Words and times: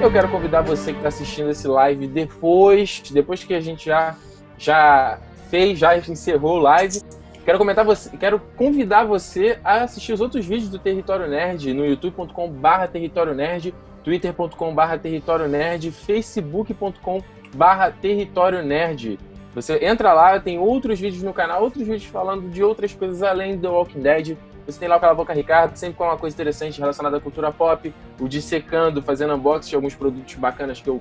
Eu 0.00 0.12
quero 0.12 0.28
convidar 0.28 0.62
você 0.62 0.92
que 0.92 0.98
está 0.98 1.08
assistindo 1.08 1.50
esse 1.50 1.66
live 1.66 2.06
depois, 2.06 3.02
depois 3.10 3.42
que 3.42 3.52
a 3.52 3.60
gente 3.60 3.86
já, 3.86 4.16
já 4.56 5.18
fez, 5.50 5.76
já 5.76 5.98
encerrou 5.98 6.58
o 6.58 6.60
live. 6.60 7.02
Quero 7.44 7.58
comentar 7.58 7.84
você, 7.84 8.16
quero 8.16 8.38
convidar 8.56 9.04
você 9.04 9.58
a 9.64 9.82
assistir 9.82 10.12
os 10.12 10.20
outros 10.20 10.46
vídeos 10.46 10.70
do 10.70 10.78
Território 10.78 11.26
Nerd 11.26 11.74
no 11.74 11.84
youtube.com/barra 11.84 12.86
Território 12.86 13.34
Nerd, 13.34 13.74
twitter.com/barra 14.04 14.98
Território 14.98 15.48
Nerd, 15.48 15.90
facebook.com/barra 15.90 17.90
Território 17.90 18.62
Nerd. 18.62 19.18
Você 19.52 19.84
entra 19.84 20.12
lá, 20.12 20.38
tem 20.38 20.60
outros 20.60 21.00
vídeos 21.00 21.24
no 21.24 21.32
canal, 21.32 21.64
outros 21.64 21.84
vídeos 21.84 22.04
falando 22.04 22.48
de 22.48 22.62
outras 22.62 22.94
coisas 22.94 23.20
além 23.20 23.56
do 23.56 23.68
Walking 23.68 24.00
Dead. 24.00 24.36
Você 24.68 24.78
tem 24.78 24.86
lá 24.86 24.98
o 24.98 25.00
Cala 25.00 25.14
Boca 25.14 25.32
Ricardo, 25.32 25.74
sempre 25.76 25.96
com 25.96 26.04
uma 26.04 26.18
coisa 26.18 26.36
interessante 26.36 26.78
relacionada 26.78 27.16
à 27.16 27.20
cultura 27.20 27.50
pop, 27.50 27.92
o 28.20 28.28
Dissecando, 28.28 29.00
fazendo 29.00 29.34
unboxing 29.34 29.70
de 29.70 29.76
alguns 29.76 29.94
produtos 29.94 30.34
bacanas 30.34 30.78
que 30.78 30.90
eu 30.90 31.00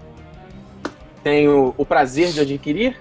tenho 1.22 1.74
o 1.78 1.86
prazer 1.86 2.30
de 2.30 2.40
adquirir. 2.40 2.98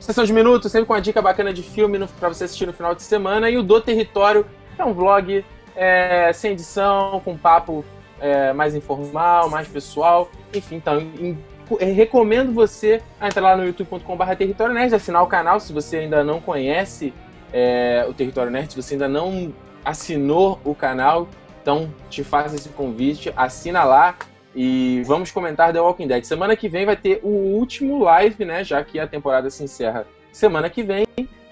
Sessão 0.00 0.24
de 0.24 0.32
minutos, 0.32 0.72
sempre 0.72 0.88
com 0.88 0.92
uma 0.92 1.00
dica 1.00 1.22
bacana 1.22 1.52
de 1.52 1.62
filme 1.62 2.04
para 2.18 2.30
você 2.30 2.44
assistir 2.44 2.66
no 2.66 2.72
final 2.72 2.96
de 2.96 3.02
semana. 3.04 3.48
E 3.48 3.56
o 3.56 3.62
Do 3.62 3.80
Território, 3.80 4.44
é 4.76 4.84
um 4.84 4.92
vlog 4.92 5.44
é, 5.76 6.32
sem 6.32 6.50
edição, 6.50 7.20
com 7.24 7.36
papo 7.36 7.84
é, 8.20 8.52
mais 8.52 8.74
informal, 8.74 9.48
mais 9.48 9.68
pessoal. 9.68 10.28
Enfim, 10.52 10.76
então, 10.76 10.98
em, 11.00 11.38
em, 11.80 11.92
recomendo 11.92 12.52
você 12.52 13.00
entrar 13.22 13.42
lá 13.42 13.56
no 13.56 13.64
youtube.com.br 13.64 14.34
Território 14.36 14.74
Nerd, 14.74 14.92
assinar 14.92 15.22
o 15.22 15.28
canal 15.28 15.60
se 15.60 15.72
você 15.72 15.98
ainda 15.98 16.24
não 16.24 16.40
conhece 16.40 17.14
é, 17.52 18.04
o 18.08 18.12
Território 18.12 18.50
Nerd, 18.50 18.72
se 18.72 18.82
você 18.82 18.94
ainda 18.94 19.08
não 19.08 19.54
assinou 19.88 20.60
o 20.64 20.74
canal, 20.74 21.28
então 21.62 21.92
te 22.10 22.22
faço 22.22 22.54
esse 22.54 22.68
convite, 22.68 23.32
assina 23.34 23.84
lá 23.84 24.16
e 24.54 25.02
vamos 25.06 25.30
comentar 25.30 25.72
The 25.72 25.80
Walking 25.80 26.06
Dead. 26.06 26.24
Semana 26.24 26.54
que 26.56 26.68
vem 26.68 26.84
vai 26.84 26.96
ter 26.96 27.20
o 27.22 27.28
último 27.28 27.98
live, 28.02 28.44
né? 28.44 28.62
Já 28.62 28.84
que 28.84 29.00
a 29.00 29.06
temporada 29.06 29.48
se 29.48 29.64
encerra 29.64 30.06
semana 30.30 30.68
que 30.68 30.82
vem. 30.82 31.06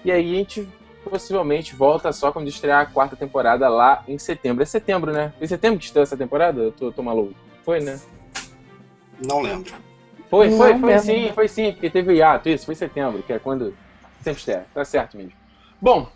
E 0.05 0.11
aí 0.11 0.33
a 0.33 0.37
gente 0.37 0.67
possivelmente 1.03 1.75
volta 1.75 2.11
só 2.11 2.31
quando 2.31 2.47
estrear 2.47 2.81
a 2.81 2.85
quarta 2.85 3.15
temporada 3.15 3.67
lá 3.69 4.03
em 4.07 4.19
setembro. 4.19 4.61
É 4.61 4.65
setembro, 4.65 5.11
né? 5.11 5.33
Foi 5.37 5.47
setembro 5.47 5.79
que 5.79 5.85
estreou 5.85 6.03
essa 6.03 6.17
temporada? 6.17 6.61
Eu 6.61 6.71
tô, 6.71 6.91
tô 6.91 7.01
maluco. 7.01 7.33
Foi, 7.63 7.79
né? 7.79 7.99
Não 9.25 9.41
lembro. 9.41 9.73
Foi, 10.29 10.51
foi, 10.51 10.73
Não 10.73 10.79
foi 10.79 10.89
lembro. 10.89 11.05
sim, 11.05 11.31
foi 11.33 11.47
sim, 11.47 11.71
porque 11.71 11.89
teve 11.89 12.11
o 12.11 12.15
hiato, 12.15 12.49
isso, 12.49 12.65
foi 12.65 12.75
setembro, 12.75 13.23
que 13.23 13.31
é 13.31 13.39
quando 13.39 13.73
sempre 14.21 14.39
estreia. 14.39 14.65
Tá 14.73 14.83
certo 14.83 15.15
mesmo. 15.15 15.31
Bom, 15.81 16.09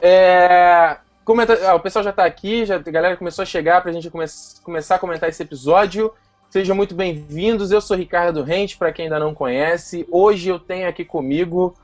é... 0.00 0.96
Comenta... 1.24 1.58
Ah, 1.68 1.74
o 1.74 1.80
pessoal 1.80 2.02
já 2.02 2.10
está 2.10 2.24
aqui, 2.24 2.64
já... 2.66 2.76
a 2.76 2.78
galera 2.78 3.16
começou 3.16 3.42
a 3.42 3.46
chegar 3.46 3.80
para 3.80 3.90
a 3.90 3.94
gente 3.94 4.10
come... 4.10 4.24
começar 4.62 4.96
a 4.96 4.98
comentar 4.98 5.28
esse 5.28 5.42
episódio. 5.42 6.12
Sejam 6.50 6.74
muito 6.74 6.94
bem-vindos. 6.94 7.70
Eu 7.70 7.80
sou 7.80 7.96
Ricardo 7.96 8.42
Rente, 8.42 8.76
para 8.76 8.92
quem 8.92 9.04
ainda 9.04 9.18
não 9.18 9.32
conhece. 9.32 10.06
Hoje 10.10 10.48
eu 10.48 10.58
tenho 10.58 10.88
aqui 10.88 11.04
comigo 11.04 11.74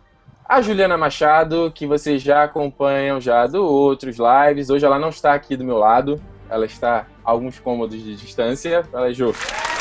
a 0.45 0.61
Juliana 0.61 0.99
Machado, 0.99 1.71
que 1.75 1.87
vocês 1.87 2.21
já 2.21 2.43
acompanham 2.43 3.21
já 3.21 3.47
do 3.47 3.65
outros 3.65 4.17
lives. 4.19 4.71
Hoje 4.71 4.85
ela 4.85 4.99
não 4.99 5.11
está 5.11 5.35
aqui 5.35 5.57
do 5.57 5.65
meu 5.65 5.79
lado, 5.79 6.21
ela 6.51 6.67
está 6.67 7.07
a 7.25 7.31
alguns 7.31 7.61
cômodos 7.61 8.03
de 8.03 8.17
distância. 8.17 8.83
Fala 8.85 9.13
Ju. 9.13 9.33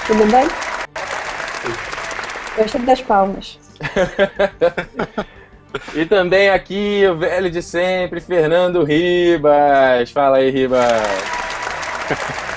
Tudo 0.06 0.26
bem? 0.32 0.48
Gosto 2.56 2.80
das 2.80 3.02
palmas. 3.02 3.60
E 5.94 6.06
também 6.06 6.50
aqui 6.50 7.04
o 7.10 7.18
velho 7.18 7.50
de 7.50 7.62
sempre, 7.62 8.20
Fernando 8.22 8.84
Ribas. 8.84 10.12
Fala 10.12 10.38
aí, 10.38 10.50
Ribas. 10.50 10.82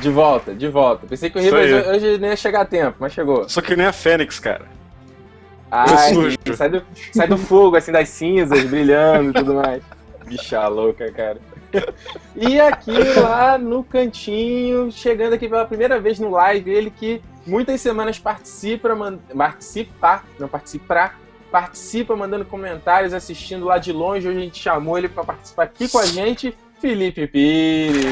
De 0.00 0.10
volta, 0.10 0.54
de 0.54 0.68
volta. 0.68 1.06
Pensei 1.06 1.30
que 1.30 1.38
o 1.38 1.40
Ribas 1.40 1.86
hoje 1.86 2.18
nem 2.18 2.28
ia 2.28 2.36
chegar 2.36 2.60
a 2.60 2.64
tempo, 2.66 2.98
mas 3.00 3.14
chegou. 3.14 3.48
Só 3.48 3.62
que 3.62 3.74
nem 3.74 3.86
a 3.86 3.92
Fênix, 3.92 4.38
cara. 4.38 4.66
Ai, 5.70 6.36
sai 6.54 6.68
do, 6.68 6.82
sai 7.10 7.26
do 7.26 7.38
fogo, 7.38 7.76
assim, 7.76 7.90
das 7.90 8.10
cinzas, 8.10 8.64
brilhando 8.64 9.30
e 9.30 9.32
tudo 9.32 9.54
mais. 9.54 9.82
Bicha 10.26 10.68
louca, 10.68 11.10
cara. 11.10 11.38
E 12.36 12.60
aqui 12.60 12.92
lá 13.18 13.58
no 13.58 13.82
cantinho, 13.82 14.92
chegando 14.92 15.32
aqui 15.32 15.48
pela 15.48 15.64
primeira 15.64 15.98
vez 15.98 16.18
no 16.18 16.30
live, 16.30 16.70
ele 16.70 16.90
que 16.90 17.22
muitas 17.46 17.80
semanas 17.80 18.18
participa, 18.18 18.94
man, 18.94 19.18
participa, 19.36 20.22
não 20.38 20.48
participa, 20.48 21.12
participa 21.54 22.16
mandando 22.16 22.44
comentários, 22.44 23.14
assistindo 23.14 23.64
lá 23.64 23.78
de 23.78 23.92
longe. 23.92 24.26
Hoje 24.26 24.38
a 24.38 24.40
gente 24.40 24.60
chamou 24.60 24.98
ele 24.98 25.08
para 25.08 25.22
participar 25.22 25.62
aqui 25.62 25.88
com 25.88 26.00
a 26.00 26.04
gente, 26.04 26.52
Felipe 26.80 27.28
Pires. 27.28 28.04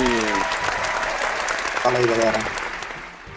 Fala 1.83 1.99
aí, 1.99 2.07
galera. 2.07 2.39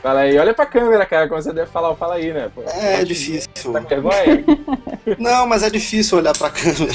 Fala 0.03 0.19
aí, 0.19 0.38
olha 0.38 0.53
pra 0.53 0.67
câmera, 0.67 1.07
cara, 1.07 1.27
como 1.27 1.41
você 1.41 1.51
deve 1.51 1.71
falar, 1.71 1.95
fala 1.95 2.13
aí, 2.13 2.31
né? 2.31 2.51
Pô, 2.53 2.61
é, 2.67 3.01
é 3.01 3.03
difícil. 3.03 3.73
Tá 3.73 3.81
com 3.81 3.88
vergonha? 3.88 4.45
Não, 5.17 5.47
mas 5.47 5.63
é 5.63 5.71
difícil 5.71 6.19
olhar 6.19 6.37
pra 6.37 6.51
câmera. 6.51 6.93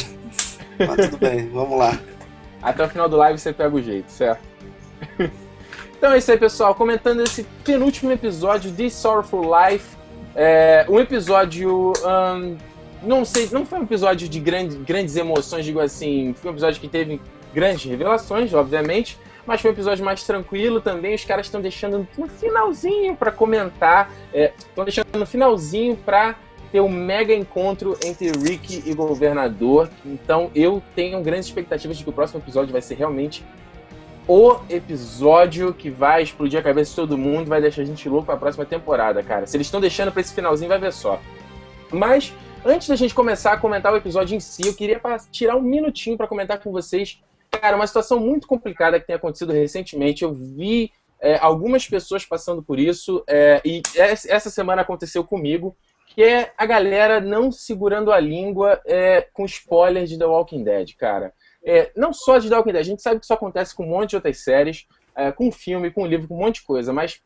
Mas 0.78 1.06
tudo 1.08 1.18
bem, 1.18 1.50
vamos 1.50 1.76
lá. 1.76 1.98
Até 2.62 2.84
o 2.84 2.88
final 2.88 3.08
do 3.08 3.16
live 3.16 3.40
você 3.40 3.52
pega 3.52 3.74
o 3.74 3.82
jeito, 3.82 4.08
certo? 4.12 4.40
Então 5.98 6.14
é 6.14 6.16
isso 6.16 6.30
aí, 6.30 6.38
pessoal. 6.38 6.74
Comentando 6.74 7.22
esse 7.22 7.42
penúltimo 7.62 8.10
episódio 8.10 8.72
de 8.72 8.88
Sorrowful 8.88 9.44
Life. 9.44 9.98
É, 10.34 10.86
um 10.88 10.98
episódio 10.98 11.92
um, 12.02 12.56
não 13.02 13.24
sei, 13.24 13.48
não 13.52 13.64
foi 13.64 13.78
um 13.78 13.82
episódio 13.82 14.28
de 14.28 14.40
grande, 14.40 14.76
grandes 14.76 15.16
emoções, 15.16 15.64
digo 15.64 15.80
assim, 15.80 16.34
foi 16.34 16.50
um 16.50 16.54
episódio 16.54 16.80
que 16.80 16.88
teve 16.88 17.20
grandes 17.54 17.84
revelações, 17.84 18.52
obviamente, 18.54 19.18
mas 19.46 19.60
foi 19.60 19.70
um 19.70 19.74
episódio 19.74 20.04
mais 20.04 20.22
tranquilo 20.24 20.80
também. 20.80 21.14
Os 21.14 21.24
caras 21.24 21.46
estão 21.46 21.60
deixando 21.60 22.06
no 22.16 22.28
finalzinho 22.28 23.16
para 23.16 23.32
comentar, 23.32 24.10
estão 24.32 24.82
é, 24.82 24.84
deixando 24.84 25.18
no 25.18 25.26
finalzinho 25.26 25.96
para 25.96 26.36
ter 26.70 26.80
um 26.80 26.88
mega 26.88 27.34
encontro 27.34 27.98
entre 28.04 28.30
Rick 28.30 28.84
e 28.86 28.94
governador. 28.94 29.90
Então 30.04 30.50
eu 30.54 30.82
tenho 30.94 31.20
grandes 31.22 31.46
expectativas 31.46 31.96
de 31.96 32.04
que 32.04 32.10
o 32.10 32.12
próximo 32.12 32.40
episódio 32.40 32.72
vai 32.72 32.82
ser 32.82 32.94
realmente 32.94 33.44
o 34.28 34.60
episódio 34.68 35.74
que 35.74 35.90
vai 35.90 36.22
explodir 36.22 36.60
a 36.60 36.62
cabeça 36.62 36.90
de 36.90 36.96
todo 36.96 37.18
mundo, 37.18 37.48
vai 37.48 37.60
deixar 37.60 37.82
a 37.82 37.84
gente 37.84 38.08
louco 38.08 38.26
para 38.26 38.36
a 38.36 38.38
próxima 38.38 38.64
temporada, 38.64 39.22
cara. 39.24 39.46
Se 39.46 39.56
eles 39.56 39.66
estão 39.66 39.80
deixando 39.80 40.12
para 40.12 40.20
esse 40.20 40.32
finalzinho, 40.32 40.68
vai 40.68 40.78
ver 40.78 40.92
só. 40.92 41.20
Mas 41.90 42.32
Antes 42.64 42.88
da 42.88 42.96
gente 42.96 43.14
começar 43.14 43.52
a 43.52 43.56
comentar 43.56 43.90
o 43.90 43.96
episódio 43.96 44.36
em 44.36 44.40
si, 44.40 44.66
eu 44.66 44.74
queria 44.74 45.00
tirar 45.30 45.56
um 45.56 45.62
minutinho 45.62 46.18
para 46.18 46.26
comentar 46.26 46.62
com 46.62 46.70
vocês, 46.70 47.18
cara, 47.50 47.74
uma 47.74 47.86
situação 47.86 48.20
muito 48.20 48.46
complicada 48.46 49.00
que 49.00 49.06
tem 49.06 49.16
acontecido 49.16 49.50
recentemente. 49.50 50.22
Eu 50.22 50.34
vi 50.34 50.92
é, 51.18 51.38
algumas 51.38 51.88
pessoas 51.88 52.26
passando 52.26 52.62
por 52.62 52.78
isso, 52.78 53.24
é, 53.26 53.62
e 53.64 53.80
essa 53.96 54.50
semana 54.50 54.82
aconteceu 54.82 55.24
comigo, 55.24 55.74
que 56.08 56.22
é 56.22 56.52
a 56.58 56.66
galera 56.66 57.18
não 57.18 57.50
segurando 57.50 58.12
a 58.12 58.20
língua 58.20 58.78
é, 58.84 59.26
com 59.32 59.46
spoiler 59.46 60.04
de 60.04 60.18
The 60.18 60.26
Walking 60.26 60.62
Dead, 60.62 60.94
cara. 60.98 61.32
É, 61.64 61.90
não 61.96 62.12
só 62.12 62.36
de 62.36 62.50
The 62.50 62.56
Walking 62.56 62.72
Dead, 62.72 62.80
a 62.80 62.84
gente 62.84 63.00
sabe 63.00 63.20
que 63.20 63.24
isso 63.24 63.32
acontece 63.32 63.74
com 63.74 63.84
um 63.84 63.88
monte 63.90 64.10
de 64.10 64.16
outras 64.16 64.36
séries, 64.38 64.86
é, 65.16 65.32
com 65.32 65.50
filme, 65.50 65.90
com 65.90 66.06
livro, 66.06 66.28
com 66.28 66.34
um 66.34 66.40
monte 66.40 66.56
de 66.56 66.66
coisa, 66.66 66.92
mas 66.92 67.22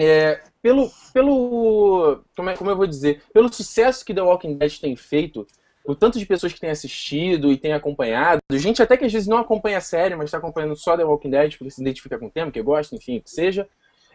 é, 0.00 0.42
pelo, 0.62 0.90
pelo 1.12 2.22
como, 2.36 2.50
é, 2.50 2.56
como 2.56 2.70
eu 2.70 2.76
vou 2.76 2.86
dizer, 2.86 3.22
pelo 3.32 3.52
sucesso 3.52 4.04
que 4.04 4.14
The 4.14 4.22
Walking 4.22 4.56
Dead 4.56 4.78
tem 4.78 4.96
feito, 4.96 5.46
o 5.84 5.94
tanto 5.94 6.18
de 6.18 6.26
pessoas 6.26 6.52
que 6.52 6.60
têm 6.60 6.70
assistido 6.70 7.50
e 7.50 7.56
têm 7.56 7.72
acompanhado, 7.72 8.40
gente 8.52 8.82
até 8.82 8.96
que 8.96 9.04
às 9.04 9.12
vezes 9.12 9.26
não 9.26 9.38
acompanha 9.38 9.78
a 9.78 9.82
série, 9.82 10.14
mas 10.14 10.26
está 10.26 10.38
acompanhando 10.38 10.76
só 10.76 10.96
The 10.96 11.04
Walking 11.04 11.30
Dead 11.30 11.56
porque 11.56 11.70
se 11.70 11.80
identifica 11.80 12.18
com 12.18 12.26
o 12.26 12.30
tema, 12.30 12.50
que 12.50 12.60
gosta, 12.60 12.94
enfim, 12.94 13.20
que 13.20 13.30
seja, 13.30 13.66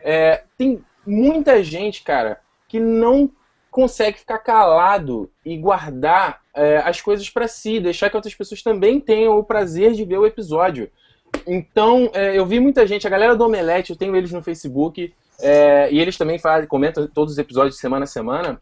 é, 0.04 0.44
tem 0.58 0.84
muita 1.06 1.64
gente, 1.64 2.04
cara, 2.04 2.40
que 2.68 2.80
não 2.80 3.32
consegue 3.72 4.20
ficar 4.20 4.38
calado 4.38 5.32
e 5.44 5.58
guardar 5.58 6.42
é, 6.56 6.78
as 6.78 7.02
coisas 7.02 7.28
para 7.30 7.48
si, 7.48 7.80
deixar 7.80 8.10
que 8.10 8.16
outras 8.16 8.36
pessoas 8.36 8.62
também 8.62 9.00
tenham 9.00 9.38
o 9.38 9.44
prazer 9.44 9.94
de 9.94 10.06
ver 10.06 10.20
o 10.20 10.28
episódio. 10.28 10.92
Então, 11.48 12.12
é, 12.14 12.38
eu 12.38 12.46
vi 12.46 12.60
muita 12.60 12.86
gente, 12.86 13.08
a 13.08 13.10
galera 13.10 13.36
do 13.36 13.44
Omelete, 13.44 13.90
eu 13.90 13.96
tenho 13.98 14.16
eles 14.16 14.32
no 14.32 14.44
Facebook, 14.44 15.12
é, 15.42 15.90
e 15.92 16.00
eles 16.00 16.18
também 16.18 16.40
fazem, 16.40 16.68
comentam 16.68 17.08
todos 17.08 17.34
os 17.34 17.40
episódios 17.40 17.76
de 17.76 17.82
semana 17.82 18.04
a 18.04 18.08
semana. 18.08 18.62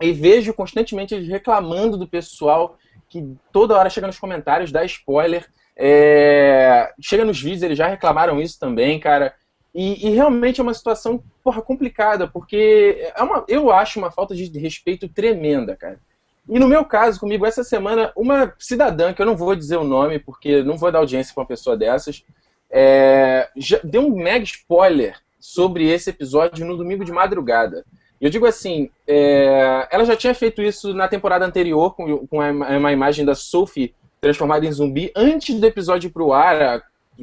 E 0.00 0.12
vejo 0.12 0.54
constantemente 0.54 1.14
eles 1.14 1.28
reclamando 1.28 1.96
do 1.96 2.06
pessoal 2.06 2.78
que 3.08 3.36
toda 3.52 3.76
hora 3.76 3.90
chega 3.90 4.06
nos 4.06 4.18
comentários, 4.18 4.70
dá 4.70 4.84
spoiler. 4.84 5.46
É, 5.76 6.92
chega 7.00 7.24
nos 7.24 7.40
vídeos, 7.40 7.62
eles 7.62 7.78
já 7.78 7.86
reclamaram 7.86 8.40
isso 8.40 8.58
também, 8.58 8.98
cara. 9.00 9.34
E, 9.74 10.08
e, 10.08 10.10
realmente 10.10 10.60
é 10.60 10.62
uma 10.62 10.74
situação, 10.74 11.22
porra, 11.42 11.62
complicada, 11.62 12.26
porque 12.26 13.10
é 13.14 13.22
uma, 13.22 13.44
eu 13.46 13.70
acho 13.70 13.98
uma 13.98 14.10
falta 14.10 14.34
de 14.34 14.58
respeito 14.58 15.08
tremenda, 15.08 15.76
cara. 15.76 16.00
E 16.48 16.58
no 16.58 16.66
meu 16.66 16.84
caso, 16.84 17.20
comigo, 17.20 17.44
essa 17.44 17.62
semana, 17.62 18.10
uma 18.16 18.54
cidadã, 18.58 19.12
que 19.12 19.20
eu 19.20 19.26
não 19.26 19.36
vou 19.36 19.54
dizer 19.54 19.76
o 19.76 19.84
nome, 19.84 20.18
porque 20.18 20.62
não 20.62 20.76
vou 20.76 20.90
dar 20.90 20.98
audiência 20.98 21.32
para 21.34 21.42
uma 21.42 21.46
pessoa 21.46 21.76
dessas, 21.76 22.24
é, 22.70 23.48
deu 23.84 24.06
um 24.06 24.16
mega 24.16 24.44
spoiler 24.44 25.16
sobre 25.48 25.88
esse 25.88 26.10
episódio 26.10 26.66
no 26.66 26.76
domingo 26.76 27.06
de 27.06 27.10
madrugada. 27.10 27.82
Eu 28.20 28.28
digo 28.28 28.44
assim, 28.44 28.90
é, 29.06 29.88
ela 29.90 30.04
já 30.04 30.14
tinha 30.14 30.34
feito 30.34 30.60
isso 30.60 30.92
na 30.92 31.08
temporada 31.08 31.46
anterior, 31.46 31.94
com, 31.94 32.26
com 32.26 32.38
uma 32.38 32.92
imagem 32.92 33.24
da 33.24 33.34
Sophie 33.34 33.94
transformada 34.20 34.66
em 34.66 34.72
zumbi, 34.72 35.10
antes 35.16 35.58
do 35.58 35.66
episódio 35.66 36.10
pro 36.10 36.34
ar, 36.34 36.82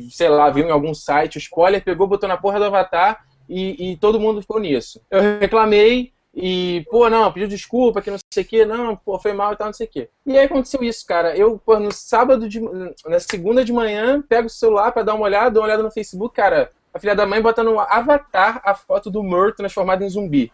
sei 0.09 0.29
lá, 0.29 0.49
viu 0.49 0.65
em 0.65 0.71
algum 0.71 0.93
site, 0.93 1.35
o 1.35 1.39
spoiler, 1.39 1.83
pegou, 1.83 2.07
botou 2.07 2.27
na 2.27 2.35
porra 2.35 2.57
do 2.57 2.65
avatar, 2.65 3.23
e, 3.47 3.91
e 3.91 3.97
todo 3.97 4.19
mundo 4.19 4.41
ficou 4.41 4.59
nisso. 4.59 4.99
Eu 5.11 5.39
reclamei, 5.39 6.11
e, 6.33 6.83
pô, 6.89 7.07
não, 7.09 7.31
pediu 7.31 7.47
desculpa, 7.47 8.01
que 8.01 8.09
não 8.09 8.17
sei 8.33 8.43
o 8.43 8.47
que, 8.47 8.65
não, 8.65 8.95
pô, 8.95 9.19
foi 9.19 9.33
mal 9.33 9.53
e 9.53 9.55
tal, 9.55 9.67
não 9.67 9.73
sei 9.73 9.85
o 9.85 9.89
que. 9.89 10.09
E 10.25 10.35
aí 10.35 10.45
aconteceu 10.45 10.81
isso, 10.81 11.05
cara. 11.05 11.37
Eu, 11.37 11.61
pô, 11.63 11.79
no 11.79 11.91
sábado, 11.91 12.49
de, 12.49 12.59
na 13.05 13.19
segunda 13.19 13.63
de 13.63 13.71
manhã, 13.71 14.23
pego 14.27 14.47
o 14.47 14.49
celular 14.49 14.91
para 14.91 15.03
dar 15.03 15.13
uma 15.13 15.25
olhada, 15.25 15.51
dou 15.51 15.61
uma 15.61 15.67
olhada 15.67 15.83
no 15.83 15.91
Facebook, 15.91 16.35
cara, 16.35 16.71
a 16.95 16.99
filha 16.99 17.13
da 17.13 17.25
mãe 17.25 17.41
bota 17.41 17.61
no 17.61 17.77
avatar 17.77 18.61
a 18.63 18.73
foto 18.73 19.11
do 19.11 19.21
Murray 19.21 19.53
transformado 19.53 20.01
em 20.01 20.09
zumbi. 20.09 20.49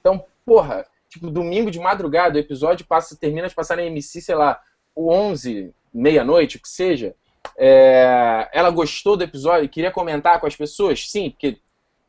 Então, 0.00 0.24
porra, 0.42 0.86
tipo, 1.10 1.30
domingo 1.30 1.70
de 1.70 1.78
madrugada, 1.78 2.36
o 2.36 2.40
episódio 2.40 2.86
passa, 2.86 3.14
termina 3.14 3.48
de 3.48 3.54
passar 3.54 3.76
na 3.76 3.82
MC, 3.82 4.22
sei 4.22 4.34
lá, 4.34 4.58
o 4.94 5.12
11, 5.12 5.74
meia-noite, 5.92 6.56
o 6.56 6.60
que 6.62 6.68
seja. 6.70 7.14
É, 7.54 8.48
ela 8.50 8.70
gostou 8.70 9.14
do 9.14 9.24
episódio 9.24 9.68
queria 9.68 9.90
comentar 9.90 10.40
com 10.40 10.46
as 10.46 10.56
pessoas? 10.56 11.10
Sim, 11.10 11.30
porque 11.30 11.58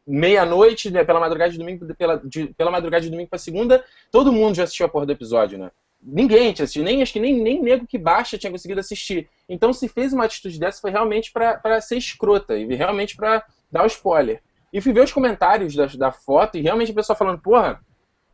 meia-noite, 0.08 0.90
né, 0.90 1.04
pela 1.04 1.20
madrugada 1.20 1.52
de 1.52 1.58
domingo, 1.58 1.86
pela, 1.96 2.18
de, 2.24 2.48
pela 2.54 2.72
madrugada 2.72 3.04
de 3.04 3.12
domingo 3.12 3.30
para 3.30 3.40
segunda, 3.40 3.84
todo 4.10 4.32
mundo 4.32 4.56
já 4.56 4.64
assistiu 4.64 4.86
a 4.86 4.90
porra 4.90 5.06
do 5.06 5.12
episódio, 5.12 5.60
né? 5.60 5.70
Ninguém 6.02 6.54
tinha 6.54 6.64
assistido, 6.64 6.86
nem, 6.86 7.02
acho 7.02 7.12
que 7.12 7.20
nem, 7.20 7.42
nem 7.42 7.62
nego 7.62 7.86
que 7.86 7.98
baixa 7.98 8.38
tinha 8.38 8.52
conseguido 8.52 8.80
assistir. 8.80 9.30
Então, 9.48 9.74
se 9.74 9.88
fez 9.90 10.14
uma 10.14 10.26
atitude 10.26 10.60
dessa, 10.60 10.80
foi 10.80 10.92
realmente 10.92 11.32
para 11.32 11.82
ser 11.82 11.98
escrota 11.98 12.58
e 12.58 12.74
realmente 12.74 13.16
para 13.16 13.44
dar 13.72 13.84
o 13.84 13.88
spoiler. 13.88 14.42
E 14.72 14.80
fui 14.80 14.94
ver 14.94 15.04
os 15.04 15.12
comentários 15.12 15.76
da, 15.76 15.86
da 15.88 16.12
foto 16.12 16.58
e 16.58 16.62
realmente 16.62 16.92
o 16.92 16.96
pessoal 16.96 17.18
falando, 17.18 17.42
porra, 17.42 17.82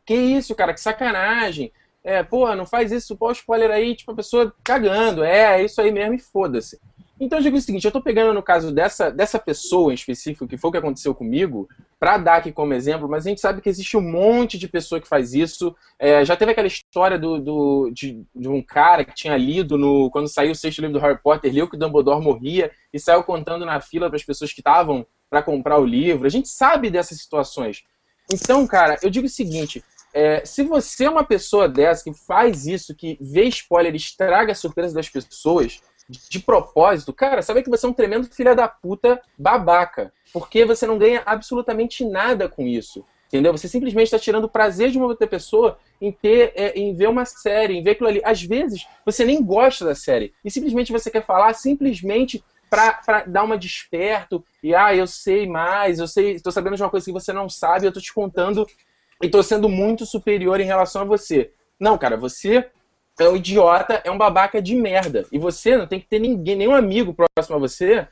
que 0.05 0.13
isso, 0.13 0.53
cara, 0.53 0.73
que 0.73 0.81
sacanagem. 0.81 1.71
É, 2.03 2.21
porra, 2.21 2.55
não 2.55 2.67
faz 2.67 2.91
isso, 2.91 3.17
pô, 3.17 3.31
spoiler 3.31 3.71
aí, 3.71 3.95
tipo, 3.95 4.11
a 4.11 4.15
pessoa 4.15 4.53
cagando. 4.63 5.23
É, 5.23 5.59
é 5.59 5.65
isso 5.65 5.81
aí 5.81 5.91
mesmo 5.91 6.13
e 6.13 6.19
foda-se. 6.19 6.79
Então 7.19 7.39
eu 7.39 7.43
digo 7.43 7.55
o 7.55 7.61
seguinte, 7.61 7.85
eu 7.85 7.89
estou 7.89 8.01
pegando 8.01 8.33
no 8.33 8.43
caso 8.43 8.71
dessa, 8.71 9.09
dessa 9.09 9.39
pessoa 9.39 9.91
em 9.91 9.95
específico, 9.95 10.47
que 10.47 10.57
foi 10.57 10.67
o 10.67 10.71
que 10.71 10.77
aconteceu 10.77 11.15
comigo, 11.15 11.67
para 11.97 12.17
dar 12.17 12.35
aqui 12.37 12.51
como 12.51 12.73
exemplo, 12.73 13.07
mas 13.07 13.25
a 13.25 13.29
gente 13.29 13.39
sabe 13.39 13.61
que 13.61 13.69
existe 13.69 13.95
um 13.95 14.01
monte 14.01 14.57
de 14.57 14.67
pessoa 14.67 14.99
que 14.99 15.07
faz 15.07 15.33
isso. 15.33 15.73
É, 15.97 16.25
já 16.25 16.35
teve 16.35 16.51
aquela 16.51 16.67
história 16.67 17.17
do, 17.17 17.39
do 17.39 17.91
de, 17.93 18.21
de, 18.35 18.49
um 18.49 18.61
cara 18.61 19.05
que 19.05 19.15
tinha 19.15 19.37
lido 19.37 19.77
no 19.77 20.11
quando 20.11 20.27
saiu 20.27 20.51
o 20.51 20.55
sexto 20.55 20.81
livro 20.81 20.99
do 20.99 21.01
Harry 21.01 21.17
Potter, 21.21 21.53
leu 21.53 21.69
que 21.69 21.77
o 21.77 21.79
Dumbledore 21.79 22.21
morria 22.21 22.69
e 22.93 22.99
saiu 22.99 23.23
contando 23.23 23.65
na 23.65 23.79
fila 23.79 24.09
para 24.09 24.17
as 24.17 24.23
pessoas 24.23 24.51
que 24.51 24.59
estavam 24.59 25.07
para 25.29 25.41
comprar 25.41 25.79
o 25.79 25.85
livro. 25.85 26.27
A 26.27 26.29
gente 26.29 26.49
sabe 26.49 26.89
dessas 26.89 27.17
situações. 27.17 27.83
Então, 28.31 28.67
cara, 28.67 28.97
eu 29.01 29.09
digo 29.09 29.27
o 29.27 29.29
seguinte, 29.29 29.81
é, 30.13 30.45
se 30.45 30.63
você 30.63 31.05
é 31.05 31.09
uma 31.09 31.23
pessoa 31.23 31.67
dessa 31.67 32.03
que 32.03 32.13
faz 32.13 32.65
isso, 32.65 32.95
que 32.95 33.17
vê 33.21 33.45
spoiler 33.45 33.93
estraga 33.95 34.51
a 34.51 34.55
surpresa 34.55 34.95
das 34.95 35.09
pessoas, 35.09 35.81
de 36.09 36.39
propósito, 36.39 37.11
cara, 37.11 37.41
sabe 37.41 37.63
que 37.63 37.69
você 37.69 37.85
é 37.85 37.89
um 37.89 37.93
tremendo 37.93 38.27
filho 38.27 38.55
da 38.55 38.67
puta 38.67 39.19
babaca. 39.37 40.13
Porque 40.31 40.65
você 40.65 40.85
não 40.85 40.97
ganha 40.97 41.23
absolutamente 41.25 42.05
nada 42.05 42.47
com 42.47 42.67
isso. 42.67 43.03
Entendeu? 43.27 43.51
Você 43.51 43.67
simplesmente 43.67 44.07
está 44.07 44.19
tirando 44.19 44.45
o 44.45 44.49
prazer 44.49 44.91
de 44.91 44.97
uma 44.97 45.07
outra 45.07 45.25
pessoa 45.25 45.77
em 45.99 46.11
ter, 46.11 46.53
é, 46.55 46.77
em 46.77 46.93
ver 46.93 47.09
uma 47.09 47.25
série, 47.25 47.75
em 47.75 47.83
ver 47.83 47.91
aquilo 47.91 48.09
ali. 48.09 48.21
Às 48.23 48.43
vezes, 48.43 48.87
você 49.03 49.25
nem 49.25 49.43
gosta 49.43 49.83
da 49.83 49.95
série. 49.95 50.33
E 50.43 50.51
simplesmente 50.51 50.91
você 50.91 51.09
quer 51.09 51.25
falar 51.25 51.53
simplesmente 51.53 52.43
para 52.69 53.23
dar 53.25 53.43
uma 53.43 53.57
desperto. 53.57 54.43
E, 54.61 54.75
ah, 54.75 54.95
eu 54.95 55.07
sei 55.07 55.47
mais, 55.47 55.99
eu 55.99 56.07
sei, 56.07 56.31
estou 56.31 56.51
sabendo 56.51 56.75
de 56.75 56.83
uma 56.83 56.89
coisa 56.89 57.05
que 57.05 57.11
você 57.11 57.33
não 57.33 57.49
sabe, 57.49 57.85
eu 57.85 57.89
estou 57.89 58.03
te 58.03 58.13
contando 58.13 58.67
e 59.21 59.25
estou 59.25 59.41
sendo 59.41 59.69
muito 59.69 60.05
superior 60.05 60.59
em 60.59 60.65
relação 60.65 61.01
a 61.01 61.05
você. 61.05 61.51
Não, 61.79 61.97
cara, 61.97 62.17
você 62.17 62.69
é 63.19 63.29
um 63.29 63.35
idiota, 63.35 64.01
é 64.03 64.11
um 64.11 64.17
babaca 64.17 64.61
de 64.61 64.75
merda. 64.75 65.25
E 65.31 65.37
você 65.37 65.77
não 65.77 65.87
tem 65.87 65.99
que 65.99 66.07
ter 66.07 66.19
ninguém, 66.19 66.55
nenhum 66.55 66.75
amigo 66.75 67.13
próximo 67.13 67.55
a 67.55 67.59
você 67.59 68.07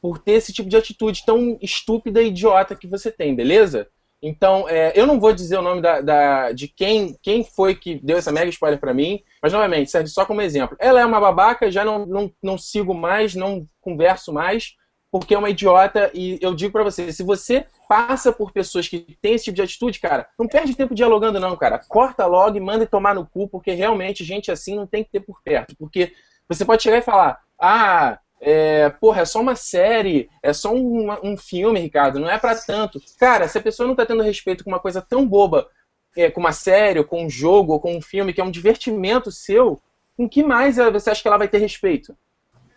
por 0.00 0.18
ter 0.18 0.32
esse 0.32 0.52
tipo 0.52 0.68
de 0.68 0.76
atitude 0.76 1.24
tão 1.24 1.58
estúpida 1.60 2.22
e 2.22 2.28
idiota 2.28 2.74
que 2.74 2.86
você 2.86 3.10
tem, 3.10 3.34
beleza? 3.34 3.88
Então, 4.20 4.68
é, 4.68 4.92
eu 4.96 5.06
não 5.06 5.20
vou 5.20 5.32
dizer 5.32 5.58
o 5.58 5.62
nome 5.62 5.80
da, 5.80 6.00
da, 6.00 6.52
de 6.52 6.66
quem, 6.66 7.16
quem 7.22 7.44
foi 7.44 7.74
que 7.74 8.00
deu 8.02 8.16
essa 8.16 8.32
mega 8.32 8.50
spoiler 8.50 8.80
para 8.80 8.94
mim, 8.94 9.22
mas 9.40 9.52
novamente, 9.52 9.90
serve 9.90 10.08
só 10.08 10.24
como 10.24 10.42
exemplo. 10.42 10.76
Ela 10.80 11.00
é 11.00 11.06
uma 11.06 11.20
babaca, 11.20 11.70
já 11.70 11.84
não, 11.84 12.04
não, 12.04 12.32
não 12.42 12.58
sigo 12.58 12.92
mais, 12.92 13.36
não 13.36 13.64
converso 13.80 14.32
mais, 14.32 14.74
porque 15.10 15.34
é 15.34 15.38
uma 15.38 15.50
idiota. 15.50 16.10
E 16.14 16.38
eu 16.40 16.54
digo 16.54 16.72
para 16.72 16.84
você, 16.84 17.12
se 17.12 17.22
você 17.22 17.66
passa 17.88 18.32
por 18.32 18.52
pessoas 18.52 18.88
que 18.88 19.16
têm 19.20 19.34
esse 19.34 19.46
tipo 19.46 19.56
de 19.56 19.62
atitude, 19.62 20.00
cara, 20.00 20.28
não 20.38 20.46
perde 20.46 20.76
tempo 20.76 20.94
dialogando, 20.94 21.40
não, 21.40 21.56
cara. 21.56 21.80
Corta 21.88 22.26
logo 22.26 22.56
e 22.56 22.60
manda 22.60 22.86
tomar 22.86 23.14
no 23.14 23.26
cu, 23.26 23.48
porque 23.48 23.72
realmente 23.72 24.24
gente 24.24 24.50
assim 24.50 24.76
não 24.76 24.86
tem 24.86 25.02
que 25.02 25.10
ter 25.10 25.20
por 25.20 25.42
perto. 25.42 25.74
Porque 25.76 26.12
você 26.48 26.64
pode 26.64 26.82
chegar 26.82 26.98
e 26.98 27.02
falar, 27.02 27.40
ah, 27.58 28.18
é, 28.40 28.88
porra, 28.90 29.22
é 29.22 29.24
só 29.24 29.40
uma 29.40 29.56
série, 29.56 30.30
é 30.42 30.52
só 30.52 30.72
um, 30.72 31.10
um 31.22 31.36
filme, 31.36 31.80
Ricardo, 31.80 32.20
não 32.20 32.30
é 32.30 32.38
para 32.38 32.54
tanto. 32.54 33.00
Cara, 33.18 33.48
se 33.48 33.58
a 33.58 33.62
pessoa 33.62 33.86
não 33.86 33.96
tá 33.96 34.06
tendo 34.06 34.22
respeito 34.22 34.62
com 34.62 34.70
uma 34.70 34.80
coisa 34.80 35.02
tão 35.02 35.26
boba, 35.26 35.68
é, 36.16 36.30
com 36.30 36.40
uma 36.40 36.52
série, 36.52 36.98
ou 36.98 37.04
com 37.04 37.24
um 37.24 37.30
jogo, 37.30 37.72
ou 37.72 37.80
com 37.80 37.96
um 37.96 38.02
filme, 38.02 38.32
que 38.32 38.40
é 38.40 38.44
um 38.44 38.50
divertimento 38.50 39.30
seu, 39.30 39.80
com 40.16 40.28
que 40.28 40.42
mais 40.42 40.76
você 40.76 41.10
acha 41.10 41.22
que 41.22 41.28
ela 41.28 41.38
vai 41.38 41.48
ter 41.48 41.58
respeito? 41.58 42.16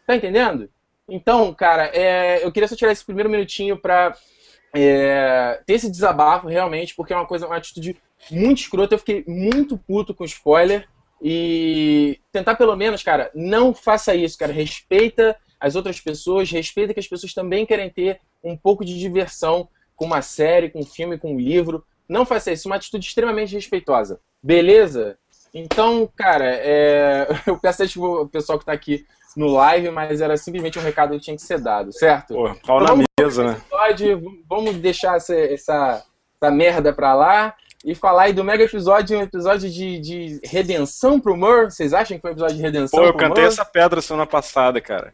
Tá 0.06 0.16
entendendo? 0.16 0.70
Então, 1.14 1.54
cara, 1.54 1.92
é, 1.94 2.42
eu 2.42 2.50
queria 2.54 2.70
só 2.70 2.76
tirar 2.76 2.94
esse 2.94 3.04
primeiro 3.04 3.30
minutinho 3.30 3.78
pra 3.78 4.16
é, 4.74 5.62
ter 5.66 5.74
esse 5.74 5.92
desabafo 5.92 6.48
realmente, 6.48 6.96
porque 6.96 7.12
é 7.12 7.16
uma 7.18 7.26
coisa, 7.28 7.48
uma 7.48 7.58
atitude 7.58 7.98
muito 8.32 8.62
escrota. 8.62 8.96
Eu 8.96 9.00
fiquei 9.00 9.26
muito 9.28 9.78
puto 9.78 10.14
com 10.14 10.24
spoiler. 10.24 10.88
E 11.22 12.18
tentar 12.32 12.56
pelo 12.56 12.78
menos, 12.78 13.04
cara, 13.04 13.30
não 13.36 13.74
faça 13.74 14.16
isso, 14.16 14.38
cara. 14.38 14.54
Respeita 14.54 15.38
as 15.60 15.76
outras 15.76 16.00
pessoas, 16.00 16.50
respeita 16.50 16.94
que 16.94 17.00
as 17.02 17.08
pessoas 17.08 17.34
também 17.34 17.66
querem 17.66 17.90
ter 17.90 18.22
um 18.42 18.56
pouco 18.56 18.86
de 18.86 18.98
diversão 18.98 19.68
com 19.98 20.06
uma 20.06 20.22
série, 20.22 20.70
com 20.70 20.80
um 20.80 20.86
filme, 20.86 21.20
com 21.20 21.34
um 21.34 21.40
livro. 21.40 21.86
Não 22.08 22.26
faça 22.26 22.54
isso, 22.54 22.70
uma 22.70 22.78
atitude 22.78 23.06
extremamente 23.06 23.54
respeitosa. 23.54 24.22
Beleza? 24.42 25.18
Então, 25.54 26.10
cara, 26.16 26.56
é... 26.56 27.28
eu 27.46 27.60
peço 27.60 27.84
a 27.84 27.86
o 28.02 28.30
pessoal 28.30 28.58
que 28.58 28.64
está 28.64 28.72
aqui 28.72 29.06
no 29.36 29.48
live, 29.48 29.90
mas 29.92 30.22
era 30.22 30.36
simplesmente 30.38 30.78
um 30.78 30.82
recado 30.82 31.14
que 31.14 31.20
tinha 31.20 31.36
que 31.36 31.42
ser 31.42 31.60
dado, 31.60 31.92
certo? 31.94 32.34
Pô, 32.34 32.56
pau 32.66 32.82
então, 32.82 32.98
na 32.98 33.06
mesa, 33.20 33.44
né? 33.44 33.62
Episódio, 33.66 34.44
vamos 34.50 34.76
deixar 34.76 35.18
essa, 35.18 35.36
essa, 35.36 36.04
essa 36.42 36.52
merda 36.52 36.94
pra 36.94 37.14
lá 37.14 37.56
e 37.84 37.96
falar 37.96 38.24
aí 38.24 38.34
do 38.34 38.44
mega 38.44 38.64
episódio, 38.64 39.18
um 39.18 39.22
episódio 39.22 39.70
de, 39.70 40.00
de 40.00 40.40
redenção 40.44 41.20
pro 41.20 41.36
Mur. 41.36 41.72
Vocês 41.72 41.94
acham 41.94 42.18
que 42.18 42.22
foi 42.22 42.32
um 42.32 42.34
episódio 42.34 42.56
de 42.58 42.62
redenção 42.62 43.00
Pô, 43.00 43.06
eu 43.06 43.14
cantei 43.14 43.46
essa 43.46 43.66
pedra 43.66 44.02
semana 44.02 44.28
passada, 44.28 44.80
cara. 44.80 45.14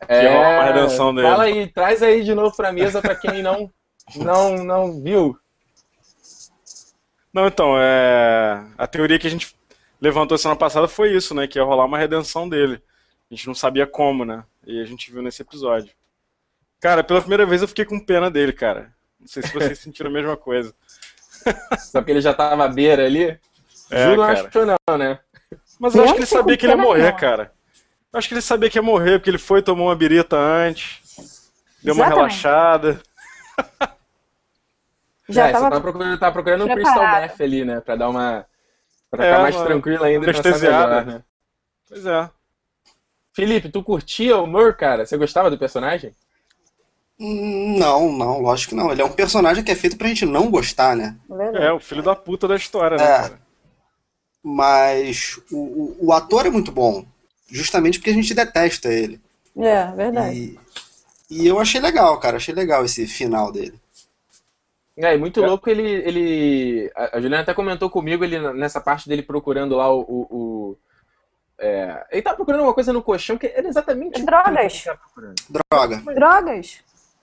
É, 0.00 0.20
que 0.20 0.26
é 0.26 0.38
uma 0.38 0.64
redenção 0.64 1.14
dele. 1.14 1.28
Fala 1.28 1.44
aí, 1.44 1.66
traz 1.68 2.02
aí 2.02 2.24
de 2.24 2.34
novo 2.34 2.56
pra 2.56 2.72
mesa 2.72 3.00
pra 3.00 3.14
quem 3.14 3.42
não, 3.42 3.70
não, 4.16 4.56
não 4.64 5.00
viu. 5.00 5.36
Não, 7.32 7.46
então, 7.46 7.74
é... 7.78 8.64
a 8.76 8.86
teoria 8.86 9.18
que 9.18 9.26
a 9.26 9.30
gente 9.30 9.54
levantou 10.00 10.38
semana 10.38 10.58
passada 10.58 10.88
foi 10.88 11.12
isso, 11.12 11.34
né? 11.34 11.46
Que 11.46 11.58
ia 11.58 11.64
rolar 11.64 11.84
uma 11.84 11.98
redenção 11.98 12.48
dele. 12.48 12.82
A 13.30 13.34
gente 13.34 13.46
não 13.46 13.54
sabia 13.54 13.86
como, 13.86 14.24
né? 14.24 14.44
E 14.66 14.80
a 14.80 14.84
gente 14.84 15.12
viu 15.12 15.22
nesse 15.22 15.42
episódio. 15.42 15.92
Cara, 16.80 17.04
pela 17.04 17.20
primeira 17.20 17.44
vez 17.44 17.60
eu 17.60 17.68
fiquei 17.68 17.84
com 17.84 17.98
pena 18.00 18.30
dele, 18.30 18.52
cara. 18.52 18.92
Não 19.20 19.26
sei 19.26 19.42
se 19.42 19.52
vocês 19.52 19.78
sentiram 19.80 20.10
a 20.10 20.12
mesma 20.12 20.36
coisa. 20.36 20.74
Só 21.78 22.02
que 22.02 22.10
ele 22.10 22.20
já 22.20 22.32
tava 22.32 22.64
à 22.64 22.68
beira 22.68 23.04
ali? 23.04 23.38
É, 23.90 24.04
Juro, 24.04 24.22
cara. 24.22 24.32
acho 24.32 24.48
que 24.48 24.58
não, 24.64 24.98
né? 24.98 25.18
Mas 25.78 25.94
eu 25.94 26.04
acho 26.04 26.14
que 26.14 26.20
ele 26.20 26.26
sabia 26.26 26.56
que 26.56 26.66
ele 26.66 26.72
ia 26.72 26.76
morrer, 26.76 27.12
cara. 27.16 27.52
Eu 28.12 28.18
acho 28.18 28.28
que 28.28 28.34
ele 28.34 28.40
sabia 28.40 28.70
que 28.70 28.78
ia 28.78 28.82
morrer, 28.82 29.18
porque 29.18 29.30
ele 29.30 29.38
foi, 29.38 29.62
tomou 29.62 29.88
uma 29.88 29.96
birita 29.96 30.36
antes, 30.36 31.50
deu 31.82 31.94
uma 31.94 32.06
relaxada. 32.06 33.00
Já 35.28 35.48
é, 35.48 35.52
tava 35.52 35.64
você 35.64 35.70
tava 35.70 35.80
procurando, 35.80 36.18
tava 36.18 36.32
procurando 36.32 36.64
um 36.64 36.74
Crystal 36.74 37.20
Meth 37.20 37.40
ali, 37.40 37.64
né? 37.64 37.80
Pra 37.80 37.96
dar 37.96 38.08
uma. 38.08 38.46
Pra 39.10 39.22
ficar 39.24 39.38
é, 39.38 39.42
mais 39.42 39.56
tranquilo 39.56 40.04
ainda 40.04 40.26
melhor, 40.26 41.06
né? 41.06 41.22
Pois 41.86 42.06
é. 42.06 42.30
Felipe, 43.38 43.68
tu 43.68 43.84
curtia 43.84 44.36
o 44.36 44.48
Mur, 44.48 44.74
cara? 44.74 45.06
Você 45.06 45.16
gostava 45.16 45.48
do 45.48 45.56
personagem? 45.56 46.12
Não, 47.16 48.10
não, 48.10 48.40
lógico 48.40 48.70
que 48.70 48.74
não. 48.74 48.90
Ele 48.90 49.00
é 49.00 49.04
um 49.04 49.12
personagem 49.12 49.62
que 49.62 49.70
é 49.70 49.76
feito 49.76 49.96
pra 49.96 50.08
gente 50.08 50.26
não 50.26 50.50
gostar, 50.50 50.96
né? 50.96 51.14
É, 51.54 51.70
o 51.70 51.78
filho 51.78 52.02
da 52.02 52.16
puta 52.16 52.48
da 52.48 52.56
história, 52.56 52.96
né, 52.96 53.04
é, 53.04 53.06
cara? 53.06 53.40
Mas 54.42 55.38
o, 55.52 55.56
o, 55.56 55.96
o, 56.06 56.12
ator 56.12 56.46
é 56.46 56.50
muito 56.50 56.72
bom. 56.72 57.06
Justamente 57.48 58.00
porque 58.00 58.10
a 58.10 58.14
gente 58.14 58.34
detesta 58.34 58.92
ele. 58.92 59.20
É, 59.56 59.86
verdade. 59.92 60.58
E, 61.30 61.42
e 61.42 61.46
eu 61.46 61.60
achei 61.60 61.80
legal, 61.80 62.18
cara. 62.18 62.38
Achei 62.38 62.52
legal 62.52 62.84
esse 62.84 63.06
final 63.06 63.52
dele. 63.52 63.78
É, 64.96 65.14
e 65.14 65.16
muito 65.16 65.44
é. 65.44 65.46
louco 65.46 65.70
ele, 65.70 65.88
ele. 65.88 66.92
A 66.96 67.20
Juliana 67.20 67.44
até 67.44 67.54
comentou 67.54 67.88
comigo 67.88 68.24
ele 68.24 68.52
nessa 68.54 68.80
parte 68.80 69.08
dele 69.08 69.22
procurando 69.22 69.76
lá 69.76 69.94
o, 69.94 70.00
o, 70.00 70.76
é, 71.58 72.06
ele 72.12 72.22
tá 72.22 72.34
procurando 72.34 72.62
uma 72.62 72.74
coisa 72.74 72.92
no 72.92 73.02
colchão 73.02 73.36
que 73.36 73.46
era 73.46 73.66
exatamente 73.66 74.22
Drogas. 74.24 74.84
Droga. 75.70 76.02
Drogas. 76.14 76.80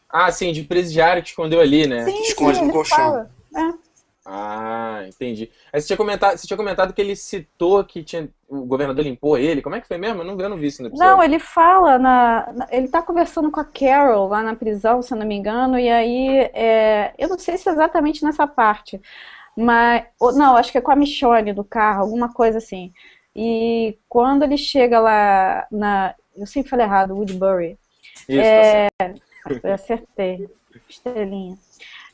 Ah, 0.10 0.32
sim, 0.32 0.52
de 0.52 0.64
presidiário 0.64 1.22
que 1.24 1.30
escondeu 1.30 1.60
ali, 1.60 1.88
né? 1.88 2.06
Sim, 2.06 2.22
Esconde 2.22 2.60
sim, 2.60 2.66
no 2.66 2.72
colchão. 2.72 3.30
É. 3.56 3.86
Ah, 4.28 5.04
entendi. 5.08 5.52
Aí 5.72 5.80
você 5.80 5.88
tinha 5.88 5.98
comentado, 5.98 6.36
você 6.38 6.48
tinha 6.48 6.58
comentado 6.58 6.94
que 6.94 7.02
ele 7.02 7.16
citou 7.16 7.84
que 7.84 8.04
tinha, 8.04 8.28
o 8.50 8.66
governador 8.66 9.04
limpou 9.04 9.38
ele. 9.38 9.62
Como 9.62 9.76
é 9.76 9.82
que 9.82 9.88
foi 9.88 10.00
mesmo? 10.00 10.22
Eu 10.22 10.26
não, 10.26 10.40
eu 10.40 10.50
não 10.50 10.58
vi 10.58 10.68
isso 10.68 10.82
no 10.82 10.88
episódio. 10.90 11.12
Não, 11.12 11.24
ele 11.24 11.38
fala 11.38 12.00
na, 12.00 12.52
na- 12.54 12.68
ele 12.72 12.88
tá 12.88 13.04
conversando 13.04 13.52
com 13.52 13.60
a 13.60 13.66
Carol 13.66 14.28
lá 14.28 14.42
na 14.42 14.56
prisão, 14.56 15.02
se 15.02 15.14
eu 15.14 15.18
não 15.18 15.28
me 15.28 15.36
engano, 15.36 15.78
e 15.78 15.90
aí 15.90 16.40
é, 16.54 17.14
eu 17.20 17.30
não 17.30 17.38
sei 17.38 17.56
se 17.58 17.70
é 17.70 17.72
exatamente 17.72 18.24
nessa 18.24 18.48
parte, 18.48 19.00
mas 19.56 20.06
ou- 20.20 20.34
não, 20.34 20.56
acho 20.58 20.72
que 20.72 20.78
é 20.80 20.82
com 20.82 20.92
a 20.92 20.96
Michonne 20.96 21.54
do 21.54 21.64
carro, 21.64 22.02
alguma 22.02 22.34
coisa 22.34 22.58
assim. 22.58 22.92
E 23.36 23.98
quando 24.08 24.44
ele 24.44 24.58
chega 24.58 25.00
lá 25.00 25.68
na, 25.72 26.16
eu 26.36 26.46
sempre 26.48 26.70
falei 26.70 26.86
errado, 26.86 27.16
Woodbury. 27.16 27.78
Isso, 28.30 28.56
tá 28.56 28.64
certo. 28.64 29.22
Eu 29.64 29.74
acertei. 29.74 30.50
Estrelinha. 30.90 31.58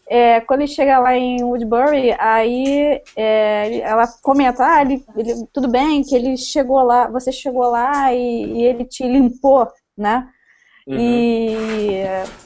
É, 0.07 0.41
quando 0.41 0.61
ele 0.61 0.67
chega 0.71 0.99
lá 0.99 1.15
em 1.15 1.41
Woodbury, 1.43 2.11
aí 2.19 3.01
é, 3.15 3.77
ela 3.79 4.05
comenta, 4.21 4.65
ah, 4.65 4.81
ele, 4.81 5.03
ele- 5.15 5.47
tudo 5.53 5.69
bem 5.69 6.03
que 6.03 6.13
ele 6.15 6.35
chegou 6.35 6.83
lá, 6.83 7.07
você 7.07 7.31
chegou 7.31 7.69
lá 7.69 8.13
e, 8.13 8.45
e 8.57 8.63
ele 8.63 8.83
te 8.83 9.03
limpou, 9.07 9.67
né? 9.97 10.27
Uhum. 10.87 10.97
E, 10.99 12.03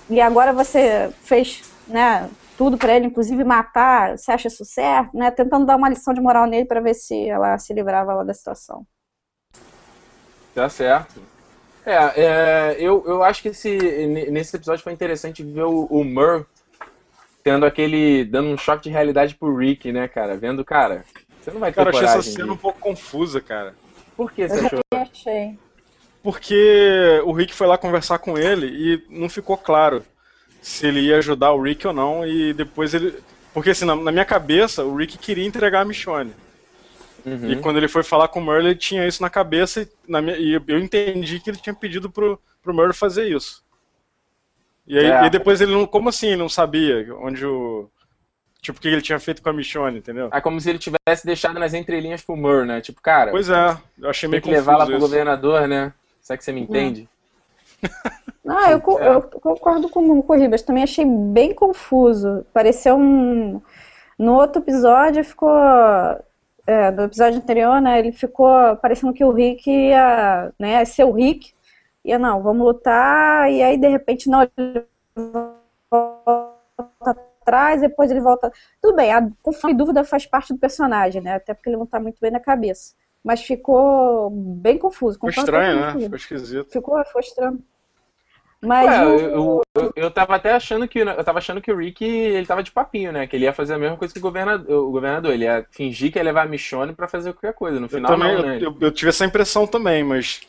e 0.10 0.22
agora 0.22 0.53
você 0.53 1.10
fez, 1.22 1.63
né, 1.88 2.29
tudo 2.57 2.77
pra 2.77 2.95
ele, 2.95 3.07
inclusive 3.07 3.43
matar, 3.43 4.17
você 4.17 4.31
acha 4.31 4.47
isso 4.47 4.63
certo, 4.65 5.15
né? 5.15 5.29
Tentando 5.31 5.65
dar 5.65 5.75
uma 5.75 5.89
lição 5.89 6.13
de 6.13 6.21
moral 6.21 6.45
nele 6.47 6.65
pra 6.65 6.79
ver 6.81 6.93
se 6.93 7.27
ela 7.27 7.57
se 7.57 7.74
livrava 7.74 8.13
lá 8.13 8.24
da 8.24 8.33
situação. 8.33 8.85
Tá 10.53 10.69
certo. 10.69 11.21
É, 11.85 11.93
é, 12.21 12.75
eu, 12.79 13.03
eu 13.05 13.24
acho 13.24 13.41
que 13.41 13.50
esse, 13.50 13.77
ne- 14.07 14.31
nesse 14.31 14.55
episódio 14.55 14.83
foi 14.83 14.93
interessante 14.93 15.43
ver 15.43 15.63
o, 15.63 15.85
o 15.85 16.03
Mur 16.03 16.47
tendo 17.43 17.65
aquele. 17.65 18.25
dando 18.25 18.50
um 18.50 18.57
choque 18.57 18.83
de 18.83 18.89
realidade 18.89 19.35
pro 19.35 19.55
Rick, 19.55 19.91
né, 19.91 20.07
cara? 20.07 20.35
Vendo, 20.35 20.65
cara, 20.65 21.03
você 21.39 21.51
não 21.51 21.59
vai 21.59 21.71
ter 21.71 21.75
Cara, 21.75 21.89
eu 21.91 21.95
achei 21.95 22.07
essa 22.07 22.24
cena 22.24 22.53
um 22.53 22.57
pouco 22.57 22.79
confusa, 22.79 23.39
cara. 23.39 23.75
Por 24.17 24.31
que 24.31 24.47
você 24.47 24.59
Eu 24.59 24.65
achou? 24.65 24.79
também 24.89 25.07
achei. 25.12 25.59
Porque 26.24 27.21
o 27.25 27.31
Rick 27.33 27.53
foi 27.53 27.67
lá 27.67 27.77
conversar 27.77 28.17
com 28.17 28.35
ele 28.35 28.65
e 28.65 29.05
não 29.09 29.29
ficou 29.29 29.57
claro 29.57 30.03
se 30.67 30.88
ele 30.88 31.01
ia 31.01 31.17
ajudar 31.19 31.51
o 31.51 31.62
Rick 31.62 31.86
ou 31.86 31.93
não. 31.93 32.25
E 32.25 32.51
depois 32.53 32.93
ele. 32.93 33.13
Porque 33.53 33.69
assim, 33.69 33.86
na, 33.86 33.95
na 33.95 34.12
minha 34.12 34.25
cabeça, 34.25 34.84
o 34.84 34.95
Rick 34.95 35.17
queria 35.19 35.45
entregar 35.45 35.81
a 35.81 35.86
Michonne. 35.86 36.34
Uhum. 37.24 37.51
E 37.51 37.55
quando 37.57 37.77
ele 37.77 37.88
foi 37.88 38.03
falar 38.03 38.27
com 38.27 38.39
o 38.39 38.43
Merle, 38.45 38.69
ele 38.69 38.75
tinha 38.75 39.07
isso 39.07 39.22
na 39.22 39.29
cabeça 39.29 39.81
e, 39.81 39.88
na 40.07 40.22
minha- 40.22 40.38
e 40.38 40.53
eu 40.67 40.79
entendi 40.79 41.39
que 41.39 41.50
ele 41.50 41.57
tinha 41.57 41.74
pedido 41.74 42.10
pro, 42.10 42.39
pro 42.63 42.74
Merle 42.74 42.93
fazer 42.93 43.27
isso. 43.27 43.63
E 44.88 44.98
aí 44.98 45.05
É. 45.05 45.25
e 45.25 45.29
depois 45.29 45.62
ele 45.62 45.72
não. 45.72 45.86
Como 45.88 46.10
assim 46.10 46.27
ele 46.27 46.36
não 46.38 46.50
sabia 46.50 47.07
onde 47.19 47.45
o. 47.45 47.89
Tipo, 48.62 48.79
o 48.79 48.81
que 48.81 48.88
ele 48.88 49.01
tinha 49.01 49.19
feito 49.19 49.43
com 49.43 49.50
a 49.50 49.53
Michonne, 49.53 50.00
entendeu? 50.00 50.29
É 50.34 50.41
como 50.41 50.60
se 50.60 50.67
ele 50.72 50.79
tivesse 50.79 51.24
deixado 51.24 51.60
nas 51.60 51.75
entrelinhas 51.75 52.24
pro 52.24 52.36
Mur, 52.36 52.65
né? 52.65 52.81
Tipo, 52.81 53.00
cara, 53.00 53.29
Pois 53.29 53.48
é, 53.48 53.77
eu 54.00 54.10
achei 54.10 54.27
tem 54.27 54.31
meio 54.31 54.41
que 54.41 54.50
levar 54.50 54.72
lá 54.72 54.77
confuso 54.79 54.88
pro 54.91 54.98
isso. 54.98 55.07
governador, 55.07 55.67
né? 55.67 55.93
Será 56.19 56.36
que 56.38 56.43
você 56.43 56.51
me 56.51 56.62
entende? 56.62 57.07
Não, 58.44 58.62
eu, 58.70 58.77
É. 59.00 59.15
eu 59.15 59.22
concordo 59.22 59.89
com, 59.89 60.22
com 60.22 60.34
o 60.34 60.36
Ribas, 60.38 60.62
também 60.62 60.84
achei 60.84 61.06
bem 61.06 61.54
confuso. 61.54 62.46
Pareceu 62.54 62.96
um. 62.96 63.62
No 64.18 64.36
outro 64.36 64.62
episódio 64.62 65.24
ficou. 65.24 65.51
É, 66.68 66.89
no 66.89 67.04
episódio 67.04 67.38
anterior, 67.38 67.80
né? 67.80 68.00
Ele 68.00 68.12
ficou 68.12 68.75
parecendo 68.77 69.13
que 69.13 69.24
o 69.24 69.32
Rick 69.32 69.70
ia, 69.70 70.51
né, 70.60 70.84
ser 70.86 71.04
o 71.04 71.12
Rick. 71.12 71.54
Ia, 72.04 72.18
não, 72.18 72.42
vamos 72.42 72.65
lutar, 72.65 73.51
e 73.51 73.62
aí 73.62 73.77
de 73.77 73.88
repente 73.88 74.30
não, 74.30 74.42
ele 74.58 74.86
volta 75.92 77.22
atrás, 77.42 77.82
depois 77.82 78.10
ele 78.10 78.20
volta. 78.20 78.51
Tudo 78.82 78.96
bem, 78.96 79.12
a 79.13 79.30
confusão 79.44 79.70
e 79.70 79.75
dúvida 79.75 80.04
faz 80.04 80.25
parte 80.25 80.54
do 80.54 80.60
personagem, 80.60 81.22
né? 81.22 81.36
Até 81.36 81.54
porque 81.54 81.70
ele 81.70 81.77
não 81.77 81.86
tá 81.86 82.00
muito 82.00 82.18
bem 82.20 82.32
na 82.32 82.39
cabeça. 82.39 82.96
Mas 83.24 83.42
ficou 83.42 84.30
bem 84.32 84.77
confuso. 84.77 85.15
Ficou 85.15 85.30
estranho, 85.30 85.82
né? 85.82 86.00
Ficou 86.00 86.15
esquisito. 86.15 86.72
Ficou, 86.72 87.06
ficou 87.06 87.22
estranho. 87.22 87.60
Mas 88.62 88.85
Ué, 88.85 89.05
o- 89.07 89.19
eu, 89.19 89.19
eu, 89.19 89.62
eu, 89.75 89.93
eu 89.95 90.12
tava 90.12 90.35
até 90.35 90.53
achando 90.53 90.88
que 90.88 91.00
eu 91.00 91.24
tava 91.24 91.38
achando 91.39 91.62
que 91.62 91.71
o 91.71 91.77
Rick 91.77 92.03
ele 92.03 92.45
tava 92.47 92.63
de 92.63 92.71
papinho, 92.71 93.12
né? 93.12 93.27
Que 93.27 93.35
ele 93.35 93.45
ia 93.45 93.53
fazer 93.53 93.74
a 93.75 93.77
mesma 93.77 93.97
coisa 93.97 94.13
que 94.13 94.19
o 94.19 94.21
governador, 94.24 94.88
o 94.88 94.91
governador. 94.91 95.33
Ele 95.33 95.43
ia 95.45 95.65
fingir 95.71 96.12
que 96.12 96.17
ia 96.19 96.24
levar 96.24 96.43
a 96.43 96.50
Michonne 96.50 96.93
pra 96.95 97.07
fazer 97.07 97.33
qualquer 97.33 97.53
coisa. 97.53 97.79
No 97.79 97.89
Eu 97.89 97.97
final 97.97 98.12
também, 98.12 98.33
não, 98.33 98.41
né? 98.41 98.57
eu, 98.59 98.71
eu- 98.71 98.77
eu 98.81 98.91
tive 98.91 99.09
essa 99.09 99.25
impressão 99.25 99.67
também, 99.67 100.03
mas 100.03 100.41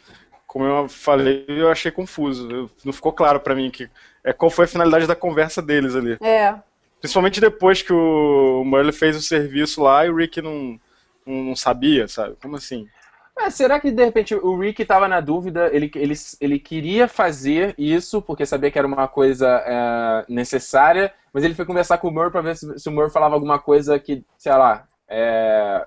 como 0.46 0.64
eu 0.64 0.88
falei, 0.88 1.44
eu 1.48 1.70
achei 1.70 1.90
confuso. 1.90 2.50
Eu- 2.50 2.70
não 2.84 2.92
ficou 2.92 3.12
claro 3.12 3.40
pra 3.40 3.54
mim 3.54 3.70
que 3.70 3.88
é 4.24 4.32
qual 4.32 4.50
foi 4.50 4.64
a 4.64 4.68
finalidade 4.68 5.06
da 5.06 5.14
conversa 5.16 5.60
deles 5.62 5.94
ali. 5.94 6.18
É, 6.20 6.62
Principalmente 7.00 7.40
depois 7.40 7.82
que 7.82 7.92
o 7.92 8.64
Merle 8.64 8.92
fez 8.92 9.16
o 9.16 9.22
serviço 9.22 9.82
lá 9.82 10.06
e 10.06 10.10
o 10.10 10.16
Rick 10.16 10.42
não, 10.42 10.80
não, 11.26 11.44
não 11.44 11.56
sabia, 11.56 12.08
sabe? 12.08 12.36
Como 12.42 12.56
assim? 12.56 12.88
Mas 13.36 13.54
será 13.54 13.78
que 13.78 13.90
de 13.90 14.02
repente 14.02 14.34
o 14.34 14.58
Rick 14.58 14.82
tava 14.86 15.06
na 15.06 15.20
dúvida, 15.20 15.68
ele, 15.70 15.90
ele, 15.94 16.14
ele 16.40 16.58
queria 16.58 17.06
fazer 17.06 17.74
isso 17.76 18.22
porque 18.22 18.46
sabia 18.46 18.70
que 18.70 18.78
era 18.78 18.88
uma 18.88 19.06
coisa 19.06 19.62
é, 19.66 20.24
necessária, 20.26 21.12
mas 21.34 21.44
ele 21.44 21.54
foi 21.54 21.66
conversar 21.66 21.98
com 21.98 22.08
o 22.08 22.10
Mur 22.10 22.30
pra 22.30 22.40
ver 22.40 22.56
se, 22.56 22.78
se 22.78 22.88
o 22.88 22.92
Mur 22.92 23.10
falava 23.10 23.34
alguma 23.34 23.58
coisa 23.58 23.98
que, 23.98 24.24
sei 24.38 24.52
lá, 24.52 24.88
é, 25.06 25.86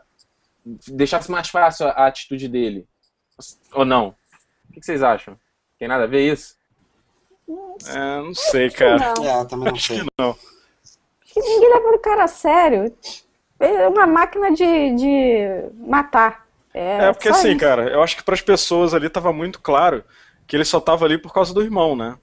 deixasse 0.90 1.32
mais 1.32 1.50
fácil 1.50 1.88
a, 1.88 1.92
a 1.92 2.08
atitude 2.08 2.48
dele. 2.48 2.88
Ou 3.74 3.84
não? 3.84 4.10
O 4.70 4.74
que 4.74 4.80
que 4.80 4.86
vocês 4.86 5.02
acham? 5.02 5.36
Tem 5.80 5.88
nada 5.88 6.04
a 6.04 6.08
ver 6.08 6.32
isso? 6.32 6.56
É, 7.88 8.22
não 8.22 8.34
sei, 8.36 8.70
cara. 8.70 9.14
não. 9.16 9.26
É, 9.26 9.46
também 9.46 9.66
não 9.70 9.74
Acho 9.74 9.94
sei. 9.96 10.04
que 10.04 10.08
não. 10.20 10.36
Que 11.22 11.40
ninguém 11.40 11.74
leva 11.74 11.96
o 11.96 12.00
cara 12.00 12.24
a 12.26 12.28
sério. 12.28 12.96
Ele 13.60 13.74
é 13.74 13.88
uma 13.88 14.06
máquina 14.06 14.52
de, 14.52 14.96
de 14.96 15.72
matar. 15.88 16.48
É, 16.74 17.08
É, 17.08 17.14
porque 17.14 17.30
só 17.30 17.34
assim, 17.34 17.52
isso. 17.52 17.58
cara, 17.58 17.90
eu 17.90 18.02
acho 18.04 18.16
que 18.18 18.24
pras 18.24 18.42
pessoas 18.42 18.94
ali 18.94 19.10
tava 19.10 19.32
muito 19.34 19.60
claro 19.62 20.04
que 20.48 20.56
ele 20.56 20.66
só 20.66 20.80
tava 20.80 21.06
ali 21.06 21.18
por 21.18 21.34
causa 21.34 21.54
do 21.54 21.62
irmão, 21.62 21.96
né? 21.96 22.18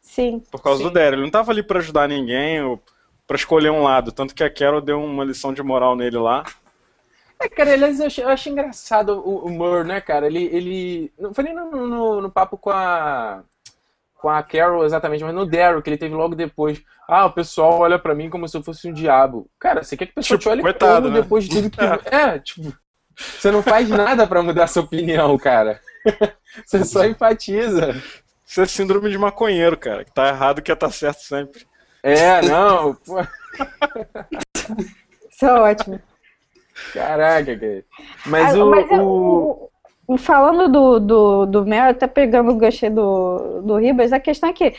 Sim. 0.00 0.42
Por 0.50 0.62
causa 0.62 0.78
Sim. 0.78 0.84
do 0.84 0.90
Daryl. 0.90 1.14
Ele 1.14 1.22
não 1.22 1.30
tava 1.30 1.50
ali 1.52 1.62
pra 1.62 1.78
ajudar 1.80 2.08
ninguém 2.08 2.62
ou 2.62 2.82
pra 3.26 3.36
escolher 3.36 3.70
um 3.70 3.82
lado. 3.82 4.12
Tanto 4.12 4.34
que 4.34 4.44
a 4.44 4.50
Carol 4.52 4.80
deu 4.80 5.02
uma 5.02 5.24
lição 5.24 5.52
de 5.52 5.62
moral 5.62 5.96
nele 5.96 6.18
lá. 6.18 6.44
É, 7.40 7.48
cara, 7.48 7.72
aliás, 7.72 8.00
eu 8.00 8.06
achei, 8.06 8.24
eu 8.24 8.28
achei 8.28 8.52
engraçado 8.52 9.10
o, 9.20 9.46
o 9.46 9.50
Mur, 9.50 9.84
né, 9.84 10.00
cara? 10.00 10.26
Ele, 10.26 10.44
ele. 10.44 11.12
Não 11.18 11.34
foi 11.34 11.44
nem 11.44 11.54
no, 11.54 11.70
no, 11.86 12.20
no 12.22 12.30
papo 12.30 12.56
com 12.56 12.70
a. 12.70 13.42
Com 14.16 14.30
a 14.30 14.42
Carol 14.42 14.84
exatamente, 14.86 15.22
mas 15.24 15.34
no 15.34 15.44
Daryl, 15.44 15.82
que 15.82 15.90
ele 15.90 15.98
teve 15.98 16.14
logo 16.14 16.34
depois. 16.34 16.82
Ah, 17.08 17.26
o 17.26 17.32
pessoal 17.32 17.78
olha 17.80 17.98
pra 17.98 18.14
mim 18.14 18.30
como 18.30 18.48
se 18.48 18.56
eu 18.56 18.62
fosse 18.62 18.88
um 18.88 18.92
diabo. 18.92 19.50
Cara, 19.58 19.82
você 19.82 19.96
quer 19.96 20.06
que 20.06 20.12
o 20.12 20.14
pessoal 20.14 20.38
Tipo, 20.38 20.42
te 20.42 20.48
olhe 20.48 20.62
coitado, 20.62 21.08
como 21.08 21.14
né? 21.14 21.20
depois 21.22 21.44
de 21.44 21.50
tudo 21.50 21.70
que. 21.70 21.78
É, 22.10 22.38
tipo. 22.38 22.72
Você 23.16 23.50
não 23.50 23.62
faz 23.62 23.88
nada 23.88 24.26
pra 24.26 24.42
mudar 24.42 24.66
sua 24.66 24.82
opinião, 24.82 25.36
cara. 25.38 25.80
Você 26.64 26.84
só 26.84 27.04
enfatiza. 27.06 27.94
Isso 28.46 28.60
é 28.60 28.66
síndrome 28.66 29.10
de 29.10 29.18
maconheiro, 29.18 29.76
cara. 29.76 30.04
Que 30.04 30.12
tá 30.12 30.28
errado 30.28 30.62
que 30.62 30.74
tá 30.76 30.90
certo 30.90 31.20
sempre. 31.22 31.66
É, 32.02 32.42
não. 32.42 32.94
Pô, 32.94 33.20
Isso 35.30 35.44
é 35.46 35.52
ótimo. 35.52 36.00
caraca, 36.92 37.58
cara. 37.58 37.84
Mas 38.26 38.54
Ah, 38.54 38.64
o. 38.64 38.70
mas 38.70 38.90
o- 38.90 39.70
o- 40.06 40.18
falando 40.18 40.68
do, 40.70 41.00
do, 41.00 41.46
do 41.46 41.64
Mel, 41.66 41.90
até 41.90 42.06
pegando 42.06 42.50
o 42.50 42.56
gancho 42.56 42.90
do, 42.90 43.62
do 43.62 43.76
Ribas, 43.76 44.12
a 44.12 44.20
questão 44.20 44.50
é 44.50 44.52
que 44.52 44.74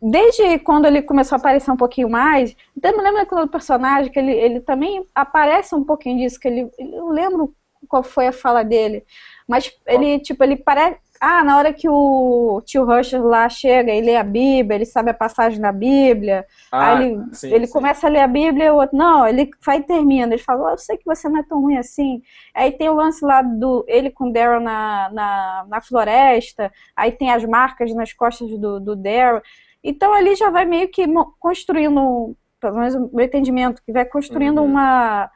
desde 0.00 0.58
quando 0.60 0.86
ele 0.86 1.02
começou 1.02 1.36
a 1.36 1.38
aparecer 1.38 1.70
um 1.70 1.76
pouquinho 1.76 2.08
mais, 2.08 2.56
até 2.76 2.92
me 2.92 3.02
lembro 3.02 3.24
do 3.26 3.48
personagem 3.48 4.10
que 4.10 4.18
ele, 4.18 4.32
ele 4.32 4.60
também 4.60 5.06
aparece 5.14 5.74
um 5.74 5.84
pouquinho 5.84 6.18
disso, 6.18 6.40
que 6.40 6.48
ele, 6.48 6.70
eu 6.78 6.86
não 6.88 7.08
lembro 7.10 7.54
qual 7.88 8.02
foi 8.02 8.26
a 8.26 8.32
fala 8.32 8.64
dele, 8.64 9.04
mas 9.46 9.72
ele, 9.86 10.18
tipo, 10.18 10.42
ele 10.42 10.56
parece, 10.56 10.98
ah, 11.20 11.44
na 11.44 11.56
hora 11.56 11.72
que 11.72 11.88
o 11.88 12.60
tio 12.64 12.84
Rusher 12.84 13.22
lá 13.22 13.48
chega 13.48 13.92
e 13.94 14.00
lê 14.00 14.16
a 14.16 14.22
Bíblia, 14.24 14.76
ele 14.76 14.84
sabe 14.84 15.10
a 15.10 15.14
passagem 15.14 15.60
da 15.60 15.70
Bíblia, 15.72 16.44
Ah, 16.72 16.96
Aí 16.98 17.06
ele, 17.06 17.22
sim, 17.32 17.52
ele 17.54 17.66
sim. 17.66 17.72
começa 17.72 18.06
a 18.06 18.10
ler 18.10 18.20
a 18.20 18.26
Bíblia 18.26 18.66
e 18.66 18.70
o 18.70 18.76
outro, 18.76 18.96
não, 18.96 19.26
ele 19.26 19.48
vai 19.64 19.78
e 19.78 19.82
termina. 19.82 20.34
Ele 20.34 20.42
fala, 20.42 20.66
"Oh, 20.66 20.70
eu 20.70 20.78
sei 20.78 20.96
que 20.96 21.04
você 21.06 21.28
não 21.28 21.38
é 21.38 21.42
tão 21.42 21.60
ruim 21.62 21.76
assim. 21.78 22.20
Aí 22.54 22.72
tem 22.72 22.88
o 22.90 22.94
lance 22.94 23.24
lá 23.24 23.40
do 23.40 23.84
ele 23.88 24.10
com 24.10 24.28
o 24.28 24.32
Daryl 24.32 24.60
na, 24.60 25.08
na, 25.12 25.64
na 25.68 25.80
floresta, 25.80 26.72
aí 26.94 27.12
tem 27.12 27.30
as 27.30 27.44
marcas 27.44 27.94
nas 27.94 28.12
costas 28.12 28.50
do, 28.58 28.80
do 28.80 28.96
Daryl. 28.96 29.40
Então 29.82 30.12
ali 30.12 30.34
já 30.34 30.50
vai 30.50 30.64
meio 30.64 30.88
que 30.88 31.04
construindo, 31.38 32.36
pelo 32.60 32.78
menos 32.78 32.94
o 32.94 33.10
meu 33.14 33.24
entendimento, 33.24 33.82
que 33.84 33.92
vai 33.92 34.04
construindo 34.04 34.58
Uhum. 34.60 34.66
uma, 34.66 35.30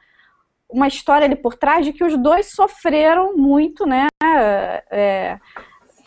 uma 0.69 0.87
história 0.87 1.25
ali 1.25 1.35
por 1.35 1.55
trás 1.55 1.85
de 1.85 1.93
que 1.93 2.03
os 2.03 2.17
dois 2.17 2.51
sofreram 2.51 3.35
muito, 3.37 3.85
né? 3.85 4.07
É, 4.91 5.39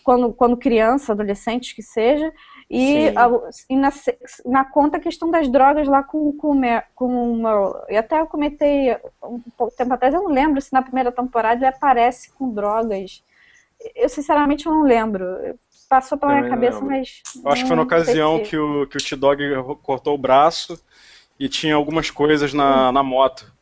quando, 0.03 0.33
quando 0.35 0.57
criança, 0.57 1.13
adolescentes 1.13 1.73
que 1.73 1.83
seja, 1.83 2.31
e, 2.69 3.09
a- 3.17 3.31
e 3.71 3.77
na, 3.77 3.89
na 4.45 4.65
conta 4.65 4.97
a 4.99 5.01
questão 5.01 5.31
das 5.31 5.49
drogas 5.49 5.89
lá 5.89 6.03
com, 6.03 6.33
com, 6.37 6.61
com 6.95 7.33
o 7.33 7.37
Merle. 7.37 7.75
E 7.89 7.97
até 7.97 8.21
eu 8.21 8.27
comentei 8.27 8.95
um 9.23 9.41
pouco 9.57 9.75
tempo 9.75 9.95
atrás, 9.95 10.13
eu 10.13 10.23
não 10.23 10.31
lembro 10.31 10.61
se 10.61 10.73
na 10.73 10.83
primeira 10.83 11.11
temporada 11.11 11.57
ele 11.57 11.67
aparece 11.75 12.31
com 12.33 12.51
drogas. 12.53 13.25
Eu 13.95 14.09
sinceramente 14.09 14.67
não 14.67 14.83
lembro. 14.83 15.25
Passou 15.89 16.19
pela 16.19 16.35
minha 16.35 16.49
cabeça, 16.49 16.79
lembro. 16.79 16.97
mas. 16.97 17.23
Eu 17.45 17.51
acho 17.51 17.63
que 17.63 17.69
foi 17.69 17.77
na 17.77 17.83
ocasião 17.83 18.43
que 18.43 18.57
o, 18.57 18.87
que 18.87 18.97
o 18.97 19.01
T-Dog 19.01 19.43
cortou 19.83 20.15
o 20.15 20.19
braço 20.19 20.81
e 21.39 21.49
tinha 21.49 21.75
algumas 21.75 22.11
coisas 22.11 22.53
na, 22.53 22.91
na 22.91 23.03
moto. 23.03 23.53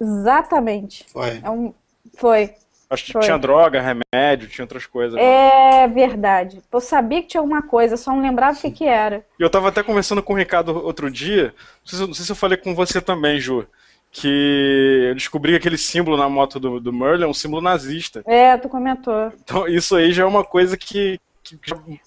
Exatamente. 0.00 1.04
Foi. 1.12 1.40
É 1.42 1.50
um... 1.50 1.72
Foi. 2.16 2.54
Acho 2.92 3.06
que 3.06 3.12
Foi. 3.12 3.22
tinha 3.22 3.38
droga, 3.38 3.80
remédio, 3.80 4.48
tinha 4.48 4.64
outras 4.64 4.84
coisas. 4.84 5.18
É 5.18 5.88
verdade. 5.88 6.62
Eu 6.70 6.78
sabia 6.78 7.22
que 7.22 7.28
tinha 7.28 7.40
alguma 7.40 7.62
coisa, 7.62 7.96
só 7.96 8.10
não 8.10 8.20
lembrava 8.20 8.58
o 8.58 8.60
que, 8.60 8.70
que 8.70 8.84
era. 8.84 9.24
E 9.40 9.42
eu 9.42 9.48
tava 9.48 9.70
até 9.70 9.82
conversando 9.82 10.22
com 10.22 10.34
o 10.34 10.36
Ricardo 10.36 10.76
outro 10.84 11.10
dia, 11.10 11.54
não 11.80 11.86
sei, 11.86 11.98
se, 11.98 12.06
não 12.06 12.14
sei 12.14 12.26
se 12.26 12.32
eu 12.32 12.36
falei 12.36 12.58
com 12.58 12.74
você 12.74 13.00
também, 13.00 13.40
Ju, 13.40 13.66
que 14.10 15.06
eu 15.08 15.14
descobri 15.14 15.52
que 15.52 15.56
aquele 15.56 15.78
símbolo 15.78 16.18
na 16.18 16.28
moto 16.28 16.60
do, 16.60 16.78
do 16.78 16.92
Merlin 16.92 17.24
é 17.24 17.26
um 17.26 17.32
símbolo 17.32 17.62
nazista. 17.62 18.22
É, 18.26 18.58
tu 18.58 18.68
comentou. 18.68 19.32
Então 19.42 19.66
isso 19.66 19.96
aí 19.96 20.12
já 20.12 20.24
é 20.24 20.26
uma 20.26 20.44
coisa 20.44 20.76
que, 20.76 21.18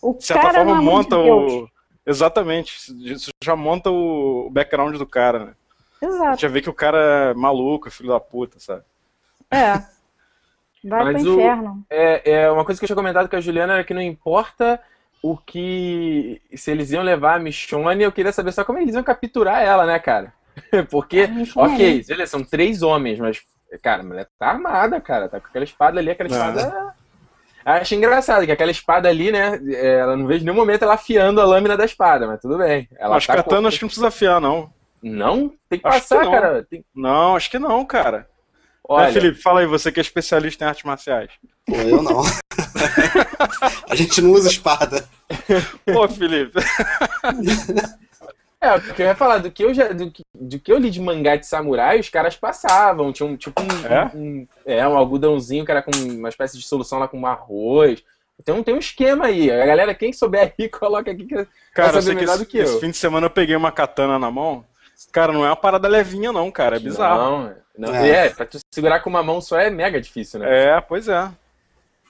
O 0.01 0.13
de 0.13 0.25
certa 0.25 0.41
cara 0.43 0.53
forma 0.65 0.77
é 0.77 0.81
monta 0.81 1.15
de 1.17 1.29
o. 1.29 1.69
Exatamente, 2.05 2.91
isso 3.11 3.31
já 3.43 3.55
monta 3.55 3.89
o 3.89 4.49
background 4.51 4.95
do 4.97 5.07
cara, 5.07 5.39
né? 5.45 5.53
Exato. 6.01 6.41
Já 6.41 6.47
vê 6.47 6.61
que 6.61 6.69
o 6.69 6.73
cara 6.73 7.31
é 7.31 7.33
maluco, 7.33 7.89
filho 7.89 8.09
da 8.09 8.19
puta, 8.19 8.59
sabe? 8.59 8.83
É. 9.49 9.73
Vai 10.83 11.13
Mas 11.13 11.23
pro 11.23 11.31
o- 11.31 11.39
inferno. 11.39 11.83
É, 11.89 12.31
é, 12.31 12.51
uma 12.51 12.63
coisa 12.63 12.79
que 12.79 12.85
eu 12.85 12.87
tinha 12.87 12.95
comentado 12.95 13.27
com 13.27 13.35
a 13.35 13.41
Juliana 13.41 13.73
era 13.73 13.83
que 13.83 13.93
não 13.93 14.01
importa 14.01 14.79
o 15.23 15.35
que. 15.35 16.39
Se 16.53 16.69
eles 16.69 16.91
iam 16.91 17.01
levar 17.01 17.35
a 17.37 17.39
Michonne, 17.39 18.03
eu 18.03 18.11
queria 18.11 18.31
saber 18.31 18.51
só 18.51 18.63
como 18.63 18.77
eles 18.77 18.93
iam 18.93 19.03
capturar 19.03 19.63
ela, 19.63 19.85
né, 19.87 19.97
cara? 19.97 20.31
Porque, 20.91 21.27
A 21.55 21.63
ok, 21.63 22.03
beleza, 22.07 22.27
são 22.31 22.43
três 22.43 22.83
homens, 22.83 23.19
mas, 23.19 23.41
cara, 23.81 24.03
a 24.03 24.05
mulher 24.05 24.29
tá 24.37 24.47
armada, 24.49 25.01
cara. 25.01 25.27
Tá 25.27 25.39
com 25.39 25.47
aquela 25.47 25.65
espada 25.65 25.99
ali, 25.99 26.11
aquela 26.11 26.29
É. 26.29 26.31
espada. 26.31 26.95
Acho 27.65 27.95
engraçado 27.95 28.45
que 28.45 28.51
aquela 28.51 28.69
espada 28.72 29.10
ali, 29.10 29.31
né? 29.31 29.60
é, 29.74 29.98
Ela 29.98 30.15
não 30.15 30.27
vejo 30.27 30.41
em 30.41 30.45
nenhum 30.45 30.55
momento 30.55 30.84
ela 30.84 30.93
afiando 30.93 31.41
a 31.41 31.45
lâmina 31.45 31.75
da 31.75 31.84
espada, 31.84 32.27
mas 32.27 32.39
tudo 32.39 32.60
bem. 32.60 32.88
Ela 33.00 33.15
Mas 33.15 33.25
tá 33.25 33.36
katana 33.38 33.63
com- 33.63 33.67
acho 33.67 33.77
que 33.77 33.84
não 33.84 33.89
precisa 33.89 34.07
afiar, 34.10 34.39
não. 34.39 34.72
Não? 35.01 35.51
Tem 35.69 35.79
que 35.79 35.88
Acho 35.88 36.01
que 36.01 36.07
passar, 36.10 36.24
não. 36.24 36.31
cara. 36.31 36.63
Tem- 36.69 36.86
Não, 36.95 37.36
acho 37.36 37.50
que 37.50 37.57
não, 37.60 37.84
cara. 37.86 38.27
Olha, 38.88 39.07
Né, 39.07 39.13
Felipe, 39.13 39.41
fala 39.41 39.62
aí, 39.62 39.65
você 39.65 39.91
que 39.91 40.00
é 40.00 40.01
especialista 40.01 40.63
em 40.63 40.67
artes 40.67 40.84
marciais. 40.84 41.31
Pô, 41.65 41.75
eu 41.75 42.03
não. 42.03 42.22
a 43.89 43.95
gente 43.95 44.22
não 44.22 44.29
usa 44.31 44.48
espada. 44.50 45.03
Pô, 45.91 46.07
Felipe. 46.07 46.60
É, 48.65 48.79
porque 48.79 49.01
eu 49.01 49.05
ia 49.07 49.15
falar, 49.15 49.38
do 49.38 49.51
que 49.51 49.63
eu 49.63 49.74
já. 49.74 49.89
Do 49.89 50.10
que, 50.12 50.24
do 50.34 50.60
que 50.60 50.72
eu 50.72 50.77
li 50.77 50.89
de 50.89 51.00
mangá 51.01 51.36
de 51.36 51.45
samurai, 51.45 52.00
os 52.00 52.10
caras 52.10 52.36
passavam. 52.36 53.12
Tinha 53.13 53.27
um 53.27 53.36
tipo 53.38 53.62
um. 53.62 53.88
É? 53.88 54.12
um- 54.15 54.48
é, 54.65 54.88
um 54.88 54.98
algodãozinho 54.98 55.63
que 55.65 55.72
era 55.72 55.81
com 55.81 55.91
uma 55.91 56.29
espécie 56.29 56.57
de 56.57 56.65
solução 56.65 57.00
lá 57.00 57.07
com 57.07 57.25
arroz. 57.25 58.03
Então 58.39 58.62
tem 58.63 58.75
um 58.75 58.79
esquema 58.79 59.27
aí. 59.27 59.50
A 59.51 59.65
galera, 59.65 59.93
quem 59.95 60.12
souber 60.12 60.53
aí, 60.60 60.67
coloca 60.69 61.10
aqui 61.12 61.25
que 61.25 61.48
Cara, 61.74 61.91
vai 61.93 62.01
saber 62.01 62.15
que 62.15 62.22
melhor 62.22 62.36
esse, 62.36 62.43
do 62.43 62.45
que 62.50 62.57
eu. 62.57 62.63
esse 62.63 62.79
fim 62.79 62.89
de 62.91 62.98
semana 62.98 63.25
eu 63.27 63.29
peguei 63.31 63.55
uma 63.55 63.72
katana 63.72 64.17
na 64.19 64.29
mão. 64.31 64.65
Cara, 65.12 65.31
não 65.31 65.45
é 65.45 65.50
uma 65.50 65.55
parada 65.55 65.88
levinha, 65.88 66.31
não, 66.31 66.50
cara. 66.51 66.77
É 66.77 66.79
bizarro. 66.79 67.19
Não, 67.19 67.55
não. 67.77 67.95
É. 67.95 68.27
É. 68.27 68.29
pra 68.29 68.45
tu 68.45 68.57
segurar 68.74 69.00
com 69.01 69.10
uma 69.10 69.22
mão 69.24 69.39
só 69.41 69.57
é 69.60 69.69
mega 69.69 70.00
difícil, 70.01 70.39
né? 70.39 70.48
É, 70.77 70.81
pois 70.81 71.07
é. 71.07 71.29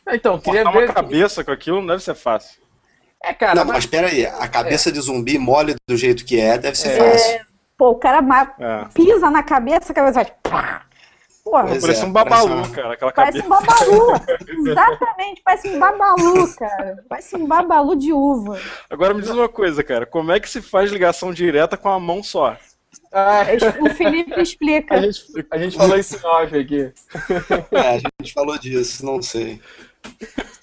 Ah, 0.06 0.16
Então, 0.16 0.40
queria 0.40 0.64
Cortar 0.64 0.78
uma 0.80 0.88
ver. 0.88 0.94
cabeça 0.94 1.44
com 1.44 1.52
aquilo 1.52 1.80
não 1.80 1.88
deve 1.88 2.04
ser 2.04 2.14
fácil. 2.16 2.62
É, 3.26 3.34
cara, 3.34 3.56
Não, 3.56 3.66
mas- 3.66 3.76
mas 3.78 3.86
pera 3.88 4.08
aí, 4.08 4.26
a 4.26 4.48
cabeça 4.48 4.92
de 4.92 5.00
zumbi 5.02 5.38
mole 5.40 5.76
do 5.90 5.98
jeito 5.98 6.24
que 6.24 6.40
é, 6.40 6.58
deve 6.58 6.78
ser 6.78 6.90
É. 6.90 7.12
fácil. 7.12 7.46
Pô, 7.78 7.90
o 7.90 7.96
cara 7.96 8.20
É. 8.60 8.86
pisa 8.94 9.30
na 9.30 9.42
cabeça, 9.44 9.92
a 9.92 9.96
cabeça 9.96 10.14
vai. 10.24 10.32
Pá. 10.44 10.82
Porra, 11.44 11.66
Pois 11.68 11.82
Parece 11.82 12.02
é, 12.02 12.06
um 12.06 12.12
babalu, 12.12 12.48
parece 12.50 12.68
uma- 12.70 12.76
cara, 12.76 12.94
aquela 12.94 13.12
parece 13.12 13.38
cabeça. 13.44 13.46
um 13.46 13.66
babalu. 13.68 14.12
Exatamente, 14.72 15.42
parece 15.44 15.68
um 15.70 15.80
babalu, 15.80 16.56
cara. 16.56 17.04
Parece 17.08 17.36
um 17.36 17.46
babalu 17.46 17.96
de 17.96 18.14
uva. 18.14 18.60
Agora 18.90 19.14
me 19.14 19.22
diz 19.22 19.30
uma 19.30 19.48
coisa, 19.50 19.84
cara. 19.84 20.06
Como 20.08 20.32
é 20.32 20.40
que 20.40 20.50
se 20.50 20.60
faz 20.62 20.92
ligação 20.92 21.32
direta 21.34 21.78
com 21.78 21.90
a 21.90 22.00
mão 22.00 22.24
só? 22.24 22.58
Ah, 23.12 23.44
O 23.80 23.90
Felipe 23.92 24.40
explica. 24.42 24.96
a, 24.96 25.02
gente, 25.02 25.22
a 25.52 25.58
gente 25.60 25.78
falou 25.78 25.98
isso 25.98 26.16
em 26.18 26.26
off 26.28 26.58
aqui. 26.58 26.92
É, 27.72 27.80
a 27.90 27.98
gente 28.22 28.34
falou 28.34 28.58
disso, 28.58 29.06
não 29.06 29.22
sei. 29.22 29.62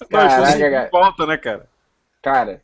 Caraca, 0.09 0.49
isso 0.49 0.59
cara. 0.59 0.89
volta, 0.91 1.25
né, 1.25 1.37
cara? 1.37 1.65
Cara, 2.23 2.61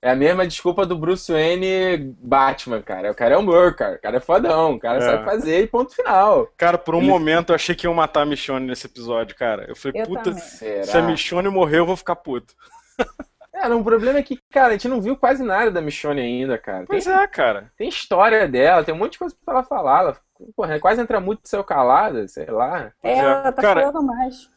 é 0.00 0.10
a 0.10 0.14
mesma 0.14 0.46
desculpa 0.46 0.86
do 0.86 0.96
Bruce 0.96 1.32
Wayne 1.32 2.14
Batman, 2.20 2.80
cara. 2.82 3.10
O 3.10 3.14
cara 3.14 3.34
é 3.34 3.36
o 3.36 3.42
Mur, 3.42 3.74
cara. 3.74 3.96
O 3.96 4.00
cara 4.00 4.18
é 4.18 4.20
fodão. 4.20 4.74
O 4.74 4.78
cara 4.78 4.98
É. 4.98 5.00
sabe 5.00 5.24
fazer 5.24 5.62
e 5.62 5.66
ponto 5.66 5.92
final. 5.92 6.46
Cara, 6.56 6.78
por 6.78 6.94
um 6.94 6.98
Ele- 6.98 7.08
momento 7.08 7.50
eu 7.50 7.54
achei 7.56 7.74
que 7.74 7.86
iam 7.86 7.94
matar 7.94 8.20
a 8.22 8.26
Michonne 8.26 8.66
nesse 8.66 8.86
episódio, 8.86 9.34
cara. 9.34 9.64
Eu 9.68 9.74
falei, 9.74 10.00
Eu 10.02 10.06
puta, 10.06 10.22
também. 10.24 10.38
Será? 10.38 10.84
se 10.84 10.96
a 10.96 11.02
Michonne 11.02 11.48
morrer, 11.48 11.78
eu 11.78 11.86
vou 11.86 11.96
ficar 11.96 12.14
puto. 12.14 12.54
É, 13.60 13.68
não, 13.68 13.80
o 13.80 13.84
problema 13.84 14.20
é 14.20 14.22
que, 14.22 14.38
cara, 14.52 14.68
a 14.68 14.72
gente 14.72 14.86
não 14.86 15.00
viu 15.00 15.16
quase 15.16 15.42
nada 15.42 15.68
da 15.68 15.80
Michonne 15.80 16.20
ainda, 16.20 16.56
cara. 16.56 16.78
Tem, 16.80 16.86
Pois 16.86 17.08
é, 17.08 17.26
cara. 17.26 17.72
tem 17.76 17.88
história 17.88 18.46
dela, 18.46 18.84
tem 18.84 18.94
um 18.94 18.98
monte 18.98 19.12
de 19.12 19.18
coisa 19.18 19.34
pra 19.44 19.54
ela 19.54 19.64
falar. 19.64 20.00
Ela 20.02 20.16
porra, 20.54 20.78
quase 20.78 21.00
entra 21.00 21.18
muito 21.18 21.40
saiu 21.48 21.64
calada, 21.64 22.28
sei 22.28 22.46
lá. 22.46 22.92
É, 23.02 23.14
é. 23.14 23.18
ela 23.18 23.50
tá 23.50 23.60
Cara, 23.60 23.80
falando 23.80 24.06
mais. 24.06 24.48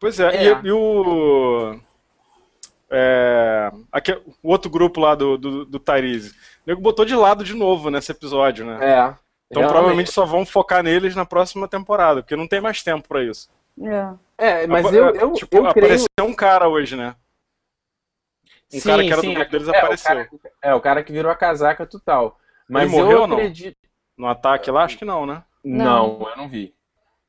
Pois 0.00 0.18
é, 0.18 0.34
É. 0.34 0.44
E, 0.62 0.66
e 0.68 0.72
o. 0.72 1.78
É, 2.90 3.70
aqui, 3.92 4.12
o 4.42 4.50
outro 4.50 4.70
grupo 4.70 5.00
lá 5.00 5.14
do, 5.14 5.36
do, 5.36 5.64
do 5.64 5.78
Tyrese. 5.78 6.30
O 6.30 6.34
nego 6.66 6.80
botou 6.80 7.04
de 7.04 7.14
lado 7.14 7.44
de 7.44 7.54
novo 7.54 7.90
nesse 7.90 8.12
episódio, 8.12 8.64
né? 8.64 8.74
É. 8.80 9.14
então 9.50 9.62
realmente. 9.62 9.68
provavelmente 9.68 10.12
só 10.12 10.24
vão 10.24 10.46
focar 10.46 10.82
neles 10.82 11.14
na 11.14 11.26
próxima 11.26 11.68
temporada, 11.68 12.22
porque 12.22 12.36
não 12.36 12.48
tem 12.48 12.60
mais 12.60 12.82
tempo 12.82 13.06
pra 13.06 13.22
isso. 13.22 13.50
É. 13.82 14.14
É, 14.38 14.66
mas 14.66 14.92
eu, 14.92 15.14
eu, 15.14 15.32
tipo, 15.32 15.56
eu 15.56 15.62
creio. 15.62 15.70
apareceu 15.70 16.08
um 16.20 16.34
cara 16.34 16.68
hoje, 16.68 16.96
né? 16.96 17.14
Um 18.72 18.80
cara 18.80 19.02
que 19.02 19.12
era 19.12 19.22
do 19.22 19.32
grupo 19.32 19.50
deles 19.50 19.68
é, 19.68 19.76
apareceu. 19.76 20.12
O 20.12 20.16
cara, 20.16 20.30
é, 20.62 20.74
o 20.74 20.80
cara 20.80 21.02
que 21.02 21.12
virou 21.12 21.32
a 21.32 21.34
casaca 21.34 21.86
total. 21.86 22.38
Mas 22.68 22.90
morreu 22.90 23.10
eu 23.10 23.20
ou 23.22 23.26
não? 23.26 23.36
acredito. 23.36 23.76
No 24.16 24.26
ataque 24.26 24.70
lá, 24.70 24.84
acho 24.84 24.98
que 24.98 25.04
não, 25.04 25.26
né? 25.26 25.42
Não, 25.64 26.20
eu 26.30 26.36
não 26.36 26.48
vi. 26.48 26.74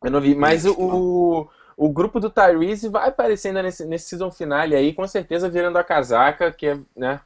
Eu 0.03 0.11
não 0.11 0.21
vi. 0.21 0.35
Mas 0.35 0.65
o, 0.65 1.49
o, 1.85 1.89
grupo 1.89 2.19
do 2.19 2.29
Tyrese 2.29 2.89
vai 2.89 3.07
aparecendo 3.09 3.61
nesse, 3.61 3.85
nesse 3.85 4.09
season 4.09 4.31
finale 4.31 4.75
aí, 4.75 4.93
com 4.93 5.07
certeza 5.07 5.49
virando 5.49 5.77
a 5.77 5.83
casaca, 5.83 6.51
que 6.51 6.67
é, 6.67 6.79
né? 6.95 7.21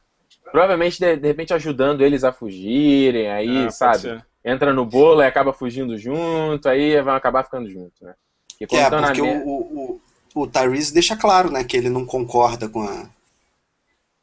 Provavelmente, 0.50 0.98
de, 1.00 1.16
de 1.16 1.26
repente, 1.26 1.52
ajudando 1.52 2.02
eles 2.02 2.22
a 2.22 2.32
fugirem, 2.32 3.30
aí, 3.30 3.48
É, 3.48 3.62
pode 3.62 3.74
sabe? 3.76 4.22
Entra 4.44 4.72
no 4.72 4.84
bolo 4.84 5.22
e 5.22 5.26
acaba 5.26 5.52
fugindo 5.52 5.96
junto, 5.98 6.68
aí 6.68 7.00
vão 7.00 7.14
acabar 7.14 7.44
ficando 7.44 7.68
juntos, 7.68 8.00
né? 8.00 8.14
E 8.60 8.76
É, 8.76 8.88
na 8.90 9.06
porque 9.06 9.22
me- 9.22 9.42
o, 9.44 9.48
o, 9.48 10.00
o, 10.42 10.46
Tyrese 10.46 10.94
deixa 10.94 11.16
claro, 11.16 11.50
né, 11.50 11.64
que 11.64 11.76
ele 11.76 11.88
não 11.88 12.06
concorda 12.06 12.68
com, 12.68 12.82
a, 12.82 13.08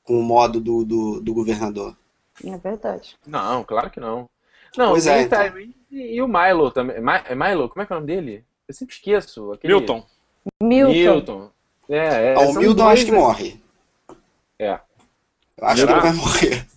com 0.04 0.20
o 0.20 0.24
modo 0.24 0.60
do, 0.60 0.86
do, 0.86 1.20
do 1.22 1.34
governador. 1.34 1.96
É 2.44 2.58
verdade. 2.58 3.17
Não, 3.26 3.63
claro 3.63 3.89
que 3.89 4.00
não. 4.00 4.30
Não, 4.78 4.91
Pois 4.91 5.06
é, 5.08 5.24
então. 5.24 5.39
Tyrese 5.39 5.76
e 5.91 6.22
o 6.22 6.28
Milo 6.28 6.72
também. 6.72 7.02
Mi- 7.02 7.36
Milo? 7.36 7.67
Como 7.67 7.82
é 7.82 7.86
que 7.86 7.91
é 7.91 7.96
o 7.96 8.00
nome 8.00 8.13
dele? 8.13 8.46
Eu 8.67 8.74
sempre 8.74 8.96
esqueço. 8.96 9.52
Aquele... 9.52 9.74
Milton. 9.74 10.06
Milton. 10.62 10.91
Milton. 10.93 11.49
É, 11.89 11.97
é, 11.97 12.34
Ah, 12.36 12.39
o 12.41 12.54
Milton 12.54 12.84
dois, 12.84 12.93
acho 12.99 13.06
que 13.06 13.12
morre. 13.12 13.62
É. 14.60 14.80
Eu 15.58 15.67
acho 15.67 15.75
que 15.75 15.80
Será? 15.82 15.91
ele 15.93 16.01
vai 16.01 16.13
morrer. 16.13 16.67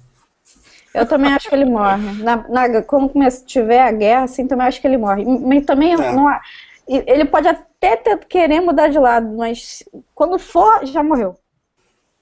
Eu 0.94 1.06
também 1.08 1.32
acho 1.32 1.48
que 1.48 1.54
ele 1.54 1.64
morre. 1.64 2.22
Na, 2.22 2.36
na, 2.48 2.82
quando 2.82 3.08
começa, 3.08 3.44
tiver 3.44 3.80
a 3.82 3.90
guerra, 3.92 4.24
assim, 4.24 4.46
também 4.46 4.66
acho 4.66 4.80
que 4.80 4.86
ele 4.86 4.96
morre. 4.96 5.24
Mas 5.24 5.64
também 5.66 5.92
É. 5.92 5.96
não 6.12 6.28
há- 6.28 6.40
ele 6.86 7.24
pode 7.24 7.48
até 7.48 7.96
ter- 7.96 8.18
querer 8.26 8.60
mudar 8.60 8.88
de 8.88 8.98
lado, 8.98 9.26
mas 9.36 9.82
quando 10.14 10.38
for, 10.38 10.84
já 10.86 11.02
morreu. 11.02 11.36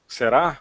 Será? 0.09 0.61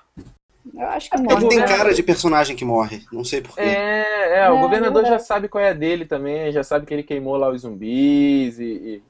Eu 0.74 0.88
acho 0.89 1.10
que 1.10 1.15
Ele 1.15 1.24
morre. 1.24 1.36
tem 1.38 1.48
governador- 1.50 1.78
cara 1.78 1.94
de 1.94 2.04
personagem 2.04 2.56
que 2.56 2.65
morre. 2.65 3.04
Não 3.12 3.24
sei 3.24 3.41
porquê. 3.41 3.62
É, 3.62 4.39
é, 4.46 4.52
o 4.52 4.58
É, 4.58 4.62
governador 4.62 5.06
já 5.06 5.17
sabe 5.20 5.48
qual 5.48 5.63
é 5.63 5.70
a 5.70 5.74
dele 5.74 6.06
também, 6.06 6.52
já 6.52 6.63
sabe 6.63 6.86
que 6.86 6.94
ele 6.94 7.04
queimou 7.04 7.36
lá 7.38 7.50
os 7.50 7.62
zumbis 7.62 8.60
e, 8.60 9.02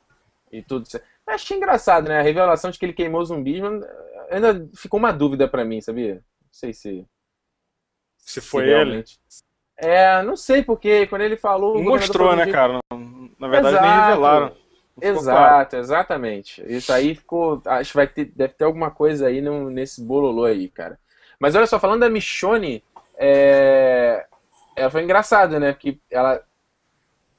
e, 0.51 0.57
e 0.59 0.61
tudo. 0.61 0.87
Eu 1.27 1.33
Achei 1.33 1.57
engraçado, 1.57 2.07
né? 2.09 2.19
A 2.19 2.23
revelação 2.23 2.71
de 2.71 2.77
que 2.79 2.85
ele 2.85 2.93
queimou 2.93 3.23
zumbis, 3.23 3.59
mas 3.61 3.83
ainda 4.29 4.67
ficou 4.75 4.99
uma 4.99 5.11
dúvida 5.13 5.47
pra 5.47 5.63
mim, 5.65 5.79
sabia? 5.81 6.15
Não 6.15 6.21
sei 6.51 6.73
se. 6.73 7.05
Se 8.17 8.39
se 8.39 8.41
foi 8.41 8.63
ele. 8.63 8.73
realmente- 8.73 9.19
É, 9.77 10.21
não 10.23 10.35
sei, 10.35 10.61
porque 10.63 11.07
quando 11.07 11.21
ele 11.21 11.37
falou. 11.37 11.81
mostrou, 11.81 12.35
né, 12.35 12.51
cara? 12.51 12.79
Na 13.39 13.47
verdade, 13.47 13.79
nem 13.81 13.89
Exato. 13.91 14.07
revelaram. 14.09 14.45
Não 14.47 14.53
ficou 15.01 15.21
Exato, 15.21 15.69
claro. 15.69 15.77
exatamente. 15.83 16.63
Isso 16.67 16.91
aí 16.93 17.15
ficou. 17.15 17.61
Acho 17.65 17.91
que 17.91 17.95
vai 17.97 18.07
ter, 18.07 18.25
deve 18.25 18.53
ter 18.53 18.65
alguma 18.65 18.91
coisa 18.91 19.27
aí 19.27 19.41
no- 19.41 19.69
nesse 19.69 20.03
bololô 20.03 20.45
aí, 20.45 20.69
cara. 20.69 20.99
Mas 21.39 21.55
olha 21.55 21.65
só, 21.65 21.79
falando 21.79 22.01
da 22.01 22.09
Michonne, 22.09 22.83
é... 23.17 24.27
ela 24.75 24.91
foi 24.91 25.01
engraçada, 25.01 25.59
né? 25.59 25.71
Porque 25.73 25.97
ela 26.11 26.43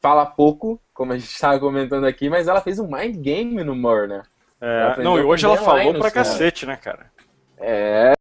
fala 0.01 0.27
pouco, 0.27 0.81
como 0.94 1.12
a 1.12 1.18
gente 1.18 1.28
estava 1.28 1.59
comentando 1.59 2.05
aqui, 2.05 2.28
mas 2.28 2.48
ela 2.48 2.61
fez 2.61 2.78
um 2.78 2.88
mind 2.88 3.16
game 3.16 3.64
no 3.64 3.74
Mur, 3.74 4.09
né? 4.09 4.22
É, 4.61 5.02
não, 5.02 5.18
e 5.18 5.22
hoje 5.22 5.44
ela 5.44 5.57
falou 5.57 5.83
Linus, 5.83 6.00
pra 6.00 6.11
cara. 6.11 6.26
cacete, 6.26 6.66
né, 6.66 6.76
cara? 6.76 7.11
É. 7.59 8.12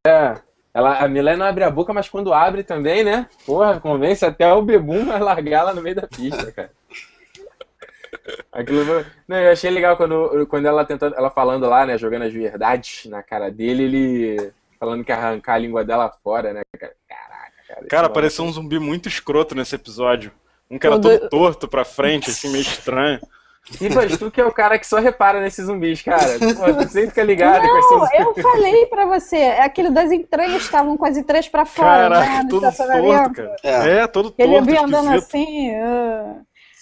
Ela, 0.73 0.99
a 0.99 1.07
Milé 1.07 1.35
não 1.35 1.45
abre 1.45 1.63
a 1.63 1.69
boca, 1.69 1.93
mas 1.93 2.09
quando 2.09 2.33
abre 2.33 2.63
também, 2.63 3.03
né? 3.03 3.27
Porra, 3.45 3.79
convence 3.79 4.25
até 4.25 4.51
o 4.51 4.61
Bebum 4.61 5.11
a 5.11 5.17
largar 5.19 5.61
ela 5.61 5.73
no 5.73 5.81
meio 5.81 5.95
da 5.95 6.07
pista, 6.07 6.51
cara. 6.51 6.71
Aquilo 8.51 9.05
Não, 9.27 9.37
eu 9.37 9.51
achei 9.51 9.69
legal 9.69 9.97
quando, 9.97 10.47
quando 10.47 10.65
ela 10.65 10.85
tentando, 10.85 11.15
ela 11.15 11.29
falando 11.29 11.67
lá, 11.67 11.85
né, 11.85 11.97
jogando 11.97 12.23
as 12.23 12.33
verdades 12.33 13.05
na 13.05 13.21
cara 13.21 13.49
dele, 13.51 13.83
ele 13.83 14.53
falando 14.79 15.03
que 15.03 15.11
arrancar 15.11 15.55
a 15.55 15.57
língua 15.57 15.83
dela 15.83 16.11
fora, 16.23 16.53
né, 16.53 16.61
cara? 16.79 16.93
Caraca, 17.07 17.51
cara. 17.67 17.87
Cara, 17.87 18.01
esse 18.03 18.11
apareceu 18.11 18.45
um 18.45 18.51
zumbi 18.51 18.79
muito 18.79 19.07
escroto 19.07 19.53
nesse 19.53 19.75
episódio. 19.75 20.31
Um 20.71 20.79
que 20.79 20.87
era 20.87 20.95
O 20.95 21.01
todo 21.01 21.19
do- 21.19 21.29
torto 21.29 21.67
pra 21.67 21.83
frente, 21.85 22.29
assim, 22.29 22.49
meio 22.49 22.61
estranho. 22.63 23.19
Ribas, 23.79 24.17
tu 24.17 24.31
que 24.31 24.41
é 24.41 24.45
o 24.45 24.51
cara 24.51 24.79
que 24.79 24.87
só 24.87 24.97
repara 24.99 25.39
nesses 25.39 25.65
zumbis, 25.67 26.01
cara. 26.01 26.17
Pô, 26.57 26.73
tu 26.83 26.89
sempre 26.89 27.09
fica 27.09 27.23
ligado 27.23 27.61
com 27.61 27.97
Não, 27.97 28.07
eu 28.15 28.33
falei 28.41 28.85
pra 28.87 29.05
você, 29.05 29.37
é 29.37 29.61
aquele 29.61 29.91
das 29.91 30.11
entranhas 30.11 30.63
estavam 30.63 30.97
com 30.97 31.05
as 31.05 31.15
entranhas 31.15 31.47
pra 31.47 31.63
fora, 31.63 32.09
né? 32.09 32.15
Caraca, 32.25 32.43
No 32.43 32.49
todo 32.49 32.61
torto, 32.75 33.33
cara. 33.35 33.55
É. 33.63 33.89
É, 33.99 34.07
todo 34.07 34.33
Ele 34.37 34.53
torto, 34.53 34.65
vinha 34.65 34.81
andando 34.81 35.15
esquisito. 35.15 35.35
assim. 35.35 35.75
ah. 35.75 36.35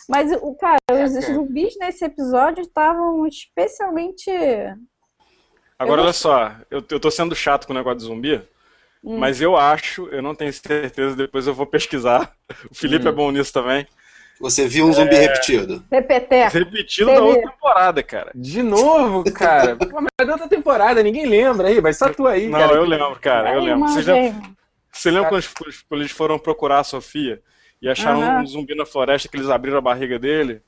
Mas, 0.07 0.31
o 0.41 0.55
cara, 0.55 0.77
os 1.05 1.13
cara. 1.13 1.33
zumbis 1.33 1.75
nesse 1.79 2.05
episódio 2.05 2.61
estavam 2.61 3.27
especialmente. 3.27 4.31
Agora, 5.77 6.01
Eu 6.01 6.03
olha 6.05 6.13
só, 6.13 6.51
eu, 6.71 6.83
eu 6.89 6.99
tô 6.99 7.11
sendo 7.11 7.35
chato 7.35 7.67
com 7.67 7.73
o 7.73 7.75
negócio 7.75 7.99
de 7.99 8.05
zumbi, 8.05 8.41
Hum. 9.03 9.17
mas 9.17 9.39
eu 9.39 9.55
acho, 9.55 10.07
eu 10.09 10.21
não 10.21 10.35
tenho 10.35 10.51
certeza, 10.51 11.15
depois 11.15 11.47
eu 11.47 11.53
vou 11.53 11.65
pesquisar. 11.65 12.33
O 12.69 12.75
Felipe 12.75 13.05
Hum. 13.05 13.09
é 13.09 13.11
bom 13.11 13.31
nisso 13.31 13.53
também. 13.53 13.87
Você 14.41 14.67
viu 14.67 14.85
um 14.87 14.93
zumbi 14.93 15.15
repetido. 15.15 15.81
PPT. 15.89 16.47
Repetido 16.47 17.07
da 17.13 17.21
outra 17.21 17.51
temporada, 17.51 18.01
cara. 18.03 18.31
De 18.33 18.63
novo, 18.63 19.23
cara. 19.33 19.75
Pô, 19.75 19.99
mas 20.01 20.09
é 20.19 20.25
da 20.25 20.33
outra 20.33 20.47
temporada, 20.47 21.03
ninguém 21.03 21.25
lembra 21.25 21.67
aí, 21.67 21.81
mas 21.81 21.97
só 21.97 22.09
tu 22.09 22.25
aí, 22.25 22.47
Não, 22.47 22.59
cara. 22.59 22.73
eu 22.73 22.85
lembro, 22.85 23.19
cara, 23.19 23.53
eu 23.53 23.61
lembro. 23.61 23.87
Você, 23.89 24.01
já, 24.01 24.13
você 24.91 25.11
lembra 25.11 25.29
quando 25.29 25.41
eles- 25.65 25.81
quando 25.89 26.01
eles 26.01 26.11
foram 26.11 26.39
procurar 26.39 26.79
a 26.79 26.83
Sofia 26.85 27.41
e 27.81 27.89
acharam 27.89 28.21
Aham. 28.21 28.41
um 28.41 28.45
zumbi 28.47 28.75
na 28.75 28.85
floresta 28.85 29.27
que 29.27 29.35
eles 29.35 29.49
abriram 29.49 29.77
a 29.77 29.81
barriga 29.81 30.17
dele? 30.17 30.61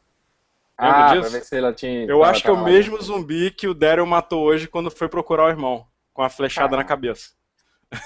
Lembra 0.79 1.05
Ah, 1.05 1.13
disso? 1.13 1.29
pra 1.29 1.39
ver 1.39 1.45
se 1.45 1.55
ela 1.57 1.71
tinha. 1.73 2.05
Eu 2.05 2.23
acho 2.25 2.41
que 2.41 2.49
é 2.49 2.51
o 2.51 2.55
tava- 2.55 2.67
mesmo 2.69 3.01
zumbi 3.01 3.51
que 3.51 3.67
o 3.69 3.73
Daryl 3.73 4.05
matou 4.05 4.43
hoje 4.43 4.67
quando 4.67 4.89
foi 4.91 5.07
procurar 5.07 5.45
o 5.45 5.49
irmão, 5.49 5.85
com 6.13 6.23
a 6.23 6.29
flechada 6.29 6.75
na 6.75 6.83
cabeça. 6.83 7.29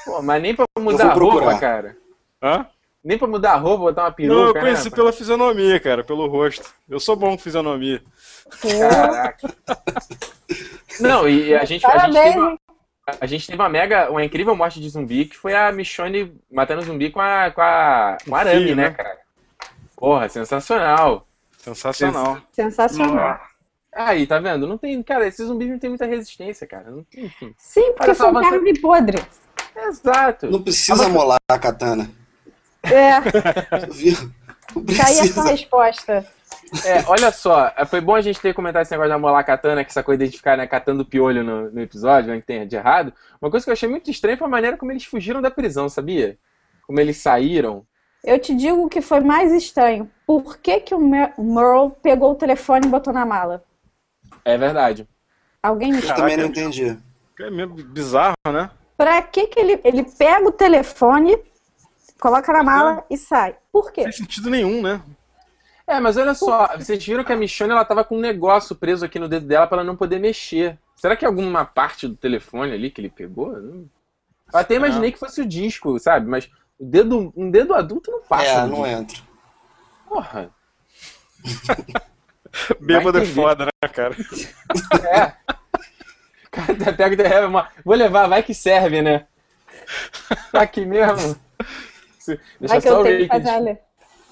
Pô, 0.06 0.22
mas 0.22 0.42
nem 0.42 0.56
pra 0.56 0.66
mudar 0.80 1.12
a 1.12 1.14
roupa, 1.14 1.60
cara. 1.60 1.98
Hã? 2.42 2.66
Nem 3.04 3.18
pra 3.20 3.28
mudar 3.28 3.54
a 3.54 3.58
roupa, 3.58 3.84
botar 3.84 4.04
uma 4.04 4.12
peruca, 4.12 4.36
Não, 4.36 4.48
eu 4.48 4.54
né, 4.54 4.60
conheci 4.60 4.86
rapaz? 4.86 4.96
pela 4.96 5.14
fisionomia, 5.14 5.80
cara, 5.80 6.04
pelo 6.04 6.28
rosto. 6.28 6.74
Eu 6.90 7.00
sou 7.00 7.16
bom 7.16 7.32
com 7.32 7.38
fisionomia. 7.38 8.02
Caraca. 8.62 9.54
Não, 11.00 11.30
e 11.30 11.54
a 11.54 11.66
gente, 11.66 11.86
a 11.86 12.00
gente 12.00 12.14
teve 12.14 12.40
uma, 12.40 12.58
a 13.22 13.26
gente 13.28 13.46
teve 13.46 13.62
uma 13.62 13.70
mega, 13.70 14.10
uma 14.10 14.24
incrível 14.26 14.56
morte 14.56 14.82
de 14.82 14.90
zumbi, 14.90 15.26
que 15.26 15.38
foi 15.38 15.54
a 15.54 15.72
Michonne 15.72 16.36
matando 16.52 16.82
zumbi 16.82 17.12
com 17.12 17.22
a, 17.22 17.52
com 17.52 17.62
a, 17.62 18.18
com 18.28 18.36
a 18.36 18.40
arame, 18.40 18.64
Filho, 18.64 18.76
né, 18.76 18.90
né? 18.90 18.92
cara? 18.92 19.20
Porra, 19.96 20.28
sensacional. 20.28 21.28
Sensacional. 21.58 22.42
Sensacional. 22.52 23.40
Aí, 23.94 24.28
tá 24.28 24.40
vendo? 24.40 24.68
Não 24.68 24.78
tem, 24.78 25.02
cara, 25.04 25.28
esses 25.28 25.48
zumbis 25.48 25.70
não 25.70 25.80
tem 25.80 25.90
muita 25.90 26.06
resistência, 26.06 26.68
cara. 26.68 26.90
Não 26.90 27.04
tem, 27.04 27.26
enfim. 27.26 27.54
Sim, 27.58 27.94
porque 27.94 28.14
são 28.14 28.34
carne 28.34 28.80
podre. 28.80 29.24
Exato. 29.76 30.48
Não 30.50 30.62
precisa 30.62 31.10
molar 31.10 31.38
a 31.50 31.60
katana. 31.60 32.10
É, 32.84 33.20
tá 33.22 35.08
aí 35.08 35.20
essa 35.20 35.44
resposta. 35.44 36.26
É, 36.84 37.04
olha 37.08 37.32
só, 37.32 37.72
foi 37.88 38.02
bom 38.02 38.16
a 38.16 38.22
gente 38.22 38.40
ter 38.40 38.54
comentado 38.54 38.82
esse 38.84 38.92
negócio 38.92 39.10
da 39.12 39.20
molar 39.20 39.44
katana, 39.44 39.84
que 39.84 39.94
sacou 39.94 40.14
identificar, 40.14 40.58
né, 40.58 40.66
catando 40.68 41.06
piolho 41.06 41.44
no, 41.44 41.72
no 41.72 41.82
episódio, 41.82 42.32
né, 42.32 42.40
que 42.40 42.46
tem 42.46 42.68
de 42.68 42.76
errado. 42.76 43.14
Uma 43.42 43.50
coisa 43.52 43.64
que 43.64 43.70
eu 43.70 43.74
achei 43.74 43.88
muito 43.90 44.10
estranha 44.10 44.38
foi 44.38 44.48
a 44.48 44.50
maneira 44.50 44.78
como 44.78 44.92
eles 44.92 45.06
fugiram 45.06 45.42
da 45.42 45.52
prisão, 45.52 45.88
sabia? 45.90 46.38
Como 46.86 47.00
eles 47.00 47.18
saíram. 47.18 47.86
Eu 48.24 48.40
te 48.40 48.56
digo 48.56 48.84
o 48.84 48.90
que 48.90 49.02
foi 49.02 49.20
mais 49.20 49.52
estranho. 49.54 50.10
Por 50.26 50.58
que, 50.58 50.80
que 50.80 50.96
o 50.96 51.00
Mer- 51.00 51.34
Merle 51.38 51.92
pegou 52.02 52.32
o 52.32 52.36
telefone 52.36 52.88
e 52.88 52.90
botou 52.90 53.14
na 53.14 53.26
mala? 53.26 53.64
É 54.44 54.58
verdade. 54.58 55.08
Alguém 55.62 55.92
me 55.92 56.02
Eu 56.02 56.16
também 56.16 56.38
não 56.38 56.46
entendi. 56.46 56.98
É 57.40 57.50
meio 57.52 57.68
bizarro, 57.68 58.36
né? 58.52 58.70
Pra 58.98 59.22
que, 59.22 59.48
que 59.48 59.60
ele, 59.60 59.80
ele 59.84 60.04
pega 60.04 60.48
o 60.48 60.52
telefone, 60.52 61.38
coloca 62.20 62.52
na 62.54 62.64
mala 62.64 63.04
e 63.10 63.18
sai? 63.18 63.56
Por 63.72 63.86
Não 63.86 63.92
quê? 63.92 64.04
faz 64.04 64.18
sentido 64.18 64.50
nenhum, 64.50 64.82
né? 64.82 65.02
É, 65.88 66.00
mas 66.00 66.18
olha 66.18 66.34
só, 66.34 66.76
vocês 66.78 67.06
viram 67.06 67.24
que 67.24 67.32
a 67.32 67.36
Michonne 67.36 67.72
ela 67.72 67.86
tava 67.86 68.04
com 68.04 68.18
um 68.18 68.22
negócio 68.22 68.76
preso 68.76 69.06
aqui 69.06 69.20
no 69.20 69.28
dedo 69.30 69.46
dela 69.46 69.68
pra 69.68 69.78
ela 69.78 69.86
não 69.86 69.96
poder 69.96 70.20
mexer. 70.20 70.80
Será 70.96 71.16
que 71.16 71.26
é 71.26 71.28
alguma 71.28 71.64
parte 71.64 72.08
do 72.08 72.16
telefone 72.16 72.72
ali 72.72 72.90
que 72.90 73.02
ele 73.02 73.10
pegou? 73.10 73.54
Eu 73.56 73.88
até 74.54 74.76
imaginei 74.76 75.12
que 75.12 75.20
fosse 75.20 75.42
o 75.42 75.46
disco, 75.46 76.00
sabe? 76.00 76.28
Mas 76.28 76.50
o 76.80 76.86
dedo, 76.86 77.32
um 77.36 77.52
dedo 77.52 77.76
adulto 77.76 78.10
não 78.10 78.22
passa. 78.22 78.46
É, 78.46 78.66
não 78.66 78.84
disco. 78.84 78.88
entra. 78.88 79.18
Porra. 80.08 80.50
Bêbado 82.80 83.18
é 83.20 83.26
foda, 83.26 83.66
né, 83.66 83.90
cara? 83.90 84.16
É. 85.04 85.56
Cara, 86.56 86.94
pega 86.96 87.24
e 87.24 87.34
é 87.34 87.46
uma... 87.46 87.70
Vou 87.84 87.96
levar, 87.96 88.28
vai 88.28 88.42
que 88.44 88.54
serve, 88.54 89.02
né? 89.02 89.26
Tá 90.52 90.62
aqui 90.62 90.86
mesmo. 90.86 91.36
Deixa 92.60 92.74
Vai 92.74 92.82
só 92.82 93.00
o 93.00 93.04
Rick. 93.04 93.28
fazer. 93.28 93.80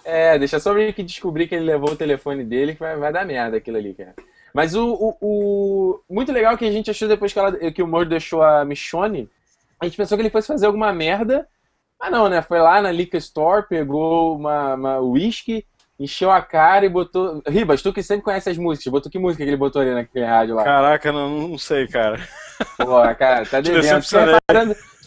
É, 0.05 0.38
deixa 0.39 0.59
só 0.59 0.71
o 0.71 0.75
Rick 0.75 1.01
descobrir 1.03 1.47
que 1.47 1.55
ele 1.55 1.65
levou 1.65 1.91
o 1.91 1.95
telefone 1.95 2.43
dele, 2.43 2.73
que 2.73 2.79
vai, 2.79 2.97
vai 2.97 3.13
dar 3.13 3.25
merda 3.25 3.57
aquilo 3.57 3.77
ali, 3.77 3.93
cara. 3.93 4.13
Mas 4.53 4.75
o, 4.75 4.93
o, 4.93 5.17
o- 5.21 5.99
muito 6.09 6.31
legal 6.31 6.57
que 6.57 6.65
a 6.65 6.71
gente 6.71 6.89
achou 6.91 7.07
depois 7.07 7.31
que, 7.33 7.39
ela, 7.39 7.51
que 7.71 7.81
o 7.81 7.88
Moro 7.88 8.07
deixou 8.07 8.41
a 8.43 8.63
Michonne, 8.65 9.29
a 9.79 9.86
gente 9.86 9.97
pensou 9.97 10.17
que 10.17 10.21
ele 10.21 10.29
fosse 10.29 10.47
fazer 10.47 10.65
alguma 10.65 10.91
merda, 10.93 11.47
mas 11.99 12.12
não, 12.12 12.29
né? 12.29 12.41
Foi 12.41 12.59
lá 12.59 12.81
na 12.81 12.91
liquor 12.91 13.17
store, 13.17 13.67
pegou 13.67 14.36
uma, 14.36 14.75
uma 14.75 14.97
whisky, 14.99 15.65
encheu 15.99 16.32
a 16.32 16.41
cara 16.41 16.86
e 16.86 16.89
botou. 16.89 17.41
Ribas, 17.47 17.82
tu 17.82 17.93
que 17.93 18.03
sempre 18.03 18.23
conhece 18.23 18.49
as 18.49 18.58
músicas, 18.58 18.91
botou 18.91 19.12
que 19.12 19.19
música 19.19 19.43
que 19.43 19.49
ele 19.49 19.58
botou 19.58 19.82
ali 19.82 19.93
naquele 19.93 20.25
rádio 20.25 20.56
lá? 20.56 20.63
Caraca, 20.63 21.12
não, 21.12 21.47
não 21.47 21.58
sei, 21.58 21.88
cara. 21.88 22.19
Porra, 22.77 23.15
cara, 23.15 23.45
tá 23.45 23.62
devendo. 23.62 23.82
Decepcionei. 23.82 24.36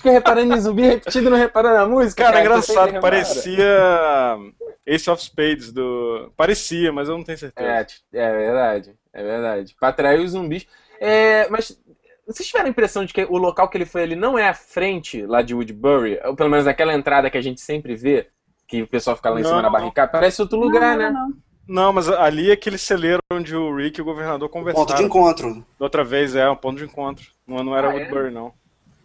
reparando, 0.03 0.55
em 0.55 0.61
zumbi 0.61 0.83
repetido 0.83 1.31
não 1.31 1.37
reparando 1.37 1.77
na 1.77 1.87
música. 1.87 2.25
Cara, 2.25 2.37
tu 2.37 2.62
sempre 2.62 2.81
engraçado, 2.81 3.01
parecia 3.01 4.38
Ace 4.87 5.11
of 5.11 5.22
Spades 5.22 5.72
do. 5.72 6.33
Parecia, 6.37 6.92
mas 6.92 7.09
eu 7.09 7.16
não 7.16 7.25
tenho 7.25 7.38
certeza. 7.38 7.68
É, 7.68 8.18
é 8.18 8.33
verdade, 8.33 8.94
é 9.12 9.22
verdade. 9.22 9.77
Pra 9.79 9.88
atrair 9.88 10.20
os 10.20 10.31
zumbis. 10.31 10.66
É, 11.01 11.49
mas 11.49 11.79
vocês 12.27 12.46
tiveram 12.46 12.66
a 12.66 12.70
impressão 12.70 13.05
de 13.05 13.12
que 13.12 13.25
o 13.25 13.37
local 13.37 13.68
que 13.68 13.77
ele 13.77 13.87
foi 13.87 14.03
ali 14.03 14.16
não 14.16 14.38
é 14.38 14.49
a 14.49 14.55
frente 14.55 15.25
lá 15.25 15.42
de 15.42 15.55
Woodbury? 15.55 16.18
Ou 16.25 16.35
pelo 16.35 16.51
menos 16.51 16.66
aquela 16.66 16.94
entrada 16.94 17.31
que 17.31 17.38
a 17.38 17.42
gente 17.42 17.61
sempre 17.61 17.94
vê, 17.94 18.29
que 18.66 18.83
o 18.83 18.87
pessoal 18.87 19.16
fica 19.16 19.31
lá 19.31 19.40
em 19.40 19.44
cima 19.44 19.57
Não. 19.57 19.62
na 19.62 19.70
barricada? 19.70 20.12
Parece 20.12 20.42
outro 20.42 20.59
lugar, 20.59 20.96
Não, 20.96 21.12
né? 21.12 21.29
não, 21.68 21.92
mas 21.92 22.09
ali 22.09 22.50
é 22.50 22.55
aquele 22.55 22.79
celeiro 22.79 23.20
onde 23.33 23.55
o 23.57 23.74
Rick 23.76 23.98
e 23.98 24.02
o 24.02 24.05
governador 24.05 24.48
Ponto 24.48 24.66
de 24.68 24.72
conversaram. 24.74 25.07
encontro. 25.07 25.55
Da 25.79 25.87
outra 25.87 26.02
vez, 26.05 26.35
é, 26.35 26.48
um 26.48 26.57
ponto 26.57 26.79
de 26.79 26.85
encontro. 26.85 27.26
Não, 27.46 27.62
não 27.62 27.76
era 27.76 27.88
Ah, 27.88 27.92
é? 27.92 27.98
Woodbury, 27.98 28.31
não. 28.33 28.52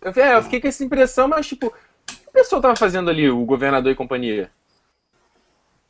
Eu, 0.01 0.11
é, 0.23 0.35
eu 0.35 0.43
fiquei 0.43 0.59
com 0.59 0.67
essa 0.67 0.83
impressão, 0.83 1.27
mas 1.27 1.47
tipo, 1.47 1.67
o 1.67 1.71
que 1.71 2.27
o 2.27 2.31
pessoal 2.31 2.61
tava 2.61 2.75
fazendo 2.75 3.09
ali, 3.09 3.29
o 3.29 3.45
governador 3.45 3.91
e 3.91 3.95
companhia? 3.95 4.49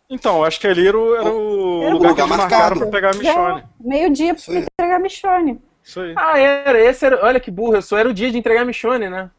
Então, 0.10 0.38
eu 0.40 0.44
acho 0.46 0.60
que 0.60 0.68
ali 0.68 0.86
era 0.86 0.98
o, 0.98 1.16
era 1.16 1.30
o 1.32 1.84
Era 1.84 1.94
lugar, 1.94 2.10
lugar 2.10 2.28
que 2.28 2.30
marcaram 2.38 2.78
pra 2.78 2.88
pegar 2.88 3.12
a 3.12 3.18
Michonne. 3.18 3.62
É, 3.62 3.64
Meio-dia 3.80 4.36
pra 4.36 4.54
entregar 4.56 4.96
a 4.98 5.00
Michonne. 5.00 5.62
Isso 5.82 6.02
aí. 6.02 6.14
Ah, 6.18 6.38
era, 6.38 6.78
esse 6.82 7.06
era. 7.06 7.26
Olha 7.26 7.40
que 7.40 7.50
burro, 7.50 7.76
eu 7.76 7.82
só 7.82 7.98
era 7.98 8.10
o 8.10 8.14
dia 8.14 8.30
de 8.30 8.38
entregar 8.38 8.64
a 8.64 8.66
Michonne, 8.66 9.10
né? 9.10 9.32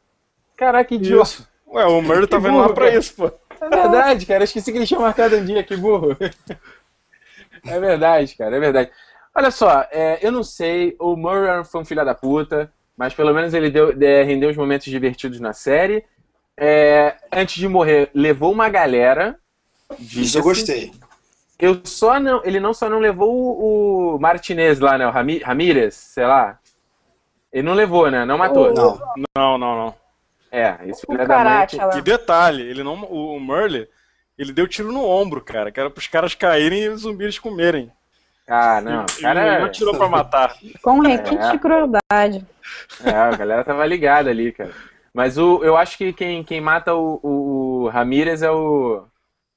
Caraca, 0.56 0.88
que 0.88 0.94
idiota. 0.94 1.46
Ué, 1.66 1.84
o 1.84 2.00
Murray 2.00 2.26
tava 2.26 2.48
indo 2.48 2.56
burro, 2.56 2.68
lá 2.68 2.74
pra 2.74 2.94
isso, 2.94 3.14
pô. 3.14 3.30
É 3.62 3.68
verdade, 3.68 4.26
cara. 4.26 4.40
Eu 4.40 4.44
esqueci 4.44 4.72
que 4.72 4.78
eles 4.78 4.88
tinham 4.88 5.02
marcado 5.02 5.36
um 5.36 5.44
dia, 5.44 5.62
que 5.62 5.76
burro. 5.76 6.16
É 7.64 7.78
verdade, 7.78 8.34
cara, 8.36 8.56
é 8.56 8.60
verdade. 8.60 8.90
Olha 9.34 9.50
só, 9.50 9.86
é, 9.90 10.18
eu 10.20 10.32
não 10.32 10.42
sei, 10.42 10.96
o 10.98 11.16
Murray 11.16 11.64
foi 11.64 11.80
um 11.80 11.84
filho 11.84 12.04
da 12.04 12.14
puta, 12.14 12.70
mas 12.96 13.14
pelo 13.14 13.32
menos 13.32 13.54
ele 13.54 13.70
deu, 13.70 13.96
é, 14.02 14.22
rendeu 14.22 14.50
os 14.50 14.56
momentos 14.56 14.86
divertidos 14.86 15.40
na 15.40 15.52
série. 15.52 16.04
É, 16.56 17.16
antes 17.32 17.54
de 17.54 17.68
morrer, 17.68 18.10
levou 18.12 18.52
uma 18.52 18.68
galera. 18.68 19.38
Isso 19.98 20.38
eu 20.38 20.42
gostei. 20.42 20.92
Eu 21.58 21.80
só 21.84 22.18
não, 22.18 22.42
ele 22.44 22.58
não 22.58 22.74
só 22.74 22.90
não 22.90 22.98
levou 22.98 23.32
o, 23.32 24.16
o 24.16 24.18
Martinez 24.18 24.80
lá, 24.80 24.98
né? 24.98 25.06
O 25.06 25.10
Ramírez, 25.10 25.94
sei 25.94 26.26
lá. 26.26 26.58
Ele 27.52 27.62
não 27.62 27.74
levou, 27.74 28.10
né? 28.10 28.24
Não 28.24 28.36
matou. 28.36 28.74
Não. 28.74 28.98
Não, 29.36 29.58
não, 29.58 29.76
não. 29.76 29.94
É, 30.52 30.76
esse 30.84 31.02
O 31.04 31.06
filho 31.12 31.26
da 31.26 31.34
mãe. 31.38 31.44
Karate 31.44 31.76
lá. 31.76 31.96
E 31.98 32.02
detalhe, 32.02 32.62
ele 32.62 32.82
não, 32.84 33.02
o, 33.04 33.36
o 33.36 33.40
Murley, 33.40 33.88
ele 34.38 34.52
deu 34.52 34.68
tiro 34.68 34.92
no 34.92 35.02
ombro, 35.04 35.40
cara, 35.40 35.72
que 35.72 35.80
era 35.80 35.88
pros 35.90 36.06
caras 36.06 36.34
caírem 36.34 36.82
e 36.82 36.88
os 36.90 37.00
zumbis 37.02 37.38
comerem. 37.38 37.90
Ah, 38.46 38.80
não. 38.82 39.06
ele 39.16 39.22
Cara, 39.22 39.58
não 39.60 39.66
atirou 39.66 39.96
pra 39.96 40.08
matar. 40.08 40.54
Com 40.82 41.00
requinte 41.00 41.42
É. 41.46 41.50
de 41.52 41.58
crueldade. 41.58 42.46
É, 43.02 43.10
a 43.10 43.30
galera 43.34 43.64
tava 43.64 43.86
ligada 43.86 44.28
ali, 44.30 44.52
cara. 44.52 44.72
Mas 45.14 45.38
o, 45.38 45.62
eu 45.64 45.76
acho 45.76 45.96
que 45.96 46.12
quem, 46.12 46.42
quem 46.44 46.60
mata 46.60 46.94
o, 46.94 47.18
o, 47.22 47.82
o 47.84 47.88
Ramírez 47.88 48.42
é 48.42 48.50
o, 48.50 49.04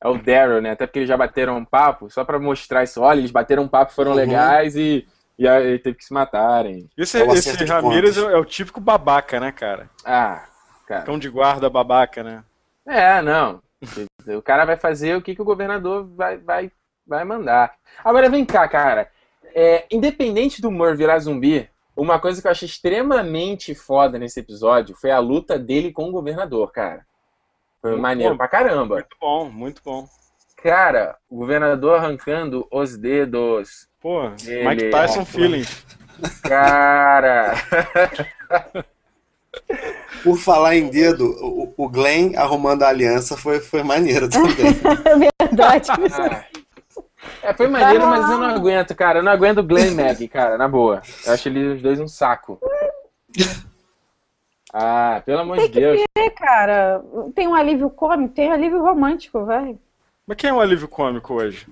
é 0.02 0.08
o 0.08 0.18
Daryl, 0.18 0.62
né? 0.62 0.72
Até 0.72 0.86
porque 0.86 1.00
eles 1.00 1.10
já 1.10 1.18
bateram 1.18 1.58
um 1.58 1.66
papo, 1.66 2.10
só 2.10 2.24
pra 2.24 2.40
mostrar 2.40 2.84
isso. 2.84 3.02
Olha, 3.02 3.20
eles 3.20 3.32
bateram 3.32 3.64
um 3.64 3.68
papo, 3.68 3.92
foram 3.94 4.12
Uhum. 4.12 4.18
legais 4.18 4.76
e, 4.76 5.06
e 5.40 5.48
aí 5.48 5.80
teve 5.80 5.98
que 5.98 6.06
se 6.06 6.14
matarem. 6.14 6.90
Esse, 6.98 7.22
É 7.22 7.26
esse 7.34 7.66
Ramirez 7.66 8.18
é, 8.18 8.22
é 8.22 8.38
o 8.38 8.46
típico 8.46 8.80
babaca, 8.80 9.40
né, 9.40 9.52
cara? 9.52 9.90
Ah, 10.06 10.44
cara. 10.86 11.04
Cão 11.04 11.18
de 11.20 11.30
guarda 11.30 11.70
babaca, 11.70 12.24
né? 12.24 12.44
É, 12.88 13.22
não. 13.22 13.62
O 14.28 14.42
cara 14.42 14.66
vai 14.66 14.78
fazer 14.78 15.16
o 15.16 15.22
que, 15.22 15.36
que 15.36 15.42
o 15.42 15.46
governador 15.46 16.08
vai, 16.16 16.38
vai, 16.38 16.72
vai 17.06 17.24
mandar. 17.24 17.74
Agora 18.04 18.30
vem 18.30 18.46
cá, 18.46 18.68
cara. 18.68 19.10
É, 19.54 19.86
independente 19.92 20.62
do 20.62 20.72
Mur 20.72 20.96
virar 20.96 21.20
zumbi, 21.20 21.70
uma 21.96 22.20
coisa 22.20 22.42
que 22.42 22.48
eu 22.48 22.52
achei 22.52 22.68
extremamente 22.68 23.74
foda 23.74 24.18
nesse 24.20 24.40
episódio 24.40 24.96
foi 24.96 25.12
a 25.12 25.20
luta 25.20 25.58
dele 25.58 25.92
com 25.92 26.10
o 26.10 26.12
governador, 26.12 26.72
cara. 26.72 27.06
Foi 27.82 27.92
Muito 27.92 28.02
maneiro 28.02 28.34
bom. 28.34 28.38
pra 28.38 28.48
caramba. 28.48 28.96
Muito 28.96 29.18
bom, 29.22 29.50
muito 29.50 29.82
bom. 29.84 30.08
Cara, 30.58 31.16
o 31.30 31.38
governador 31.38 31.98
arrancando 32.00 32.68
os 32.72 32.98
dedos. 32.98 33.88
Pô, 34.02 34.32
Ele- 34.46 34.68
Mike 34.68 34.90
Tyson 34.90 35.24
feeling. 35.24 35.64
Cara. 36.42 37.54
Por 40.24 40.38
falar 40.38 40.76
em 40.76 40.90
dedo, 40.90 41.26
o, 41.40 41.74
o 41.78 41.90
Glenn 41.90 42.34
arrumando 42.36 42.84
a 42.84 42.90
aliança 42.90 43.38
foi, 43.38 43.60
foi 43.60 43.84
maneiro 43.84 44.30
também. 44.30 44.56
Verdade. 45.40 45.90
É, 47.42 47.54
foi 47.54 47.68
maneiro, 47.68 48.06
mas 48.08 48.30
eu 48.30 48.38
não 48.38 48.46
aguento, 48.46 48.96
cara. 48.96 49.20
Eu 49.20 49.24
não 49.24 49.32
aguento 49.32 49.60
o 49.60 49.64
Glenn 49.64 49.96
Mag, 49.96 50.28
cara, 50.28 50.58
na 50.58 50.68
boa. 50.68 51.02
Eu 51.26 51.34
acho 51.34 51.48
eles 51.48 51.76
os 51.76 51.82
dois 51.82 52.00
um 52.00 52.08
saco. 52.08 52.60
Ah, 54.74 55.22
pelo 55.26 55.40
amor 55.40 55.58
de 55.58 55.64
Tem 55.64 55.72
que 55.72 55.80
Deus. 55.80 56.02
É, 56.18 56.30
cara, 56.30 57.04
tem 57.34 57.48
um 57.48 57.56
alívio 57.56 57.90
cômico, 57.90 58.34
tem 58.34 58.50
um 58.50 58.54
alívio 58.54 58.82
romântico, 58.82 59.46
vai. 59.46 59.78
Mas 60.26 60.38
quem 60.38 60.50
é 60.50 60.54
um 60.54 60.60
alívio 60.60 60.88
cômico 60.88 61.36
hoje? 61.36 61.68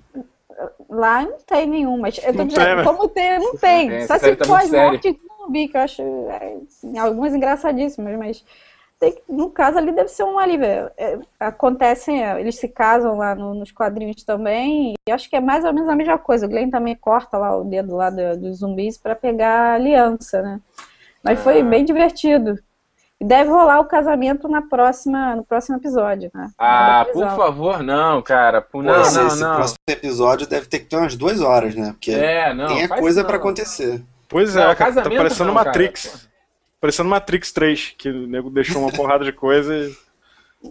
Lá 0.89 1.23
não 1.23 1.37
tem 1.39 1.65
nenhum, 1.65 1.97
mas 1.97 2.17
eu 2.19 2.33
tô 2.35 2.43
dizendo, 2.43 2.65
tem, 2.65 2.75
né? 2.75 2.83
como 2.83 3.09
tem, 3.09 3.39
não 3.39 3.57
tem. 3.57 4.07
Só 4.07 4.13
se 4.19 4.19
tá 4.19 4.27
muito 4.27 4.47
pós-morte 4.47 5.11
de 5.11 5.19
zumbi, 5.37 5.67
que 5.67 5.75
eu 5.75 5.81
acho 5.81 6.01
é, 6.01 6.57
algumas 6.99 7.33
engraçadíssimas, 7.33 8.17
mas 8.17 8.43
tem, 8.99 9.21
no 9.27 9.49
caso 9.49 9.77
ali 9.77 9.91
deve 9.91 10.09
ser 10.09 10.23
um 10.23 10.39
alívio. 10.39 10.67
É, 10.97 11.17
acontecem, 11.39 12.23
é, 12.23 12.39
eles 12.39 12.55
se 12.57 12.67
casam 12.67 13.17
lá 13.17 13.35
no- 13.35 13.53
nos 13.53 13.71
quadrinhos 13.71 14.23
também, 14.23 14.93
e 15.07 15.11
acho 15.11 15.29
que 15.29 15.35
é 15.35 15.41
mais 15.41 15.65
ou 15.65 15.73
menos 15.73 15.89
a 15.89 15.95
mesma 15.95 16.17
coisa. 16.17 16.45
O 16.45 16.49
Glenn 16.49 16.69
também 16.69 16.95
corta 16.95 17.37
lá 17.37 17.55
o 17.57 17.63
dedo 17.63 17.95
lá 17.95 18.09
do- 18.09 18.37
dos 18.37 18.59
zumbis 18.59 18.97
pra 18.97 19.15
pegar 19.15 19.71
a 19.71 19.73
aliança, 19.75 20.41
né? 20.41 20.59
Mas 21.23 21.39
foi 21.39 21.59
Ah. 21.61 21.63
bem 21.63 21.83
divertido. 21.85 22.57
E 23.21 23.25
deve 23.25 23.49
rolar 23.49 23.79
o 23.79 23.85
casamento 23.85 24.47
na 24.49 24.61
próxima, 24.61 25.35
no 25.35 25.43
próximo 25.45 25.77
episódio, 25.77 26.29
né? 26.33 26.49
Ah, 26.57 27.05
por 27.13 27.29
favor, 27.29 27.81
não, 27.81 28.21
cara. 28.21 28.61
Pô, 28.61 28.81
Não, 28.81 29.01
esse, 29.01 29.17
não, 29.17 29.27
esse 29.27 29.39
não. 29.41 29.55
próximo 29.55 29.77
episódio 29.87 30.47
deve 30.47 30.65
ter 30.67 30.79
que 30.79 30.85
ter 30.85 30.97
umas 30.97 31.15
duas 31.15 31.39
horas, 31.39 31.73
né? 31.75 31.91
Porque 31.93 32.11
É, 32.11 32.53
não. 32.53 32.67
tem 32.67 32.87
coisa 32.87 33.23
não. 33.23 33.29
acontecer. 33.29 34.01
Pois 34.27 34.55
Não, 34.55 34.69
é, 34.71 34.75
cara, 34.75 34.93
tá 34.93 35.03
parecendo 35.03 35.53
não, 35.53 35.63
cara. 35.63 35.71
Parecendo 36.83 37.07
Matrix 37.07 37.53
3, 37.53 37.95
que 37.97 38.09
o 38.09 38.27
nego 38.27 38.49
deixou 38.49 38.81
uma 38.81 38.91
porrada 38.91 39.23
de 39.23 39.31
coisa 39.31 39.73
e. 39.73 39.95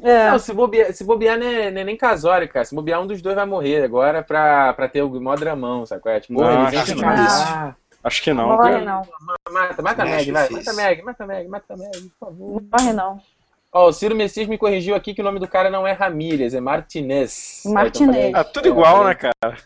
É. 0.03 0.31
Não, 0.31 0.39
se 0.39 0.53
bobear, 0.53 0.93
se 0.93 1.03
bobear 1.05 1.39
não, 1.39 1.47
é, 1.47 1.71
não 1.71 1.81
é 1.81 1.85
nem 1.85 1.97
casório, 1.97 2.47
cara. 2.47 2.67
Se 2.67 2.75
bobear, 2.75 3.01
um 3.01 3.07
dos 3.07 3.23
dois 3.23 3.35
vai 3.35 3.47
morrer 3.47 3.83
agora 3.83 4.23
pra, 4.23 4.75
pra 4.75 4.89
ter 4.89 5.01
o 5.01 5.09
mó 5.19 5.35
dramão, 5.37 5.87
sabe? 5.87 6.03
é? 6.05 6.21
Tipo, 6.21 6.43
Não, 6.43 6.67
acho 6.67 6.85
que 6.85 6.95
não. 6.95 7.03
mar. 7.03 7.77
Acho 8.05 8.23
que 8.23 8.33
não. 8.35 8.47
Morre 8.47 8.81
não, 8.83 9.03
Mata, 9.51 9.81
mata 9.83 10.03
a 10.03 10.05
Não 10.05 10.13
é 10.13 10.17
Meg, 10.17 10.33
vai. 10.33 10.51
Mata 10.51 10.71
a 10.71 10.75
Meg, 10.75 11.03
mata 11.03 11.25
a 11.25 11.27
Meg, 11.27 11.49
mata 11.49 11.73
a 11.73 11.77
Meg, 11.79 12.11
por 12.21 12.27
favor. 12.29 12.63
morre 12.71 12.93
não. 12.93 13.19
Ó, 13.73 13.89
o 13.89 13.93
Ciro 13.95 14.15
Messias 14.15 14.47
me 14.47 14.59
corrigiu 14.59 14.95
aqui 14.95 15.15
que 15.15 15.23
o 15.23 15.25
nome 15.25 15.39
do 15.41 15.49
cara 15.49 15.71
não 15.71 15.87
é 15.87 15.93
Ramírez, 15.93 16.53
é 16.53 16.61
Martinez. 16.61 17.63
Martinez. 17.65 18.27
Então, 18.29 18.41
Ah, 18.43 18.45
tudo 18.45 18.69
igual, 18.69 19.05
né, 19.05 19.15
cara? 19.15 19.57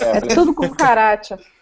É, 0.00 0.16
É 0.16 0.20
tudo 0.34 0.52
com 0.52 0.68
caráter. 0.74 1.38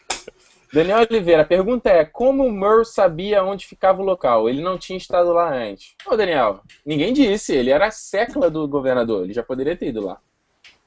Daniel 0.73 1.01
Oliveira, 1.01 1.43
a 1.43 1.47
pergunta 1.47 1.91
é: 1.91 2.05
como 2.05 2.45
o 2.47 2.51
Mur 2.53 2.85
sabia 2.87 3.43
onde 3.45 3.67
ficava 3.67 4.01
o 4.01 4.05
local? 4.05 4.49
Ele 4.49 4.63
não 4.63 4.79
tinha 4.79 4.97
estado 4.97 5.33
lá 5.33 5.53
antes. 5.55 5.95
Ô, 6.07 6.17
Daniel, 6.17 6.61
ninguém 6.85 7.13
disse, 7.13 7.55
ele 7.55 7.71
era 7.71 7.87
a 7.87 7.91
secla 7.91 8.51
do 8.51 8.67
governador, 8.67 9.25
ele 9.25 9.33
já 9.35 9.43
poderia 9.43 9.77
ter 9.77 9.89
ido 9.89 10.05
lá. 10.05 10.19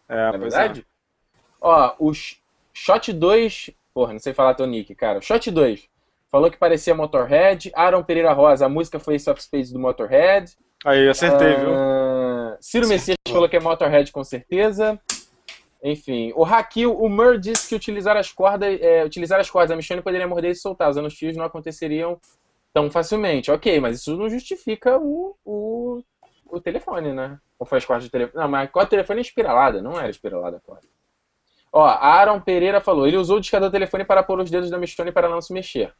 É, 0.10 0.16
Não 0.16 0.24
é 0.34 0.36
é. 0.36 0.38
verdade? 0.38 0.86
Ó, 1.62 1.96
o 2.00 2.14
Sh- 2.14 2.38
Shot 2.74 3.12
2. 3.14 3.70
Porra, 3.94 4.12
não 4.14 4.20
sei 4.20 4.34
falar 4.34 4.54
teu 4.56 4.66
nick, 4.68 4.94
cara. 4.96 5.22
Shot 5.22 5.50
2. 5.50 5.88
Falou 6.32 6.52
que 6.52 6.58
parecia 6.58 6.94
Motorhead. 6.94 7.72
Aaron 7.74 8.04
Pereira 8.04 8.34
Rosa, 8.34 8.66
a 8.66 8.70
música 8.70 9.00
foi 9.00 9.16
Ace 9.16 9.30
of 9.30 9.42
Spades 9.42 9.72
do 9.72 9.80
Motorhead. 9.80 10.52
Aí, 10.84 11.08
acertei, 11.08 11.56
viu? 11.56 11.74
Ah, 11.74 12.58
Ciro 12.60 12.88
Messias 12.88 13.16
falou 13.30 13.48
que 13.50 13.56
é 13.56 13.60
Motorhead 13.60 14.12
com 14.12 14.24
certeza. 14.24 15.00
Enfim, 15.88 16.34
o 16.36 16.44
Hakil, 16.44 17.00
o 17.00 17.08
Mur 17.08 17.38
disse 17.38 17.70
que 17.70 17.76
utilizar 17.76 18.18
as 18.18 18.32
cordas, 18.32 18.82
é, 18.82 19.06
utilizar 19.06 19.40
as 19.40 19.52
cordas, 19.52 19.70
a 19.70 19.76
Michonne 19.76 20.02
poderia 20.02 20.28
morder 20.28 20.50
e 20.50 20.56
soltar, 20.56 20.90
usando 20.90 21.06
os 21.06 21.14
fios 21.14 21.38
não 21.38 21.46
aconteceriam 21.46 22.20
tão 22.74 22.90
facilmente. 22.90 23.52
Ok, 23.52 23.80
mas 23.80 24.00
isso 24.00 24.18
não 24.18 24.28
justifica 24.28 24.98
o, 24.98 25.38
o, 25.46 26.02
o 26.48 26.60
telefone, 26.60 27.14
né? 27.14 27.38
Ou 27.60 27.68
foi 27.68 27.78
as 27.78 27.86
cordas 27.86 28.06
do 28.06 28.10
telefone? 28.10 28.42
Não, 28.42 28.50
mas 28.50 28.68
a 28.68 28.72
corda 28.72 28.88
do 28.88 28.90
telefone 28.90 29.20
é 29.20 29.22
espiralada, 29.22 29.80
não 29.80 30.00
era 30.00 30.10
espiralada 30.10 30.58
a 30.58 30.60
corda. 30.60 30.88
Ó, 31.72 31.86
Aaron 31.86 32.42
Pereira 32.42 32.82
falou, 32.82 33.06
ele 33.06 33.18
usou 33.18 33.38
o 33.38 33.42
discador 33.42 33.70
do 33.70 33.74
telefone 33.74 34.04
para 34.04 34.24
pôr 34.24 34.40
os 34.40 34.50
dedos 34.50 34.72
da 34.72 34.80
Michonne 34.80 35.12
para 35.12 35.30
não 35.30 35.40
se 35.40 35.54
mexer. 35.54 35.94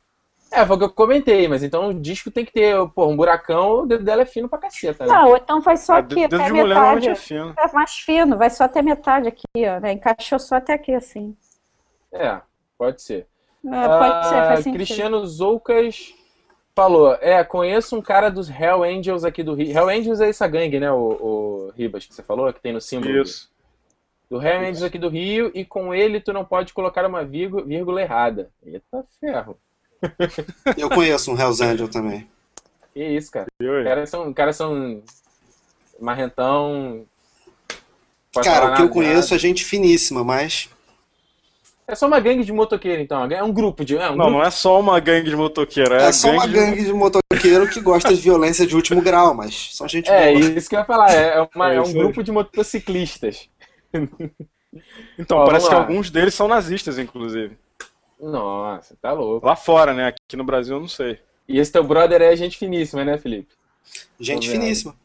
É, 0.56 0.66
foi 0.66 0.76
o 0.76 0.80
que 0.80 0.86
eu 0.86 0.90
comentei, 0.90 1.48
mas 1.48 1.64
então 1.64 1.90
o 1.90 1.94
disco 1.94 2.32
tem 2.32 2.46
que 2.46 2.52
ter, 2.54 2.76
pô, 2.92 3.08
um 3.08 3.16
buracão, 3.18 3.82
o 3.82 3.86
dedo 3.86 4.04
dela 4.04 4.22
é 4.22 4.26
fino 4.26 4.48
pra 4.48 4.58
caceta, 4.60 5.06
né? 5.06 5.14
Não, 5.14 5.30
ou 5.30 5.38
então 5.38 5.62
faz 5.62 5.82
só 5.82 5.96
Ah, 5.96 5.98
aqui, 5.98 6.16
dedo 6.28 6.36
até 6.36 6.46
de 6.46 6.52
a 6.52 6.54
mulher 6.54 6.76
normalmente 6.76 7.08
metade. 7.10 7.10
é 7.10 7.16
fino. 7.16 7.54
É 7.58 7.72
mais 7.74 7.92
fino, 7.92 8.38
vai 8.38 8.50
só 8.50 8.64
até 8.64 8.82
metade 8.82 9.28
aqui, 9.28 9.44
ó. 9.68 9.80
Né? 9.80 9.92
Encaixou 9.94 10.40
só 10.40 10.56
até 10.56 10.74
aqui, 10.74 10.94
assim. 10.94 11.36
É, 12.12 12.40
pode 12.78 13.02
ser. 13.02 13.28
É, 13.66 13.88
pode 13.88 14.28
ser, 14.30 14.36
Ah, 14.36 14.46
faz 14.48 14.60
sentido. 14.64 14.74
Cristiano 14.76 15.26
Zoucas 15.26 16.14
falou: 16.76 17.16
É, 17.20 17.44
conheço 17.44 17.98
um 17.98 18.02
cara 18.02 18.30
dos 18.30 18.50
Hell 18.50 18.84
Angels 18.84 19.24
aqui 19.26 19.44
do 19.44 19.54
Rio. 19.56 19.72
Hell 19.76 19.90
Angels 19.90 20.22
é 20.22 20.30
essa 20.30 20.48
gangue, 20.48 20.80
né, 20.80 20.92
o, 20.92 20.96
o 20.98 21.74
Ribas, 21.76 22.06
que 22.06 22.14
você 22.14 22.24
falou, 22.24 22.52
que 22.54 22.62
tem 22.62 22.72
no 22.72 22.80
símbolo. 22.80 23.22
Isso. 23.22 23.50
Do 24.30 24.42
Hell 24.42 24.60
Angels 24.62 24.84
aqui 24.84 24.98
do 24.98 25.10
Rio, 25.10 25.52
e 25.54 25.66
com 25.66 25.94
ele 25.94 26.20
tu 26.22 26.32
não 26.32 26.46
pode 26.46 26.74
colocar 26.74 27.06
uma 27.06 27.24
vírgula, 27.26 27.64
vírgula 27.66 28.02
errada. 28.02 28.52
Eita 28.64 29.06
ferro. 29.20 29.58
Eu 30.78 30.90
conheço 30.90 31.32
um 31.32 31.40
Hells 31.40 31.64
Angel 31.64 31.88
também. 31.88 32.28
Que 32.94 33.04
isso, 33.04 33.32
cara. 33.32 33.48
Os 33.62 33.84
caras 33.84 34.10
são, 34.10 34.28
os 34.30 34.34
caras 34.36 34.56
são 34.56 35.04
marrentão. 36.00 37.06
Pode 38.34 38.48
Cara, 38.48 38.66
o 38.66 38.68
que 38.76 38.82
eu 38.82 38.86
nada, 38.86 38.94
conheço 38.94 39.34
é 39.34 39.38
gente 39.38 39.64
finíssima, 39.64 40.24
mas. 40.24 40.70
É 41.88 41.94
só 41.94 42.08
uma 42.08 42.20
gangue 42.20 42.44
de 42.44 42.52
motoqueiro, 42.52 43.02
então. 43.02 43.26
É 43.32 43.44
um 43.44 43.54
grupo 43.54 43.86
de. 43.86 43.96
É 43.96 44.10
um 44.10 44.16
Não, 44.16 44.26
grupo. 44.26 44.32
não 44.32 44.44
é 44.44 44.50
só 44.50 44.80
uma 44.80 45.00
gangue 45.00 45.30
de 45.30 45.36
motoqueiro, 45.36 45.94
é, 45.94 46.06
É 46.08 46.12
só 46.12 46.32
uma 46.32 46.48
de- 46.48 46.54
gangue 46.54 46.84
de 46.84 46.92
motoqueiro 46.92 47.70
que 47.70 47.80
gosta 47.80 48.14
de 48.14 48.20
violência 48.20 48.66
de 48.66 48.76
último 48.76 49.02
grau, 49.02 49.34
mas 49.36 49.70
são 49.76 49.88
gente 49.88 50.10
É, 50.10 50.34
boa. 50.34 50.46
isso 50.58 50.68
que 50.68 50.76
eu 50.76 50.80
ia 50.80 50.86
falar. 50.86 51.12
É, 51.14 51.38
é 51.38 51.48
uma- 51.56 51.72
É 51.74 51.76
é 51.76 51.82
um 51.82 51.94
grupo 51.94 52.24
de 52.24 52.32
motociclistas. 52.32 53.48
Então, 55.18 55.38
Ó, 55.38 55.46
parece 55.46 55.70
que 55.70 55.76
alguns 55.76 56.10
deles 56.10 56.34
são 56.34 56.48
nazistas, 56.48 56.98
inclusive. 57.00 57.58
Nossa, 58.32 58.96
tá 59.02 59.12
louco. 59.12 59.46
Lá 59.46 59.56
fora, 59.56 59.94
né? 59.94 60.08
Aqui 60.08 60.36
no 60.36 60.44
Brasil 60.44 60.76
eu 60.76 60.82
não 60.82 60.88
sei. 60.88 61.20
E 61.48 61.60
esse 61.60 61.72
teu 61.72 61.84
brother 61.84 62.22
é 62.22 62.36
gente 62.36 62.58
finíssima, 62.58 63.06
né, 63.06 63.18
Felipe? 63.18 63.54
Gente 64.20 64.50
finíssima. 64.50 64.96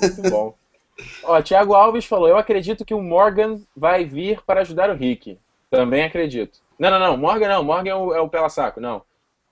Muito 0.00 0.22
bom. 0.22 0.54
Ó, 1.22 1.42
Thiago 1.42 1.74
Alves 1.74 2.06
falou: 2.06 2.26
Eu 2.26 2.38
acredito 2.38 2.84
que 2.84 2.94
o 2.94 3.02
Morgan 3.02 3.60
vai 3.76 4.04
vir 4.04 4.42
para 4.44 4.62
ajudar 4.62 4.88
o 4.88 4.94
Rick. 4.94 5.38
Também 5.70 6.04
acredito. 6.04 6.58
Não, 6.78 6.90
não, 6.90 6.98
não. 6.98 7.16
Morgan 7.16 7.48
não. 7.48 7.62
Morgan 7.62 7.90
é 7.90 7.94
o, 7.94 8.14
é 8.14 8.20
o 8.20 8.28
pela 8.28 8.48
saco, 8.48 8.80
não. 8.80 9.02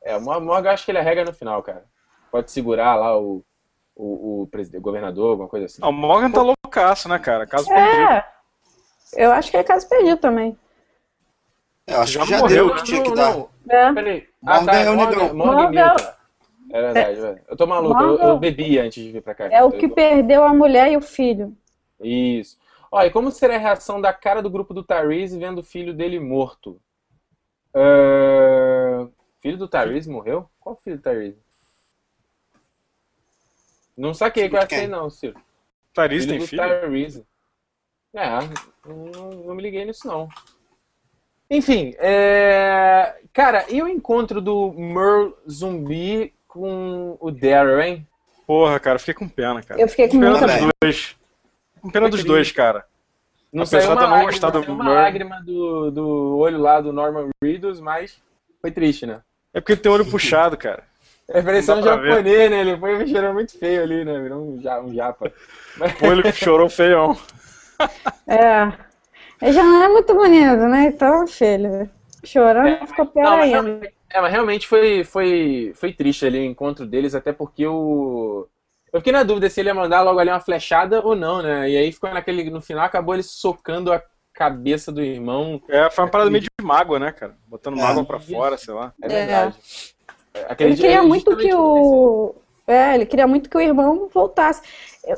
É, 0.02 0.16
o 0.16 0.20
Mor- 0.20 0.40
Morgan 0.40 0.70
acho 0.70 0.84
que 0.84 0.90
ele 0.90 0.98
arrega 0.98 1.24
no 1.24 1.34
final, 1.34 1.62
cara. 1.62 1.84
Pode 2.30 2.50
segurar 2.50 2.94
lá 2.96 3.18
o, 3.18 3.42
o, 3.94 4.42
o 4.42 4.48
o 4.48 4.80
governador, 4.80 5.30
alguma 5.32 5.48
coisa 5.48 5.66
assim. 5.66 5.82
Ah, 5.82 5.88
o 5.88 5.92
Morgan 5.92 6.30
tá 6.30 6.42
loucaço, 6.42 7.08
né, 7.08 7.18
cara? 7.18 7.46
Caso 7.46 7.68
perdido. 7.68 8.10
É, 8.10 8.24
eu 9.16 9.32
acho 9.32 9.50
que 9.50 9.56
é 9.56 9.62
caso 9.62 9.86
perdido 9.88 10.16
também. 10.18 10.56
Eu 11.86 12.00
acho 12.00 12.12
Já 12.12 12.20
que 12.24 12.30
já 12.30 12.38
morreu, 12.38 12.56
deu 12.56 12.66
o 12.66 12.74
que 12.76 12.82
tinha 12.84 13.02
que 13.02 13.14
dar. 13.14 13.32
não. 13.34 13.50
É. 13.68 13.92
Peraí. 13.92 14.28
Morgan 14.42 14.72
é 14.72 14.90
o 14.90 14.96
negão. 14.96 15.34
Morgan 15.34 15.62
Morgan-. 15.62 15.96
É 16.72 16.80
verdade, 16.82 17.20
velho. 17.20 17.40
Eu 17.48 17.56
tô 17.56 17.66
maluco. 17.66 18.02
Eu, 18.02 18.18
eu 18.18 18.38
bebi 18.38 18.78
antes 18.78 19.04
de 19.04 19.12
vir 19.12 19.22
pra 19.22 19.34
cá. 19.34 19.46
É 19.46 19.62
o 19.62 19.68
Eu 19.68 19.72
que 19.72 19.88
tô- 19.88 19.94
perdeu 19.94 20.42
a 20.42 20.52
mulher 20.52 20.90
e 20.90 20.96
o 20.96 21.00
filho. 21.00 21.56
Isso. 22.00 22.58
Ó, 22.90 23.02
e 23.02 23.10
como 23.10 23.30
será 23.30 23.54
a 23.54 23.58
reação 23.58 24.00
da 24.00 24.12
cara 24.12 24.42
do 24.42 24.50
grupo 24.50 24.74
do 24.74 24.82
Tyrese 24.82 25.38
vendo 25.38 25.58
o 25.58 25.64
filho 25.64 25.94
dele 25.94 26.18
morto? 26.18 26.80
Ah, 27.74 29.06
Filho 29.40 29.56
do 29.58 29.68
Tyrese 29.68 30.10
morreu? 30.10 30.48
Qual 30.58 30.76
filho 30.82 30.96
do 30.96 31.02
Tyrese? 31.02 31.38
Não 33.96 34.12
saquei 34.12 34.48
que 34.48 34.56
eu 34.56 34.60
achei 34.60 34.86
não, 34.88 35.08
Ciro. 35.08 35.40
Tariz 35.94 36.24
Filho 36.24 36.32
tem 36.32 36.38
do 36.40 36.46
filho? 36.48 36.62
Tyrese. 36.62 37.26
É, 38.14 38.28
não, 38.86 39.30
não 39.30 39.54
me 39.54 39.62
liguei 39.62 39.84
nisso 39.84 40.06
não. 40.06 40.28
Enfim, 41.50 41.94
é... 41.98 43.14
cara, 43.32 43.64
e 43.68 43.80
o 43.82 43.88
encontro 43.88 44.40
do 44.40 44.72
Merle 44.72 45.32
zumbi 45.48 46.32
com 46.48 47.16
o 47.20 47.30
Daryl, 47.30 47.80
hein? 47.80 48.06
Porra, 48.46 48.78
cara, 48.80 48.98
fiquei 48.98 49.14
com 49.14 49.28
pena, 49.28 49.62
cara. 49.62 49.80
Eu 49.80 49.88
fiquei 49.88 50.08
com 50.08 50.18
pena 50.18 50.30
muita 50.30 50.46
dos 50.46 50.72
dois. 50.82 51.16
Com 51.80 51.90
pena 51.90 52.08
dos 52.08 52.24
dois, 52.24 52.50
cara. 52.52 52.84
Não 53.52 53.62
Apesar 53.62 53.80
saiu 53.82 53.92
uma 53.92 53.96
de 53.96 54.02
eu 54.02 54.08
não 54.08 54.14
lágrima, 54.16 54.30
gostar 54.32 54.50
do 54.50 54.72
uma 54.72 54.84
Merle. 54.84 54.94
lágrima 55.00 55.42
do, 55.44 55.90
do 55.90 56.36
olho 56.38 56.58
lá 56.58 56.80
do 56.80 56.92
Norman 56.92 57.28
Reedus, 57.42 57.80
mas 57.80 58.20
foi 58.60 58.70
triste, 58.70 59.06
né? 59.06 59.20
É 59.54 59.60
porque 59.60 59.72
ele 59.72 59.80
tem 59.80 59.90
olho 59.92 60.04
puxado, 60.04 60.56
cara. 60.56 60.82
É 61.28 61.42
parecendo 61.42 61.80
um 61.80 61.82
pra 61.82 61.96
ver. 61.96 62.08
japonês, 62.10 62.50
né? 62.52 62.60
Ele 62.60 62.76
foi 62.76 63.04
cheirando 63.08 63.34
muito 63.34 63.58
feio 63.58 63.82
ali, 63.82 64.04
né? 64.04 64.16
Virou 64.20 64.40
um, 64.48 64.60
ja- 64.62 64.80
um 64.80 64.94
japa. 64.94 65.32
Mas- 65.76 66.00
O 66.00 66.06
olho 66.06 66.32
chorou 66.32 66.68
feião. 66.70 67.18
É. 68.28 68.72
Ele 69.42 69.52
já 69.52 69.62
não 69.62 69.82
é 69.82 69.88
muito 69.88 70.14
bonito, 70.14 70.56
né? 70.68 70.86
Então, 70.86 71.26
filho, 71.26 71.88
chorando 72.24 72.86
ficou 72.86 73.06
pior 73.06 73.24
Não, 73.24 73.32
ainda. 73.38 73.46
realmente, 73.62 73.94
é, 74.10 74.20
mas 74.20 74.32
realmente 74.32 74.66
foi, 74.66 75.04
foi, 75.04 75.72
foi 75.74 75.92
triste 75.92 76.24
ali 76.26 76.38
o 76.38 76.44
encontro 76.44 76.86
deles, 76.86 77.14
até 77.14 77.32
porque 77.32 77.66
o. 77.66 78.46
Eu 78.92 79.00
fiquei 79.00 79.12
na 79.12 79.22
dúvida 79.22 79.50
se 79.50 79.60
ele 79.60 79.68
ia 79.68 79.74
mandar 79.74 80.00
logo 80.02 80.18
ali 80.18 80.30
uma 80.30 80.40
flechada 80.40 81.02
ou 81.04 81.14
não, 81.14 81.42
né? 81.42 81.68
E 81.68 81.76
aí 81.76 81.92
ficou 81.92 82.08
naquele. 82.12 82.48
No 82.48 82.62
final 82.62 82.84
acabou 82.86 83.14
ele 83.14 83.22
socando 83.22 83.92
a 83.92 84.02
cabeça 84.32 84.90
do 84.90 85.02
irmão. 85.02 85.60
É, 85.68 85.90
foi 85.90 86.04
uma 86.04 86.10
parada 86.10 86.30
meio 86.30 86.42
de 86.44 86.48
mágoa, 86.62 86.98
né, 86.98 87.12
cara? 87.12 87.34
Botando 87.46 87.78
É. 87.78 87.82
mágoa 87.82 88.04
pra 88.04 88.18
fora, 88.20 88.56
sei 88.56 88.72
lá. 88.72 88.94
É 89.02 89.06
É. 89.06 89.08
verdade. 89.08 89.56
Ele 90.34 90.44
Acredito- 90.48 90.80
queria 90.80 90.98
é 90.98 91.02
muito 91.02 91.36
que 91.36 91.54
o. 91.54 92.34
É, 92.66 92.94
ele 92.94 93.06
queria 93.06 93.26
muito 93.26 93.48
que 93.50 93.56
o 93.56 93.60
irmão 93.60 94.08
voltasse. 94.12 94.62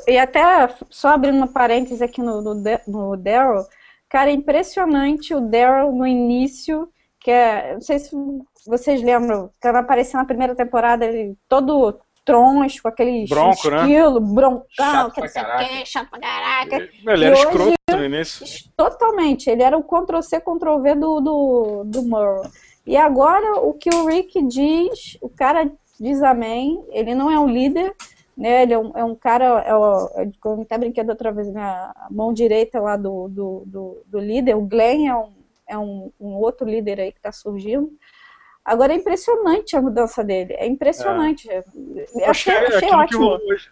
E 0.07 0.17
até, 0.17 0.41
só 0.89 1.09
abrindo 1.09 1.35
uma 1.37 1.47
parêntese 1.47 2.03
aqui 2.03 2.21
no, 2.21 2.41
no, 2.41 2.53
no 2.87 3.17
Daryl, 3.17 3.65
cara, 4.09 4.29
é 4.29 4.33
impressionante 4.33 5.33
o 5.33 5.39
Daryl 5.41 5.91
no 5.91 6.05
início, 6.07 6.89
que 7.19 7.31
é. 7.31 7.73
Não 7.73 7.81
sei 7.81 7.99
se 7.99 8.11
vocês 8.67 9.01
lembram, 9.01 9.49
quando 9.61 9.75
apareceu 9.77 10.17
na 10.19 10.25
primeira 10.25 10.55
temporada, 10.55 11.05
ele 11.05 11.35
todo 11.47 11.99
troncho, 12.25 12.81
com 12.83 12.89
aquele 12.89 13.25
Bronco, 13.27 13.69
né? 13.71 13.77
estilo, 13.81 14.19
broncão, 14.19 14.65
Chato 14.69 15.13
que 15.13 15.21
não 15.21 15.27
sei 15.29 15.41
o 15.41 15.57
quê, 15.57 15.85
chato 15.85 16.09
pra 16.11 16.19
caraca. 16.19 16.75
Ele 16.75 16.91
E 17.05 17.09
era 17.25 17.33
hoje- 17.35 17.43
escroto 17.47 17.73
no 17.91 18.05
início. 18.05 18.45
Totalmente, 18.77 19.49
ele 19.49 19.63
era 19.63 19.75
o 19.77 19.83
Ctrl-C, 19.83 20.39
Ctrl-V 20.39 20.95
do, 20.95 21.19
do, 21.21 21.83
do 21.85 22.03
Merle. 22.03 22.47
E 22.85 22.95
agora, 22.97 23.59
o 23.61 23.73
que 23.73 23.89
o 23.89 24.05
Rick 24.05 24.43
diz, 24.47 25.17
o 25.21 25.29
cara 25.29 25.71
diz 25.99 26.21
amém, 26.21 26.83
ele 26.89 27.15
não 27.15 27.31
é 27.31 27.39
um 27.39 27.47
líder, 27.47 27.93
né, 28.39 28.63
ele 28.63 28.73
é 28.73 28.79
um, 28.79 28.91
é 28.95 29.03
um 29.03 29.13
cara, 29.15 29.45
é 29.61 29.75
o, 29.75 30.07
é, 30.15 30.29
como 30.39 30.61
até 30.61 30.77
brinquei 30.77 31.03
outra 31.07 31.31
vez, 31.31 31.51
né, 31.51 31.61
a 31.61 32.07
mão 32.09 32.31
direita 32.33 32.79
lá 32.79 32.95
do, 32.95 33.27
do, 33.27 33.63
do, 33.65 34.01
do 34.05 34.19
líder, 34.19 34.55
o 34.55 34.61
Glenn 34.61 35.07
é 35.09 35.15
um, 35.15 35.31
é 35.67 35.77
um, 35.77 36.11
um 36.19 36.35
outro 36.35 36.65
líder 36.65 36.99
aí 37.01 37.11
que 37.11 37.19
está 37.19 37.31
surgindo. 37.33 37.91
Agora 38.63 38.93
é 38.93 38.95
impressionante 38.95 39.75
a 39.75 39.81
mudança 39.81 40.23
dele, 40.23 40.53
é 40.53 40.65
impressionante. 40.67 41.47
Eu 41.49 41.63
Acho 42.29 42.43
que 42.45 42.51
achei, 42.51 42.53
é 42.53 42.57
achei 42.67 42.77
aquilo 42.77 43.07
que 43.07 43.15
ótimo. 43.15 43.51
hoje. 43.51 43.69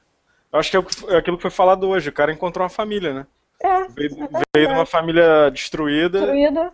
Acho 0.52 0.72
que 0.72 0.78
é 0.78 1.14
é 1.14 1.18
aquilo 1.18 1.38
que 1.38 1.42
foi 1.44 1.52
falado 1.52 1.88
hoje. 1.88 2.10
O 2.10 2.14
cara 2.14 2.32
encontrou 2.34 2.64
uma 2.64 2.70
família, 2.70 3.14
né? 3.14 3.28
É, 3.62 3.88
Veio, 3.90 4.16
veio 4.56 4.68
de 4.68 4.74
uma 4.74 4.86
família 4.86 5.50
destruída 5.52 6.20
destruída. 6.20 6.74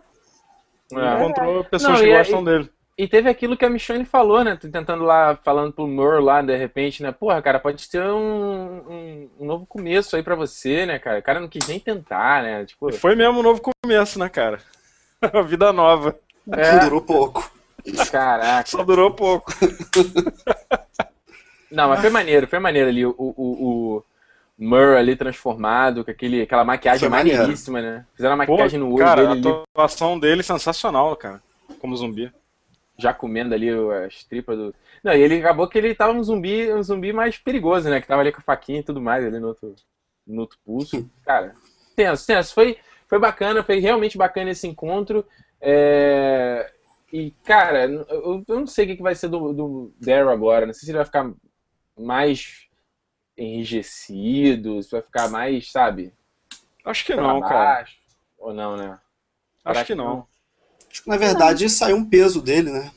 e 0.92 0.96
É. 0.96 1.14
encontrou 1.16 1.64
pessoas 1.64 1.92
Não, 1.94 2.00
que 2.00 2.06
e 2.06 2.12
é- 2.12 2.18
gostam 2.18 2.42
dele. 2.44 2.70
E 2.96 3.08
teve 3.08 3.28
aquilo 3.28 3.56
que 3.56 3.64
a 3.64 3.70
Michonne 3.70 4.04
falou, 4.04 4.44
né? 4.44 4.54
Tô 4.54 4.68
tentando 4.68 5.02
lá, 5.02 5.36
falando 5.42 5.72
pro 5.72 5.86
Mur 5.86 6.22
lá, 6.22 6.40
de 6.40 6.56
repente, 6.56 7.02
né? 7.02 7.10
Porra, 7.10 7.42
cara, 7.42 7.58
pode 7.58 7.82
ser 7.82 8.00
um, 8.02 8.78
um, 8.88 9.30
um 9.40 9.44
novo 9.46 9.66
começo 9.66 10.14
aí 10.14 10.22
pra 10.22 10.36
você, 10.36 10.86
né, 10.86 10.98
cara? 11.00 11.18
O 11.18 11.22
cara 11.22 11.40
não 11.40 11.48
quis 11.48 11.66
nem 11.66 11.80
tentar, 11.80 12.42
né? 12.44 12.64
Tipo, 12.64 12.92
foi 12.92 13.16
mesmo 13.16 13.40
um 13.40 13.42
novo 13.42 13.60
começo, 13.60 14.16
né, 14.18 14.28
cara? 14.28 14.60
A 15.20 15.42
vida 15.42 15.72
nova. 15.72 16.16
é, 16.52 16.78
Durou 16.80 17.00
pouco. 17.00 17.50
caraca. 18.12 18.68
Só 18.70 18.84
durou 18.84 19.10
pouco. 19.10 19.52
Não, 21.70 21.88
mas 21.88 22.00
foi 22.00 22.10
maneiro, 22.10 22.46
foi 22.46 22.60
maneiro 22.60 22.88
ali 22.88 23.04
o, 23.04 23.12
o, 23.18 23.96
o 23.96 24.04
Mur 24.56 24.96
ali 24.96 25.16
transformado, 25.16 26.04
com 26.04 26.10
aquele, 26.12 26.42
aquela 26.42 26.64
maquiagem 26.64 27.08
maneiríssima, 27.08 27.82
né? 27.82 28.06
Fizeram 28.14 28.34
a 28.34 28.46
Pô, 28.46 28.52
maquiagem 28.52 28.78
no 28.78 28.92
olho 28.92 28.98
cara, 29.04 29.26
dele 29.26 29.48
a 29.48 29.50
ali, 29.50 29.64
atuação 29.74 30.16
dele 30.16 30.40
é 30.40 30.44
sensacional, 30.44 31.16
cara. 31.16 31.42
Como 31.80 31.96
zumbi. 31.96 32.32
Já 32.96 33.12
comendo 33.12 33.54
ali 33.54 33.68
as 34.06 34.24
tripas 34.24 34.56
do. 34.56 34.74
Não, 35.02 35.12
e 35.12 35.20
ele 35.20 35.38
acabou 35.38 35.68
que 35.68 35.78
ele 35.78 35.94
tava 35.94 36.12
um 36.12 36.22
zumbi, 36.22 36.72
um 36.72 36.82
zumbi 36.82 37.12
mais 37.12 37.36
perigoso, 37.38 37.88
né? 37.88 38.00
Que 38.00 38.06
tava 38.06 38.20
ali 38.22 38.32
com 38.32 38.38
a 38.38 38.44
faquinha 38.44 38.80
e 38.80 38.84
tudo 38.84 39.00
mais 39.00 39.24
ali 39.24 39.38
no 39.38 39.48
outro, 39.48 39.74
no 40.26 40.40
outro 40.42 40.58
pulso. 40.64 41.08
Cara, 41.24 41.54
tenso, 41.94 42.26
tenso. 42.26 42.54
Foi, 42.54 42.78
foi 43.08 43.18
bacana, 43.18 43.62
foi 43.62 43.78
realmente 43.78 44.16
bacana 44.16 44.50
esse 44.50 44.66
encontro. 44.66 45.24
É, 45.60 46.70
E, 47.12 47.30
cara, 47.44 47.84
eu, 47.86 48.44
eu 48.46 48.60
não 48.60 48.66
sei 48.66 48.84
o 48.84 48.88
que 48.88 48.96
que 48.96 49.02
vai 49.02 49.14
ser 49.14 49.28
do, 49.28 49.52
do 49.52 49.92
Daryl 50.00 50.30
agora. 50.30 50.66
Não 50.66 50.72
sei 50.72 50.86
se 50.86 50.90
ele 50.90 50.98
vai 50.98 51.06
ficar 51.06 51.30
mais 51.98 52.66
enrijecido, 53.36 54.82
se 54.82 54.90
vai 54.90 55.02
ficar 55.02 55.28
mais, 55.28 55.70
sabe, 55.70 56.12
Acho 56.84 57.04
que 57.06 57.14
não, 57.14 57.40
cara. 57.40 57.54
baixo. 57.54 57.96
Ou 58.38 58.52
não, 58.52 58.76
né? 58.76 58.98
Acho 59.64 59.86
que 59.86 59.94
não. 59.94 60.26
Acho 60.94 61.02
que, 61.02 61.08
na 61.08 61.16
verdade, 61.16 61.68
saiu 61.68 61.96
um 61.96 62.08
peso 62.08 62.40
dele, 62.40 62.70
né? 62.70 62.92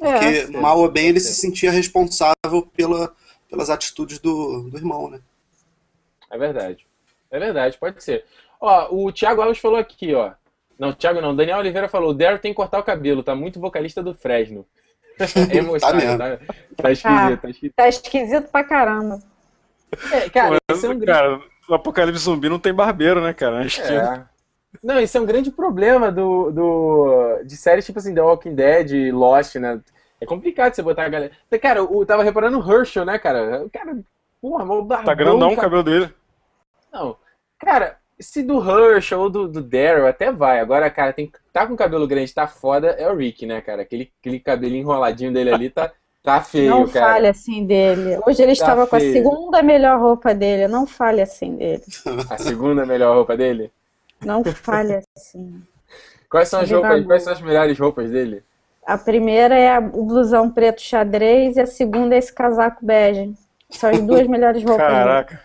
É. 0.00 0.12
Porque, 0.12 0.46
sim. 0.46 0.56
mal 0.56 0.78
ou 0.78 0.90
bem, 0.90 1.08
ele 1.08 1.20
se 1.20 1.34
sentia 1.34 1.70
responsável 1.70 2.66
pela, 2.74 3.14
pelas 3.46 3.68
atitudes 3.68 4.18
do, 4.18 4.70
do 4.70 4.78
irmão, 4.78 5.10
né? 5.10 5.20
É 6.30 6.38
verdade. 6.38 6.86
É 7.30 7.38
verdade, 7.38 7.76
pode 7.76 8.02
ser. 8.02 8.24
Ó, 8.58 8.88
o 8.90 9.12
Thiago 9.12 9.42
Alves 9.42 9.58
falou 9.58 9.78
aqui, 9.78 10.14
ó. 10.14 10.32
Não, 10.78 10.94
Thiago 10.94 11.20
não. 11.20 11.36
Daniel 11.36 11.58
Oliveira 11.58 11.90
falou: 11.90 12.10
o 12.10 12.14
Daryl 12.14 12.38
tem 12.38 12.52
que 12.52 12.56
cortar 12.56 12.78
o 12.78 12.84
cabelo, 12.84 13.22
tá 13.22 13.34
muito 13.34 13.60
vocalista 13.60 14.02
do 14.02 14.14
Fresno. 14.14 14.64
É 15.52 15.56
emocionado, 15.56 15.98
mesmo. 15.98 16.18
tá, 16.18 16.38
tá 16.82 16.92
esquisito, 16.92 17.40
tá 17.42 17.50
esquisito. 17.50 17.74
Tá 17.74 17.88
esquisito 17.88 18.48
pra 18.50 18.64
caramba. 18.64 19.20
É, 20.12 20.30
cara, 20.30 20.56
Mas, 20.70 20.84
é 20.84 20.88
um 20.88 20.98
grande. 20.98 21.06
cara, 21.06 21.42
no 21.68 21.74
Apocalipse 21.74 22.22
Zumbi 22.22 22.48
não 22.48 22.58
tem 22.58 22.72
barbeiro, 22.72 23.20
né, 23.20 23.34
cara? 23.34 23.60
Acho 23.60 23.82
que 23.82 23.92
É. 23.92 24.24
Não, 24.82 25.00
isso 25.00 25.16
é 25.16 25.20
um 25.20 25.26
grande 25.26 25.50
problema 25.50 26.12
do, 26.12 26.50
do, 26.50 27.42
de 27.44 27.56
séries 27.56 27.86
tipo 27.86 27.98
assim, 27.98 28.14
The 28.14 28.20
Walking 28.22 28.54
Dead, 28.54 29.12
Lost, 29.12 29.56
né? 29.56 29.80
É 30.20 30.26
complicado 30.26 30.74
você 30.74 30.82
botar 30.82 31.04
a 31.04 31.08
galera. 31.08 31.32
Cara, 31.60 31.80
eu 31.80 32.06
tava 32.06 32.22
reparando 32.22 32.58
o 32.58 32.72
Herschel, 32.72 33.04
né, 33.04 33.18
cara? 33.18 33.64
O 33.64 33.70
cara, 33.70 33.98
porra, 34.40 34.64
mal 34.64 34.84
barbão, 34.84 35.06
tá 35.06 35.14
grandão 35.14 35.52
o 35.52 35.56
cabelo 35.56 35.82
dele. 35.82 36.12
Não, 36.92 37.16
cara, 37.58 37.96
se 38.18 38.42
do 38.42 38.58
Herschel 38.60 39.20
ou 39.20 39.30
do, 39.30 39.48
do 39.48 39.62
Daryl 39.62 40.06
até 40.06 40.32
vai. 40.32 40.60
Agora, 40.60 40.90
cara, 40.90 41.12
tem 41.12 41.30
tá 41.52 41.66
com 41.66 41.76
cabelo 41.76 42.06
grande, 42.06 42.34
tá 42.34 42.46
foda, 42.46 42.88
é 42.90 43.10
o 43.10 43.16
Rick, 43.16 43.46
né, 43.46 43.60
cara? 43.60 43.82
Aquele, 43.82 44.12
aquele 44.20 44.40
cabelinho 44.40 44.82
enroladinho 44.82 45.32
dele 45.32 45.50
ali 45.50 45.70
tá, 45.70 45.92
tá 46.22 46.40
feio, 46.42 46.70
não 46.70 46.88
cara. 46.88 47.14
fale 47.14 47.28
assim 47.28 47.64
dele. 47.64 48.18
Hoje 48.26 48.42
ele 48.42 48.54
Tá 48.56 48.64
estava 48.64 48.86
com 48.86 48.96
a 48.96 49.00
feio. 49.00 49.12
segunda 49.12 49.62
melhor 49.62 50.00
roupa 50.00 50.34
dele. 50.34 50.66
Não 50.68 50.86
fale 50.86 51.20
assim 51.22 51.56
dele. 51.56 51.82
A 52.28 52.36
segunda 52.38 52.84
melhor 52.84 53.14
roupa 53.16 53.36
dele. 53.36 53.70
Não 54.24 54.44
fale 54.44 55.02
assim. 55.16 55.62
Quais 56.28 56.48
são 56.48 56.60
as 56.60 56.70
roupas, 56.70 57.04
quais 57.06 57.22
são 57.22 57.32
as 57.32 57.40
melhores 57.40 57.78
roupas 57.78 58.10
dele? 58.10 58.42
A 58.86 58.96
primeira 58.96 59.56
é 59.56 59.78
o 59.78 60.04
blusão 60.04 60.50
preto 60.50 60.80
xadrez 60.80 61.56
e 61.56 61.60
a 61.60 61.66
segunda 61.66 62.14
é 62.14 62.18
esse 62.18 62.32
casaco 62.32 62.84
bege. 62.84 63.34
São 63.70 63.90
as 63.90 64.00
duas 64.00 64.26
melhores 64.26 64.62
roupas 64.62 64.86
dele. 64.86 64.98
Caraca. 64.98 65.40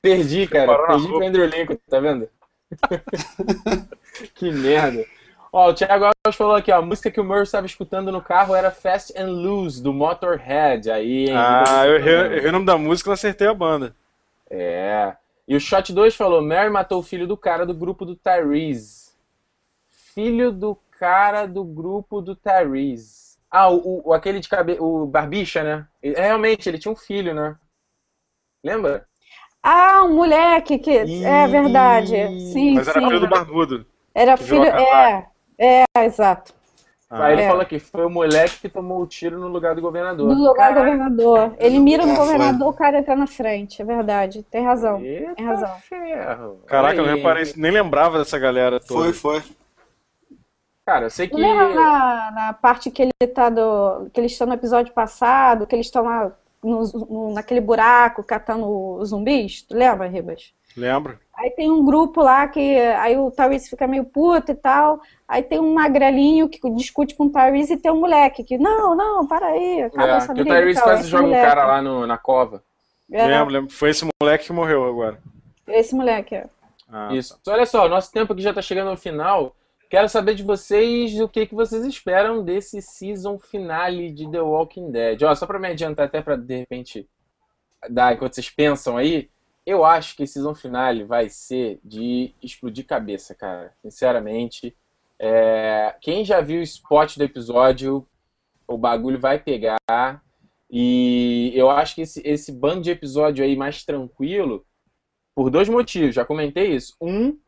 Perdi, 0.00 0.46
cara. 0.46 0.86
Perdi 0.86 1.08
pro 1.08 1.26
Andrew 1.26 1.46
Lincoln, 1.46 1.76
tá 1.88 2.00
vendo? 2.00 2.28
que 4.34 4.50
merda. 4.50 5.04
Ó, 5.52 5.70
o 5.70 5.74
Thiago 5.74 6.04
Alves 6.04 6.36
falou 6.36 6.54
aqui, 6.54 6.70
ó. 6.70 6.78
A 6.78 6.82
música 6.82 7.10
que 7.10 7.20
o 7.20 7.24
Murray 7.24 7.42
estava 7.42 7.66
escutando 7.66 8.12
no 8.12 8.20
carro 8.20 8.54
era 8.54 8.70
Fast 8.70 9.18
and 9.18 9.30
Loose, 9.30 9.82
do 9.82 9.92
Motorhead. 9.92 10.90
Aí, 10.90 11.30
hein? 11.30 11.36
Ah, 11.36 11.86
eu 11.86 11.96
errei, 11.96 12.14
eu 12.14 12.32
errei 12.36 12.48
o 12.48 12.52
nome 12.52 12.66
da 12.66 12.76
música 12.76 13.10
e 13.10 13.12
acertei 13.12 13.46
a 13.46 13.54
banda. 13.54 13.94
É. 14.50 15.14
E 15.48 15.56
o 15.56 15.60
Shot 15.60 15.92
2 15.94 16.14
falou: 16.14 16.42
Mary 16.42 16.68
matou 16.70 17.00
o 17.00 17.02
filho 17.02 17.26
do 17.26 17.36
cara 17.36 17.64
do 17.64 17.74
grupo 17.74 18.04
do 18.04 18.14
Tyrese. 18.14 19.12
Filho 19.90 20.52
do 20.52 20.76
cara 20.98 21.46
do 21.46 21.64
grupo 21.64 22.20
do 22.20 22.36
Tyrese. 22.36 23.38
Ah, 23.50 23.70
o, 23.70 24.08
o- 24.08 24.12
aquele 24.12 24.40
de 24.40 24.48
cabelo. 24.48 24.84
O 25.04 25.06
Barbicha, 25.06 25.64
né? 25.64 25.88
Ele- 26.02 26.16
Realmente, 26.20 26.68
ele 26.68 26.78
tinha 26.78 26.92
um 26.92 26.96
filho, 26.96 27.34
né? 27.34 27.56
Lembra? 28.62 29.06
Ah, 29.62 30.04
um 30.04 30.14
moleque 30.14 30.78
que. 30.78 30.90
É 30.90 31.48
verdade. 31.48 32.14
Sim, 32.52 32.74
Mas 32.74 32.88
era 32.88 33.00
sim. 33.00 33.06
filho 33.06 33.20
do 33.20 33.28
barbudo. 33.28 33.86
Era 34.14 34.36
filho. 34.36 34.64
É, 34.64 35.28
é, 35.58 35.84
exato. 36.04 36.52
Aí 37.10 37.32
ele 37.32 37.42
É. 37.42 37.48
falou 37.48 37.64
que 37.64 37.78
foi 37.78 38.04
o 38.04 38.10
moleque 38.10 38.60
que 38.60 38.68
tomou 38.68 39.00
o 39.00 39.06
tiro 39.06 39.38
no 39.38 39.48
lugar 39.48 39.74
do 39.74 39.80
governador. 39.80 40.28
Do 40.28 40.42
lugar 40.42 40.74
do 40.74 40.80
governador. 40.80 41.54
Ele 41.58 41.78
mira 41.78 42.04
no 42.04 42.12
É, 42.12 42.16
governador, 42.16 42.68
o 42.68 42.72
cara 42.76 42.98
entra 42.98 43.16
na 43.16 43.26
frente. 43.26 43.80
É 43.80 43.84
verdade. 43.84 44.42
Tem 44.42 44.62
razão. 44.62 45.00
Eita 45.00 45.34
Tem 45.34 45.46
razão. 45.46 45.74
ferro. 45.88 46.60
Caraca, 46.66 46.98
eu 47.00 47.06
reparei, 47.06 47.50
nem 47.56 47.70
lembrava 47.70 48.18
dessa 48.18 48.38
galera 48.38 48.78
toda. 48.78 49.12
Foi, 49.12 49.40
foi. 49.40 49.42
Cara, 50.84 51.06
eu 51.06 51.10
sei 51.10 51.28
que. 51.28 51.36
Lembra 51.36 51.68
na, 51.74 52.30
na 52.30 52.52
parte 52.52 52.90
que 52.90 53.02
ele 53.02 53.32
tá 53.32 53.48
do. 53.50 54.08
que 54.12 54.20
eles 54.20 54.32
estão 54.32 54.46
no 54.46 54.54
episódio 54.54 54.92
passado, 54.92 55.66
que 55.66 55.74
eles 55.74 55.86
estão 55.86 56.04
lá 56.04 56.32
no- 56.62 56.82
no- 57.08 57.32
naquele 57.34 57.60
buraco 57.60 58.22
catando 58.22 58.66
os 58.96 59.10
zumbis? 59.10 59.62
Tu 59.62 59.74
lembra, 59.74 60.06
Ribas? 60.08 60.52
Lembro. 60.78 61.18
Aí 61.34 61.50
tem 61.50 61.70
um 61.70 61.84
grupo 61.84 62.20
lá 62.22 62.48
que 62.48 62.78
aí 62.78 63.16
o 63.16 63.30
Tyrese 63.30 63.70
fica 63.70 63.86
meio 63.86 64.04
puto 64.04 64.52
e 64.52 64.54
tal. 64.54 65.00
Aí 65.26 65.42
tem 65.42 65.58
um 65.60 65.74
magrelinho 65.74 66.48
que 66.48 66.58
discute 66.70 67.14
com 67.14 67.26
o 67.26 67.30
Tyrese 67.30 67.74
e 67.74 67.76
tem 67.76 67.92
um 67.92 68.00
moleque 68.00 68.42
que, 68.42 68.58
não, 68.58 68.94
não, 68.96 69.26
para 69.26 69.46
aí, 69.46 69.82
acaba 69.82 70.08
É, 70.12 70.16
essa 70.16 70.34
que 70.34 70.40
o 70.40 70.44
briga 70.44 70.56
e 70.56 70.60
Tyrese 70.60 70.82
quase 70.82 71.08
joga 71.08 71.24
o 71.24 71.26
moleque. 71.26 71.46
cara 71.46 71.66
lá 71.66 71.82
no, 71.82 72.06
na 72.06 72.18
cova. 72.18 72.62
É, 73.10 73.26
Lembro, 73.26 73.52
lembro. 73.52 73.70
Foi 73.72 73.90
esse 73.90 74.06
moleque 74.20 74.46
que 74.46 74.52
morreu 74.52 74.84
agora. 74.84 75.18
Esse 75.66 75.94
moleque, 75.94 76.34
é. 76.34 76.46
Ah, 76.90 77.14
Isso. 77.14 77.36
Então, 77.40 77.54
olha 77.54 77.66
só, 77.66 77.88
nosso 77.88 78.10
tempo 78.10 78.32
aqui 78.32 78.42
já 78.42 78.50
está 78.50 78.62
chegando 78.62 78.90
ao 78.90 78.96
final. 78.96 79.54
Quero 79.90 80.08
saber 80.08 80.34
de 80.34 80.42
vocês 80.42 81.18
o 81.20 81.28
que, 81.28 81.46
que 81.46 81.54
vocês 81.54 81.84
esperam 81.84 82.42
desse 82.42 82.82
season 82.82 83.38
finale 83.38 84.10
de 84.10 84.30
The 84.30 84.40
Walking 84.40 84.90
Dead. 84.90 85.22
Ó, 85.22 85.34
só 85.34 85.46
para 85.46 85.58
me 85.58 85.68
adiantar, 85.68 86.06
até 86.06 86.20
para 86.20 86.36
de 86.36 86.58
repente 86.58 87.08
dar 87.88 88.12
enquanto 88.12 88.34
vocês 88.34 88.50
pensam 88.50 88.96
aí, 88.96 89.30
eu 89.68 89.84
acho 89.84 90.16
que 90.16 90.26
season 90.26 90.54
finale 90.54 91.04
vai 91.04 91.28
ser 91.28 91.78
de 91.84 92.34
explodir 92.42 92.86
cabeça, 92.86 93.34
cara. 93.34 93.74
Sinceramente. 93.82 94.74
É, 95.18 95.94
Quem 96.00 96.24
já 96.24 96.40
viu 96.40 96.60
o 96.60 96.62
spot 96.62 97.18
do 97.18 97.24
episódio, 97.24 98.08
o 98.66 98.78
bagulho 98.78 99.20
vai 99.20 99.38
pegar. 99.38 100.22
E 100.70 101.52
eu 101.54 101.68
acho 101.68 101.94
que 101.94 102.00
esse, 102.00 102.22
esse 102.24 102.50
bando 102.50 102.80
de 102.80 102.90
episódio 102.90 103.44
aí 103.44 103.54
mais 103.56 103.84
tranquilo, 103.84 104.64
por 105.36 105.50
dois 105.50 105.68
motivos, 105.68 106.14
já 106.14 106.24
comentei 106.24 106.74
isso. 106.74 106.94
Um, 106.98 107.38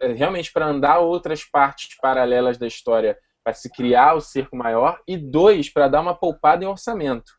é, 0.00 0.12
realmente 0.12 0.52
para 0.52 0.66
andar 0.66 1.00
outras 1.00 1.44
partes 1.44 1.96
paralelas 2.00 2.56
da 2.56 2.68
história, 2.68 3.18
para 3.42 3.52
se 3.52 3.68
criar 3.68 4.14
o 4.14 4.20
cerco 4.20 4.56
maior, 4.56 5.02
e 5.08 5.16
dois, 5.16 5.68
para 5.68 5.88
dar 5.88 6.02
uma 6.02 6.14
poupada 6.14 6.64
em 6.64 6.68
orçamento. 6.68 7.32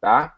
Tá? 0.00 0.34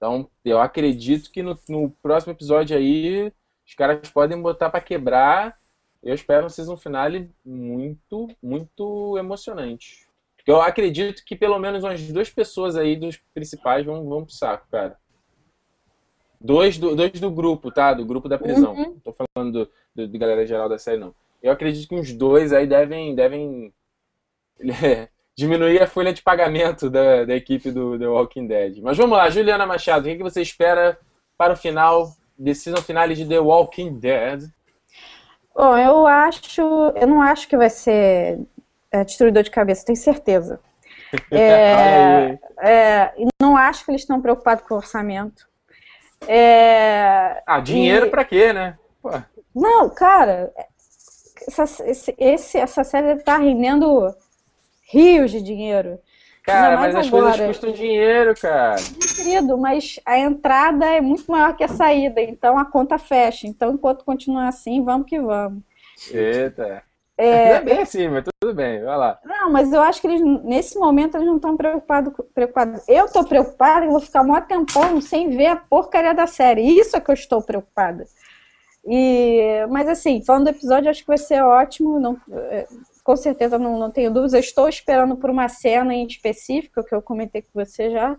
Então, 0.00 0.30
eu 0.42 0.58
acredito 0.58 1.30
que 1.30 1.42
no, 1.42 1.58
no 1.68 1.90
próximo 2.02 2.32
episódio 2.32 2.74
aí, 2.74 3.30
os 3.68 3.74
caras 3.74 4.08
podem 4.08 4.40
botar 4.40 4.70
para 4.70 4.80
quebrar. 4.80 5.58
Eu 6.02 6.14
espero 6.14 6.46
um 6.46 6.48
season 6.48 6.74
finale 6.74 7.30
muito, 7.44 8.26
muito 8.42 9.18
emocionante. 9.18 10.08
Eu 10.46 10.62
acredito 10.62 11.22
que 11.22 11.36
pelo 11.36 11.58
menos 11.58 11.84
umas 11.84 12.00
duas 12.10 12.30
pessoas 12.30 12.76
aí 12.76 12.96
dos 12.96 13.18
principais 13.34 13.84
vão, 13.84 14.08
vão 14.08 14.24
pro 14.24 14.32
saco, 14.32 14.66
cara. 14.70 14.96
Dois 16.40 16.78
do, 16.78 16.96
dois 16.96 17.20
do 17.20 17.30
grupo, 17.30 17.70
tá? 17.70 17.92
Do 17.92 18.06
grupo 18.06 18.26
da 18.26 18.38
prisão. 18.38 18.72
Uhum. 18.72 18.84
Não 18.84 19.00
tô 19.00 19.14
falando 19.34 19.52
do, 19.52 19.70
do, 19.94 20.08
de 20.08 20.16
galera 20.18 20.46
geral 20.46 20.66
da 20.66 20.78
série, 20.78 20.98
não. 20.98 21.14
Eu 21.42 21.52
acredito 21.52 21.86
que 21.86 21.94
uns 21.94 22.10
dois 22.14 22.54
aí 22.54 22.66
devem, 22.66 23.14
devem 23.14 23.70
diminuir 25.40 25.82
a 25.82 25.86
folha 25.86 26.12
de 26.12 26.22
pagamento 26.22 26.90
da, 26.90 27.24
da 27.24 27.34
equipe 27.34 27.70
do 27.70 27.98
The 27.98 28.06
Walking 28.06 28.46
Dead. 28.46 28.76
Mas 28.82 28.98
vamos 28.98 29.16
lá, 29.16 29.30
Juliana 29.30 29.64
Machado, 29.66 30.02
o 30.02 30.04
que, 30.04 30.16
que 30.16 30.22
você 30.22 30.42
espera 30.42 30.98
para 31.38 31.54
o 31.54 31.56
final, 31.56 32.10
decisão 32.38 32.82
finale 32.82 33.14
de 33.14 33.26
The 33.26 33.40
Walking 33.40 33.98
Dead? 33.98 34.42
Bom, 35.54 35.76
eu 35.78 36.06
acho. 36.06 36.60
Eu 36.94 37.06
não 37.06 37.22
acho 37.22 37.48
que 37.48 37.56
vai 37.56 37.70
ser 37.70 38.38
é, 38.92 39.02
destruidor 39.02 39.42
de 39.42 39.50
cabeça, 39.50 39.84
tenho 39.86 39.96
certeza. 39.96 40.60
É, 41.32 42.38
é, 42.60 43.12
não 43.40 43.56
acho 43.56 43.84
que 43.84 43.90
eles 43.92 44.02
estão 44.02 44.20
preocupados 44.20 44.64
com 44.66 44.74
o 44.74 44.78
orçamento. 44.78 45.48
É, 46.26 47.42
ah, 47.46 47.60
dinheiro 47.60 48.06
e- 48.06 48.10
pra 48.10 48.24
quê, 48.24 48.52
né? 48.52 48.76
Pô, 49.00 49.10
Não, 49.54 49.88
cara, 49.90 50.52
essa, 51.48 51.84
esse, 52.18 52.58
essa 52.58 52.84
série 52.84 53.16
tá 53.22 53.38
rendendo 53.38 54.14
rios 54.90 55.30
de 55.30 55.40
dinheiro. 55.40 55.98
cara, 56.42 56.76
mas 56.76 56.94
as 56.94 57.06
agora. 57.06 57.26
coisas 57.26 57.46
custam 57.46 57.72
dinheiro, 57.72 58.34
cara. 58.40 58.76
Querido, 59.16 59.56
mas 59.56 60.00
a 60.04 60.18
entrada 60.18 60.86
é 60.86 61.00
muito 61.00 61.30
maior 61.30 61.56
que 61.56 61.64
a 61.64 61.68
saída, 61.68 62.20
então 62.20 62.58
a 62.58 62.64
conta 62.64 62.98
fecha. 62.98 63.46
Então, 63.46 63.72
enquanto 63.72 64.04
continuar 64.04 64.48
assim, 64.48 64.82
vamos 64.84 65.06
que 65.06 65.20
vamos. 65.20 65.62
Eita. 66.10 66.82
É, 67.16 67.52
é 67.52 67.60
bem 67.60 67.80
assim, 67.80 68.08
mas 68.08 68.24
tudo 68.40 68.54
bem, 68.54 68.82
vai 68.82 68.96
lá. 68.96 69.18
Não, 69.22 69.52
mas 69.52 69.70
eu 69.74 69.82
acho 69.82 70.00
que 70.00 70.06
eles, 70.06 70.22
nesse 70.42 70.78
momento, 70.78 71.18
eles 71.18 71.26
não 71.26 71.36
estão 71.36 71.54
preocupados. 71.54 72.14
preocupados. 72.34 72.88
Eu 72.88 73.04
estou 73.04 73.24
preocupada 73.24 73.84
e 73.84 73.90
vou 73.90 74.00
ficar 74.00 74.22
um 74.22 74.40
tempão 74.40 75.00
sem 75.02 75.28
ver 75.28 75.48
a 75.48 75.56
porcaria 75.56 76.14
da 76.14 76.26
série. 76.26 76.62
Isso 76.62 76.96
é 76.96 77.00
que 77.00 77.10
eu 77.10 77.14
estou 77.14 77.42
preocupada. 77.42 78.06
E, 78.86 79.66
mas 79.68 79.86
assim, 79.86 80.24
falando 80.24 80.44
do 80.44 80.50
episódio, 80.50 80.88
acho 80.88 81.02
que 81.02 81.08
vai 81.08 81.18
ser 81.18 81.42
ótimo. 81.42 82.00
Não, 82.00 82.16
é, 82.32 82.66
com 83.02 83.16
certeza 83.16 83.58
não, 83.58 83.78
não 83.78 83.90
tenho 83.90 84.10
dúvidas. 84.10 84.32
Eu 84.34 84.40
estou 84.40 84.68
esperando 84.68 85.16
por 85.16 85.30
uma 85.30 85.48
cena 85.48 85.94
em 85.94 86.06
específico, 86.06 86.84
que 86.84 86.94
eu 86.94 87.02
comentei 87.02 87.42
com 87.42 87.50
você 87.54 87.90
já. 87.90 88.16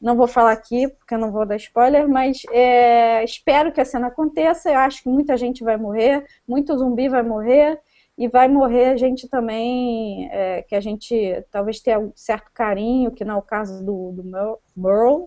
Não 0.00 0.16
vou 0.16 0.26
falar 0.26 0.52
aqui, 0.52 0.88
porque 0.88 1.14
eu 1.14 1.18
não 1.18 1.30
vou 1.30 1.44
dar 1.44 1.56
spoiler, 1.56 2.08
mas 2.08 2.42
é, 2.50 3.22
espero 3.22 3.70
que 3.70 3.80
a 3.80 3.84
cena 3.84 4.06
aconteça. 4.06 4.70
Eu 4.70 4.78
acho 4.78 5.02
que 5.02 5.08
muita 5.08 5.36
gente 5.36 5.62
vai 5.62 5.76
morrer, 5.76 6.24
muito 6.48 6.76
zumbi 6.78 7.08
vai 7.08 7.22
morrer 7.22 7.78
e 8.16 8.26
vai 8.28 8.48
morrer 8.48 8.96
gente 8.96 9.28
também 9.28 10.28
é, 10.32 10.62
que 10.62 10.74
a 10.74 10.80
gente 10.80 11.44
talvez 11.50 11.80
tenha 11.80 11.98
um 11.98 12.12
certo 12.14 12.50
carinho, 12.52 13.10
que 13.10 13.24
não 13.24 13.34
é 13.34 13.38
o 13.38 13.42
caso 13.42 13.84
do, 13.84 14.12
do 14.12 14.24
Mer- 14.24 14.56
Merle. 14.76 15.26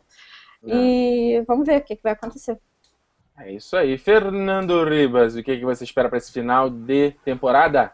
E 0.65 1.43
vamos 1.45 1.67
ver 1.67 1.79
o 1.79 1.81
que, 1.83 1.95
que 1.95 2.03
vai 2.03 2.13
acontecer. 2.13 2.57
É 3.37 3.51
isso 3.51 3.75
aí. 3.75 3.97
Fernando 3.97 4.83
Ribas, 4.85 5.35
o 5.35 5.43
que, 5.43 5.57
que 5.57 5.65
você 5.65 5.83
espera 5.83 6.07
para 6.07 6.19
esse 6.19 6.31
final 6.31 6.69
de 6.69 7.11
temporada? 7.25 7.91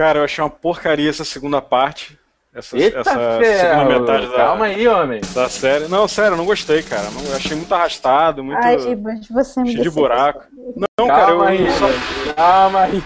Cara, 0.00 0.20
eu 0.20 0.24
achei 0.24 0.42
uma 0.42 0.48
porcaria 0.48 1.10
essa 1.10 1.26
segunda 1.26 1.60
parte. 1.60 2.18
Essa, 2.54 2.74
Eita 2.74 3.00
essa 3.00 3.38
segunda 3.42 3.98
metade 4.00 4.28
da, 4.28 4.34
Calma 4.34 4.64
aí, 4.64 4.88
homem. 4.88 5.20
da 5.34 5.46
série. 5.50 5.88
Não, 5.88 6.08
sério, 6.08 6.32
eu 6.32 6.36
não 6.38 6.46
gostei, 6.46 6.82
cara. 6.82 7.10
Não- 7.10 7.22
Eu 7.22 7.36
achei 7.36 7.54
muito 7.54 7.74
arrastado, 7.74 8.42
muito 8.42 8.64
Ai, 8.64 8.78
Ribas, 8.78 9.28
você 9.28 9.60
me 9.60 9.72
cheio 9.72 9.82
de 9.82 9.90
buraco. 9.90 10.46
Não, 10.74 11.06
cara, 11.06 11.26
Calma 11.26 11.54
eu, 11.54 11.66
aí, 11.66 11.72
só. 11.72 12.34
Calma 12.34 12.80
aí. 12.80 13.04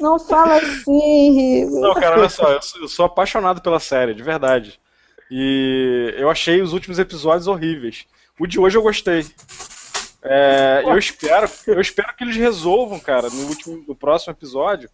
Não 0.00 0.18
fala 0.18 0.56
assim. 0.56 1.70
Não, 1.80 1.94
cara, 1.94 2.18
olha 2.18 2.28
só, 2.28 2.50
eu 2.50 2.60
sou, 2.60 2.80
eu 2.80 2.88
sou 2.88 3.06
apaixonado 3.06 3.62
pela 3.62 3.78
série, 3.78 4.14
de 4.14 4.24
verdade. 4.24 4.80
E 5.30 6.12
eu 6.18 6.28
achei 6.30 6.60
os 6.60 6.72
últimos 6.72 6.98
episódios 6.98 7.46
horríveis. 7.46 8.06
O 8.40 8.46
de 8.48 8.58
hoje 8.58 8.76
eu 8.76 8.82
gostei. 8.82 9.24
É, 10.20 10.82
eu 10.84 10.98
espero, 10.98 11.48
eu 11.68 11.80
espero 11.80 12.12
que 12.16 12.24
eles 12.24 12.34
resolvam, 12.34 12.98
cara, 12.98 13.30
no 13.30 13.46
último, 13.46 13.84
no 13.86 13.94
próximo 13.94 14.32
episódio, 14.32 14.90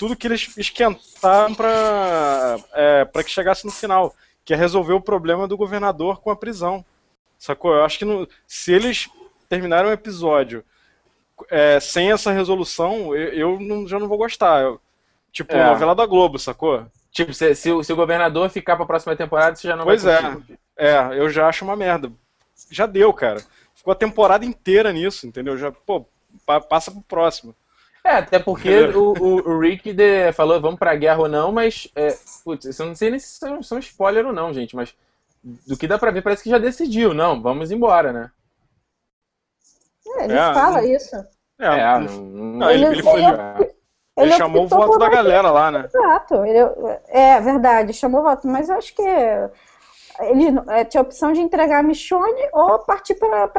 tudo 0.00 0.16
que 0.16 0.26
eles 0.26 0.56
esquentaram 0.56 1.54
pra, 1.54 2.56
é, 2.72 3.04
pra 3.04 3.22
que 3.22 3.30
chegasse 3.30 3.66
no 3.66 3.70
final, 3.70 4.14
que 4.46 4.54
é 4.54 4.56
resolver 4.56 4.94
o 4.94 5.00
problema 5.00 5.46
do 5.46 5.58
governador 5.58 6.22
com 6.22 6.30
a 6.30 6.36
prisão. 6.36 6.82
Sacou? 7.38 7.74
Eu 7.74 7.84
acho 7.84 7.98
que 7.98 8.06
no- 8.06 8.26
se 8.46 8.72
eles 8.72 9.10
terminarem 9.46 9.90
o 9.90 9.92
episódio 9.92 10.64
é, 11.50 11.78
sem 11.80 12.10
essa 12.12 12.30
resolução, 12.32 13.14
eu, 13.14 13.32
eu 13.56 13.60
não- 13.60 13.86
já 13.86 13.98
não 13.98 14.08
vou 14.08 14.16
gostar. 14.16 14.62
Eu- 14.62 14.80
tipo, 15.30 15.54
É. 15.54 15.66
novela 15.66 15.94
da 15.94 16.06
Globo, 16.06 16.38
sacou? 16.38 16.86
Tipo, 17.12 17.34
se, 17.34 17.54
se 17.54 17.70
o, 17.70 17.84
se 17.84 17.92
o 17.92 17.96
governador 17.96 18.48
ficar 18.48 18.76
pra 18.76 18.86
próxima 18.86 19.14
temporada, 19.14 19.54
você 19.56 19.68
já 19.68 19.76
não 19.76 19.84
Pois 19.84 20.02
vai 20.02 20.14
é. 20.14 20.32
curtir. 20.32 20.58
É, 20.78 20.96
eu 21.18 21.28
já 21.28 21.46
acho 21.46 21.62
uma 21.64 21.76
merda. 21.76 22.10
Já 22.70 22.86
deu, 22.86 23.12
cara. 23.12 23.42
Ficou 23.74 23.92
a 23.92 23.96
temporada 23.96 24.46
inteira 24.46 24.92
nisso, 24.92 25.26
entendeu? 25.26 25.58
Já, 25.58 25.70
pô, 25.70 26.06
pa- 26.46 26.60
passa 26.60 26.90
pro 26.90 27.02
próximo. 27.02 27.54
É, 28.04 28.12
até 28.12 28.38
porque 28.38 28.70
o, 28.94 29.12
o- 29.12 29.50
o 29.50 29.58
Rick 29.60 29.92
de- 29.92 30.32
falou 30.32 30.60
vamos 30.60 30.78
pra 30.78 30.94
guerra 30.96 31.20
ou 31.20 31.28
não, 31.28 31.52
mas. 31.52 31.88
É, 31.94 32.16
putz, 32.44 32.64
isso 32.64 32.82
eu 32.82 32.86
não 32.86 32.94
sei 32.94 33.10
nem 33.10 33.18
se 33.18 33.38
são, 33.38 33.62
são 33.62 33.78
spoiler 33.78 34.26
ou 34.26 34.32
não, 34.32 34.52
gente, 34.54 34.74
mas 34.74 34.94
do 35.42 35.76
que 35.76 35.86
dá 35.86 35.98
pra 35.98 36.10
ver, 36.10 36.22
parece 36.22 36.42
que 36.42 36.50
já 36.50 36.58
decidiu. 36.58 37.12
Não, 37.14 37.40
vamos 37.40 37.70
embora, 37.70 38.12
né? 38.12 38.30
É, 40.16 40.24
ele 40.24 40.32
É, 40.34 40.54
fala 40.54 40.84
isso. 40.84 41.14
É, 41.58 41.66
É, 41.66 41.98
não- 41.98 42.22
não, 42.22 42.70
ele, 42.70 42.86
ele 42.86 43.02
foi- 43.02 43.22
ele- 43.22 43.30
ele 43.32 43.74
ele 44.16 44.32
chamou 44.32 44.64
o 44.64 44.68
voto 44.68 44.98
da 44.98 45.08
galera 45.08 45.50
lá, 45.50 45.70
né? 45.70 45.84
Exato. 45.84 46.44
Ele, 46.44 46.58
é 47.08 47.40
verdade, 47.40 47.92
chamou 47.92 48.20
o 48.20 48.24
voto, 48.24 48.46
mas 48.48 48.68
eu 48.68 48.76
acho 48.76 48.94
que 48.94 49.02
ele 50.20 50.44
é, 50.68 50.84
tinha 50.84 51.00
a 51.00 51.04
opção 51.04 51.32
de 51.32 51.40
entregar 51.40 51.78
a 51.80 51.82
Michonne 51.82 52.48
ou 52.52 52.78
partir 52.80 53.14
para 53.14 53.50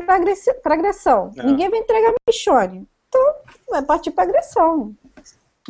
agressão. 0.76 1.32
É. 1.38 1.44
Ninguém 1.44 1.70
vai 1.70 1.80
entregar 1.80 2.10
a 2.10 2.16
Michonne. 2.28 2.88
Então, 3.08 3.34
vai 3.72 3.82
partir 3.82 4.12
para 4.12 4.26
agressão. 4.26 4.94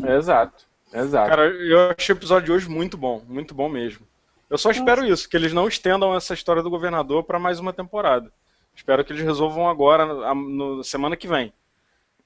Exato, 0.03 0.65
exato. 0.93 1.29
Cara, 1.29 1.45
eu 1.45 1.91
achei 1.97 2.13
o 2.13 2.17
episódio 2.17 2.47
de 2.47 2.51
hoje 2.51 2.69
muito 2.69 2.97
bom, 2.97 3.21
muito 3.27 3.53
bom 3.55 3.69
mesmo. 3.69 4.05
Eu 4.49 4.57
só 4.57 4.69
espero 4.69 5.05
isso, 5.05 5.29
que 5.29 5.37
eles 5.37 5.53
não 5.53 5.67
estendam 5.67 6.13
essa 6.13 6.33
história 6.33 6.61
do 6.61 6.69
governador 6.69 7.23
pra 7.23 7.39
mais 7.39 7.57
uma 7.59 7.71
temporada. 7.71 8.29
Espero 8.75 9.05
que 9.05 9.13
eles 9.13 9.23
resolvam 9.23 9.69
agora, 9.69 10.33
na 10.35 10.83
semana 10.83 11.15
que 11.15 11.27
vem. 11.27 11.53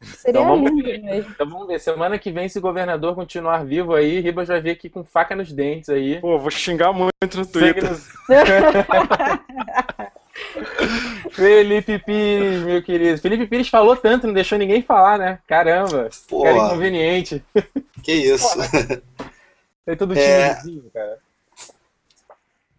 Seria 0.02 0.42
Então 0.42 0.48
vamos 0.48 0.84
ver. 0.84 1.02
mesmo. 1.02 1.32
Então 1.32 1.48
vamos 1.48 1.68
ver, 1.68 1.80
semana 1.80 2.18
que 2.18 2.32
vem, 2.32 2.50
se 2.50 2.58
o 2.58 2.62
governador 2.62 3.14
continuar 3.16 3.64
vivo 3.64 3.94
aí, 3.94 4.20
Ribas 4.20 4.48
vai 4.48 4.60
vir 4.60 4.72
aqui 4.72 4.90
com 4.90 5.04
faca 5.04 5.36
nos 5.36 5.52
dentes 5.52 5.90
aí. 5.90 6.20
Pô, 6.20 6.38
vou 6.40 6.52
xingar 6.52 6.92
muito 6.92 7.38
no 7.38 7.46
Twitter. 7.46 7.92
Felipe 11.32 12.00
Pires, 12.00 12.64
meu 12.64 12.84
querido. 12.84 13.22
Felipe 13.22 13.48
Pires 13.48 13.70
falou 13.70 13.96
tanto, 13.96 14.28
não 14.28 14.34
deixou 14.34 14.58
ninguém 14.58 14.82
falar, 14.82 15.18
né? 15.18 15.40
Caramba, 15.48 16.10
Pô, 16.28 16.44
cara 16.44 16.58
inconveniente. 16.58 17.44
que 18.04 18.14
isso. 18.14 18.48
Tem 19.86 19.96
todo 19.96 20.18
É. 20.18 20.56
timezinho, 20.56 20.90
cara. 20.94 21.20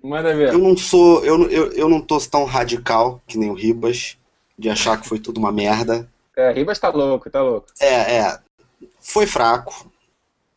Manda 0.03 0.35
ver. 0.35 0.53
Eu 0.53 0.59
não 0.59 0.77
sou. 0.77 1.25
Eu, 1.25 1.49
eu, 1.51 1.73
eu 1.73 1.89
não 1.89 2.01
tô 2.01 2.19
tão 2.21 2.45
radical 2.45 3.21
que 3.27 3.39
nem 3.39 3.51
o 3.51 3.55
Ribas, 3.55 4.17
de 4.59 4.69
achar 4.69 5.01
que 5.01 5.09
foi 5.09 5.19
tudo 5.19 5.39
uma 5.39 5.51
merda. 5.53 6.09
É, 6.37 6.53
Ribas 6.53 6.79
tá 6.79 6.89
louco, 6.91 7.31
tá 7.31 7.43
louco. 7.43 7.69
É, 7.81 8.17
é. 8.19 8.39
Foi 9.01 9.27
fraco. 9.27 9.91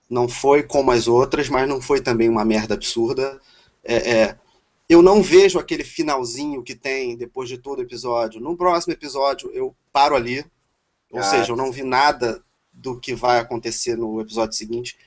Não 0.09 0.27
foi 0.27 0.63
como 0.63 0.91
as 0.91 1.07
outras, 1.07 1.49
mas 1.49 1.67
não 1.69 1.81
foi 1.81 2.01
também 2.01 2.27
uma 2.29 2.43
merda 2.43 2.73
absurda. 2.73 3.39
É, 3.83 3.95
é, 4.21 4.35
eu 4.89 5.01
não 5.01 5.21
vejo 5.21 5.59
aquele 5.59 5.83
finalzinho 5.83 6.63
que 6.63 6.75
tem 6.75 7.15
depois 7.15 7.47
de 7.47 7.57
todo 7.59 7.81
episódio. 7.81 8.41
No 8.41 8.57
próximo 8.57 8.91
episódio 8.93 9.51
eu 9.53 9.75
paro 9.93 10.15
ali. 10.15 10.43
Ou 11.11 11.19
Ah. 11.19 11.23
seja, 11.23 11.51
eu 11.51 11.55
não 11.55 11.71
vi 11.71 11.83
nada 11.83 12.43
do 12.73 12.99
que 12.99 13.13
vai 13.13 13.39
acontecer 13.39 13.95
no 13.95 14.19
episódio 14.19 14.57
seguinte. 14.57 14.97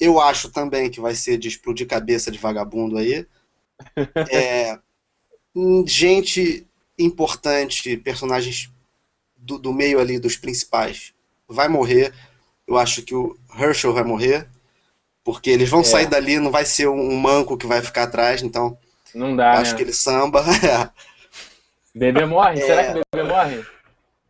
Eu 0.00 0.20
acho 0.20 0.50
também 0.50 0.90
que 0.90 1.00
vai 1.00 1.14
ser 1.14 1.36
de 1.38 1.48
explodir 1.48 1.86
cabeça 1.86 2.30
de 2.30 2.38
vagabundo 2.38 2.96
aí. 2.98 3.26
É, 4.32 4.78
hum, 5.54 5.84
gente 5.86 6.66
importante, 6.98 7.96
personagens 7.98 8.70
do, 9.36 9.58
do 9.58 9.72
meio 9.72 10.00
ali, 10.00 10.18
dos 10.18 10.36
principais, 10.36 11.12
vai 11.46 11.68
morrer. 11.68 12.12
Eu 12.66 12.78
acho 12.78 13.02
que 13.02 13.14
o 13.14 13.36
Herschel 13.58 13.92
vai 13.92 14.02
morrer. 14.04 14.48
Porque 15.22 15.50
eles 15.50 15.68
vão 15.68 15.80
É. 15.80 15.84
sair 15.84 16.06
dali, 16.06 16.38
não 16.38 16.50
vai 16.50 16.64
ser 16.64 16.88
um, 16.88 17.00
um 17.00 17.16
manco 17.18 17.56
que 17.56 17.66
vai 17.66 17.82
ficar 17.82 18.04
atrás, 18.04 18.42
então 18.42 18.78
Não 19.14 19.34
dá, 19.36 19.52
acho 19.52 19.72
né? 19.72 19.76
que 19.76 19.82
ele 19.84 19.92
samba. 19.92 20.44
Bebê 21.94 22.26
morre? 22.26 22.60
É. 22.60 22.66
Será 22.66 22.84
que 22.84 22.98
o 22.98 23.02
bebê 23.14 23.28
morre? 23.28 23.64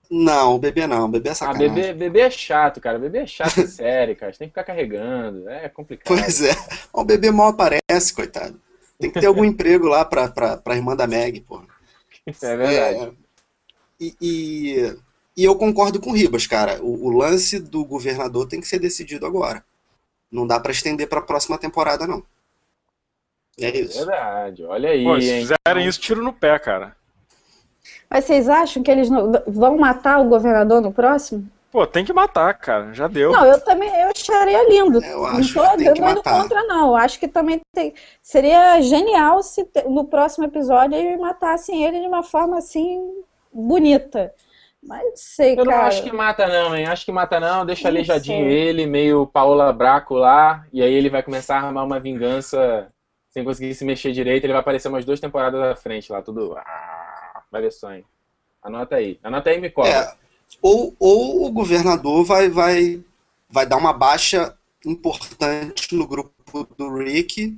Não, 0.09 0.59
bebê 0.59 0.87
não, 0.87 1.11
bebê 1.11 1.31
é 1.31 1.33
Ah, 1.33 1.35
sacanagem. 1.35 1.75
bebê, 1.75 1.93
bebê 1.93 2.21
é 2.21 2.31
chato, 2.31 2.81
cara. 2.81 2.97
Bebê 2.99 3.19
é 3.19 3.27
chato 3.27 3.59
em 3.59 3.67
série, 3.67 4.15
cara. 4.15 4.33
Você 4.33 4.39
tem 4.39 4.49
que 4.49 4.53
ficar 4.53 4.63
carregando. 4.65 5.49
É 5.49 5.69
complicado. 5.69 6.07
Pois 6.07 6.41
é, 6.43 6.53
o 6.93 7.03
bebê 7.05 7.31
mal 7.33 7.49
aparece, 7.49 8.15
coitado. 8.15 8.61
Tem 9.01 9.11
que 9.11 9.21
ter 9.21 9.27
algum 9.27 9.45
emprego 9.45 9.87
lá 9.89 10.05
pra, 10.05 10.29
pra, 10.29 10.57
pra 10.57 10.77
irmã 10.77 10.95
da 10.95 11.07
Meg, 11.07 11.41
porra. 11.41 11.67
É 12.27 12.57
verdade. 12.57 12.99
É, 13.05 13.13
e, 14.01 14.15
e, 14.21 14.97
e 15.37 15.45
eu 15.45 15.57
concordo 15.57 16.01
com 16.01 16.11
o 16.11 16.15
Ribas, 16.15 16.47
cara. 16.47 16.81
O, 16.83 17.07
o 17.07 17.11
lance 17.11 17.59
do 17.59 17.85
governador 17.85 18.47
tem 18.47 18.61
que 18.61 18.69
ser 18.69 18.79
decidido 18.79 19.27
agora. 19.27 19.65
Não 20.31 20.47
dá 20.47 20.59
pra 20.61 20.73
estender 20.73 21.09
pra 21.09 21.21
próxima 21.21 21.59
temporada, 21.59 22.07
não. 22.07 22.23
É 23.59 23.67
É 23.69 23.79
isso. 23.81 23.99
verdade. 23.99 24.65
Olha 24.65 24.91
aí, 24.91 25.05
Pô, 25.05 25.21
se 25.21 25.31
hein? 25.31 25.41
fizerem 25.47 25.87
isso, 25.89 26.01
tiro 26.01 26.23
no 26.23 26.33
pé, 26.33 26.59
cara. 26.59 26.95
Mas 28.11 28.25
vocês 28.25 28.49
acham 28.49 28.83
que 28.83 28.91
eles 28.91 29.11
não- 29.11 29.33
vão 29.47 29.77
matar 29.79 30.21
o 30.21 30.29
governador 30.29 30.81
no 30.81 30.93
próximo? 30.93 31.49
Pô, 31.73 31.87
tem 31.87 32.05
que 32.05 32.13
matar, 32.13 32.55
cara. 32.55 32.95
Já 32.95 33.07
deu. 33.09 33.33
Não, 33.33 33.45
eu 33.45 33.61
também 33.61 33.89
eu 33.89 34.11
acharia 34.15 34.69
lindo. 34.69 35.03
Eu 35.05 35.19
não 35.19 35.27
acho 35.27 35.55
tô 35.55 35.63
que 35.63 35.77
tem 35.79 35.93
que 35.93 36.01
dando 36.01 36.17
matar. 36.17 36.43
contra, 36.43 36.63
não. 36.65 36.89
Eu 36.91 36.97
Acho 36.97 37.19
que 37.19 37.29
também 37.29 37.61
tem- 37.75 37.93
seria 38.23 38.81
genial 38.81 39.43
se 39.43 39.69
no 39.89 40.05
próximo 40.05 40.45
episódio 40.45 40.97
eles 40.97 41.19
matassem 41.21 41.85
ele 41.85 42.01
de 42.01 42.07
uma 42.07 42.23
forma 42.23 42.57
assim 42.59 43.01
bonita. 43.53 44.33
Mas 44.83 45.03
não 45.03 45.17
sei, 45.17 45.53
Eu 45.59 45.65
não 45.65 45.73
cara. 45.73 45.87
acho 45.89 46.03
que 46.05 46.13
mata, 46.13 46.47
não, 46.47 46.75
hein? 46.77 46.87
Acho 46.87 47.05
que 47.05 47.13
mata, 47.13 47.41
não. 47.41 47.67
Deixa 47.67 47.83
Não 47.85 47.91
aleijadinho 47.91 48.49
sei. 48.49 48.57
ele, 48.59 48.87
meio 48.87 49.27
Paola 49.27 49.73
Braco 49.73 50.15
lá. 50.15 50.65
E 50.73 50.81
aí 50.83 50.93
ele 50.95 51.11
vai 51.11 51.23
começar 51.23 51.59
a 51.59 51.63
armar 51.67 51.85
uma 51.85 51.99
vingança 51.99 52.87
sem 53.37 53.45
conseguir 53.45 53.75
se 53.75 53.85
mexer 53.85 54.13
direito. 54.13 54.45
Ele 54.45 54.55
vai 54.55 54.61
aparecer 54.61 54.89
umas 54.89 55.05
duas 55.05 55.21
temporadas 55.21 55.61
à 55.63 55.77
frente 55.77 56.11
lá, 56.11 56.23
tudo. 56.23 56.57
Ah, 56.57 57.43
vai 57.53 57.61
ver 57.61 57.71
hein? 57.95 58.03
Anota 58.63 58.97
aí. 58.97 59.21
Anota 59.23 59.51
aí 59.51 59.59
e 59.59 59.61
me 59.61 59.69
cobra. 59.69 59.91
É, 59.91 60.15
ou, 60.63 60.97
ou 60.99 61.45
o 61.45 61.51
governador 61.53 62.25
vai, 62.25 62.49
vai, 62.49 62.99
vai 63.51 63.67
dar 63.67 63.77
uma 63.77 63.93
baixa 63.93 64.57
importante 64.87 65.95
no 65.95 66.07
grupo 66.07 66.67
do 66.79 66.97
Rick, 66.97 67.55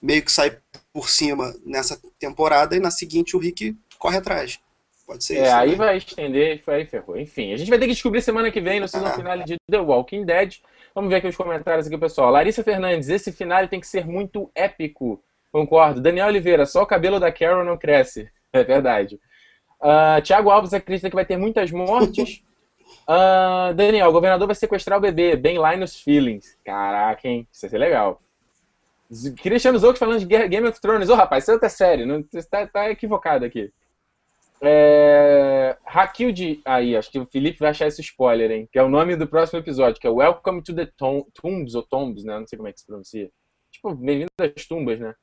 meio 0.00 0.22
que 0.24 0.30
sai 0.30 0.58
por 0.92 1.08
cima 1.08 1.52
nessa 1.64 2.00
temporada, 2.20 2.76
e 2.76 2.80
na 2.80 2.92
seguinte 2.92 3.36
o 3.36 3.40
Rick 3.40 3.76
corre 3.98 4.18
atrás. 4.18 4.60
Pode 5.04 5.24
ser 5.24 5.38
É, 5.38 5.42
isso. 5.42 5.56
aí 5.56 5.70
né? 5.70 5.76
vai 5.76 5.96
estender 5.96 6.62
e 6.64 6.70
aí 6.70 6.86
ferrou. 6.86 7.18
Enfim, 7.18 7.52
a 7.52 7.56
gente 7.56 7.68
vai 7.68 7.80
ter 7.80 7.86
que 7.86 7.94
descobrir 7.94 8.22
semana 8.22 8.48
que 8.52 8.60
vem 8.60 8.78
no 8.78 8.86
Ah. 8.86 9.12
finale 9.14 9.42
de 9.44 9.56
The 9.68 9.80
Walking 9.80 10.24
Dead. 10.24 10.54
Vamos 10.96 11.10
ver 11.10 11.16
aqui 11.16 11.28
os 11.28 11.36
comentários 11.36 11.86
aqui, 11.86 11.98
pessoal. 11.98 12.30
Larissa 12.30 12.64
Fernandes, 12.64 13.10
esse 13.10 13.30
finale 13.30 13.68
tem 13.68 13.78
que 13.78 13.86
ser 13.86 14.06
muito 14.06 14.50
épico. 14.54 15.22
Concordo. 15.52 16.00
Daniel 16.00 16.28
Oliveira, 16.28 16.64
só 16.64 16.82
o 16.82 16.86
cabelo 16.86 17.20
da 17.20 17.30
Carol 17.30 17.64
não 17.64 17.76
cresce. 17.76 18.28
É 18.52 18.64
verdade. 18.64 19.20
Ah, 19.78 20.18
Tiago 20.22 20.48
Alves 20.48 20.72
acredita 20.72 21.10
que 21.10 21.14
vai 21.14 21.26
ter 21.26 21.36
muitas 21.36 21.70
mortes. 21.70 22.42
Ah, 23.08 23.72
Daniel, 23.74 24.08
o 24.08 24.12
governador 24.12 24.46
vai 24.48 24.54
sequestrar 24.56 24.96
o 24.98 25.00
bebê, 25.00 25.36
bem 25.36 25.58
lá 25.58 25.76
nos 25.76 26.00
feelings. 26.00 26.56
Caraca, 26.64 27.28
hein? 27.28 27.46
Isso 27.52 27.60
vai 27.62 27.70
ser 27.70 27.78
legal. 27.78 28.20
Cristiano 29.42 29.78
Zouco 29.78 29.98
falando 29.98 30.20
de 30.20 30.26
Ga- 30.26 30.46
Game 30.46 30.66
of 30.66 30.80
Thrones. 30.80 31.08
Ô, 31.08 31.14
rapaz, 31.14 31.44
isso 31.44 31.50
é 31.52 31.54
outra 31.54 31.68
série. 31.68 32.04
Não, 32.04 32.24
você 32.28 32.42
tá, 32.48 32.66
tá 32.66 32.90
equivocado 32.90 33.44
aqui. 33.44 33.72
É... 34.60 35.76
Hakilde. 35.84 36.60
Aí, 36.64 36.96
acho 36.96 37.10
que 37.10 37.18
o 37.18 37.26
Felipe 37.26 37.58
vai 37.60 37.70
achar 37.70 37.86
esse 37.86 38.00
spoiler, 38.00 38.50
hein? 38.50 38.68
Que 38.72 38.78
é 38.78 38.82
o 38.82 38.88
nome 38.88 39.16
do 39.16 39.26
próximo 39.26 39.58
episódio, 39.58 40.00
que 40.00 40.06
é 40.06 40.10
Welcome 40.10 40.62
to 40.62 40.74
the 40.74 40.86
Tom- 40.96 41.26
Tombs, 41.34 41.74
ou 41.74 41.82
Tombs, 41.82 42.24
né? 42.24 42.38
Não 42.38 42.46
sei 42.46 42.56
como 42.56 42.68
é 42.68 42.72
que 42.72 42.80
se 42.80 42.86
pronuncia. 42.86 43.30
Tipo, 43.70 43.94
bem-vindo 43.94 44.30
às 44.40 44.66
tumbas, 44.66 44.98
né? 44.98 45.14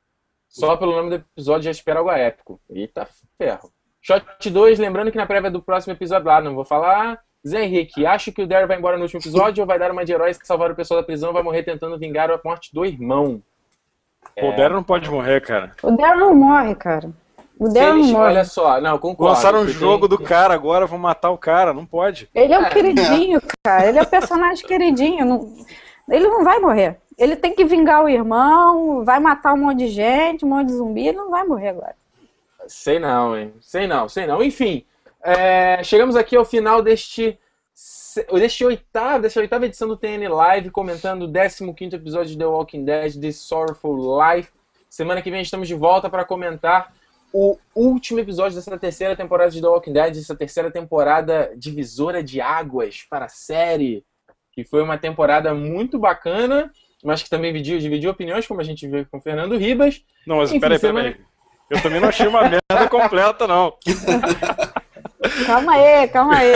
Só 0.48 0.78
pelo 0.78 0.96
nome 0.96 1.10
do 1.10 1.16
episódio 1.16 1.64
já 1.66 1.72
espera 1.72 2.00
algo 2.00 2.12
épico. 2.12 2.62
Eita 2.70 3.08
ferro. 3.38 3.72
Shot 4.02 4.50
2, 4.50 4.78
lembrando 4.80 5.12
que 5.12 5.18
na 5.18 5.26
prévia 5.26 5.50
do 5.50 5.62
próximo 5.62 5.94
episódio 5.94 6.28
lá, 6.28 6.42
não 6.42 6.54
vou 6.54 6.66
falar. 6.66 7.20
Zé 7.46 7.64
Henrique, 7.64 8.06
acho 8.06 8.32
que 8.32 8.42
o 8.42 8.48
Daryl 8.48 8.68
vai 8.68 8.78
embora 8.78 8.96
no 8.98 9.04
último 9.04 9.20
episódio 9.20 9.62
ou 9.62 9.68
vai 9.68 9.80
dar 9.80 9.92
uma 9.92 10.06
de 10.06 10.14
heróis 10.14 10.38
que 10.38 10.46
salvaram 10.48 10.74
o 10.74 10.78
pessoal 10.78 11.02
da 11.02 11.06
prisão 11.06 11.34
vai 11.34 11.44
morrer 11.44 11.64
tentando 11.64 11.98
vingar 11.98 12.32
a 12.32 12.40
morte 12.44 12.74
do 12.74 12.86
irmão? 12.86 13.42
Pô, 14.40 14.50
o 14.50 14.56
Daryl 14.56 14.76
não 14.76 14.84
pode 14.84 15.10
morrer, 15.10 15.42
cara. 15.42 15.72
O 15.82 15.92
Daryl 15.92 16.20
não 16.20 16.36
morre, 16.36 16.76
cara. 16.76 17.12
Eles- 17.60 18.14
olha 18.14 18.44
só, 18.46 18.82
não, 18.82 18.98
concordo. 18.98 19.34
Lançaram 19.36 19.60
um 19.62 19.68
jogo 19.68 20.08
tem- 20.08 20.18
do 20.18 20.24
cara 20.24 20.54
agora, 20.54 20.86
vão 20.86 20.98
matar 21.00 21.30
o 21.30 21.38
cara. 21.38 21.74
Não 21.74 21.86
pode. 21.86 22.30
Ele 22.34 22.54
é 22.54 22.60
o 22.60 22.70
queridinho, 22.70 23.42
cara. 23.64 23.88
Ele 23.88 24.00
é 24.00 24.02
o 24.02 24.08
personagem 24.08 24.66
queridinho. 24.66 25.26
não- 25.26 25.54
Ele 26.10 26.28
não 26.28 26.44
vai 26.44 26.60
morrer. 26.60 26.98
Ele 27.18 27.36
tem 27.36 27.54
que 27.56 27.64
vingar 27.64 28.04
o 28.04 28.10
irmão, 28.10 29.06
vai 29.06 29.20
matar 29.20 29.54
um 29.54 29.58
monte 29.58 29.78
de 29.80 29.88
gente, 29.88 30.44
um 30.44 30.50
monte 30.50 30.68
de 30.68 30.74
zumbi, 30.74 31.08
ele 31.08 31.18
não 31.18 31.30
vai 31.30 31.46
morrer 31.46 31.70
agora. 31.70 31.96
Sei 32.68 33.00
não, 33.00 33.38
hein? 33.38 33.54
Sei 33.62 33.88
não, 33.88 34.10
sei 34.10 34.26
não. 34.28 34.44
Enfim, 34.44 34.84
é, 35.24 35.82
chegamos 35.84 36.16
aqui 36.18 36.36
ao 36.36 36.44
final 36.44 36.82
deste, 36.82 37.40
deste 38.34 38.66
oitavo, 38.66 39.22
desta 39.22 39.40
oitava 39.40 39.66
edição 39.66 39.88
do 39.88 39.96
TN 39.96 40.28
Live, 40.28 40.72
comentando 40.72 41.24
o 41.24 41.74
15 41.74 41.96
episódio 41.96 42.32
de 42.32 42.38
The 42.38 42.46
Walking 42.48 42.84
Dead, 42.84 43.20
The 43.20 43.32
Sorrowful 43.32 44.20
Life. 44.22 44.50
Semana 44.90 45.22
que 45.22 45.32
vem 45.32 45.42
estamos 45.42 45.68
de 45.68 45.76
volta 45.76 46.10
para 46.10 46.26
comentar 46.26 46.92
o 47.34 47.58
último 47.76 48.20
episódio 48.20 48.56
dessa 48.56 48.78
terceira 48.78 49.16
temporada 49.16 49.50
de 49.50 49.60
The 49.60 49.68
Walking 49.68 49.94
Dead, 49.94 50.18
essa 50.18 50.36
terceira 50.36 50.70
temporada 50.70 51.52
divisora 51.58 52.22
de 52.24 52.40
águas 52.40 53.04
para 53.10 53.26
a 53.26 53.30
série, 53.30 54.06
que 54.52 54.64
foi 54.64 54.84
uma 54.84 54.98
temporada 54.98 55.54
muito 55.54 55.98
bacana, 55.98 56.72
mas 57.04 57.24
que 57.24 57.30
também 57.30 57.52
dividiu, 57.52 57.80
dividiu 57.80 58.12
opiniões, 58.12 58.46
como 58.46 58.62
a 58.62 58.64
gente 58.64 58.88
viu 58.88 59.06
com 59.10 59.18
o 59.18 59.22
Fernando 59.22 59.58
Ribas. 59.58 60.04
Não, 60.28 60.38
mas 60.38 60.52
Enfim, 60.52 60.60
peraí, 60.60 60.78
semana- 60.80 61.12
peraí. 61.12 61.26
Eu 61.70 61.82
também 61.82 62.00
não 62.00 62.10
achei 62.10 62.28
uma 62.28 62.42
merda 62.42 62.88
completa, 62.90 63.48
não. 63.48 63.74
Calma 65.48 65.74
aí, 65.76 66.08
calma 66.10 66.36
aí. 66.38 66.52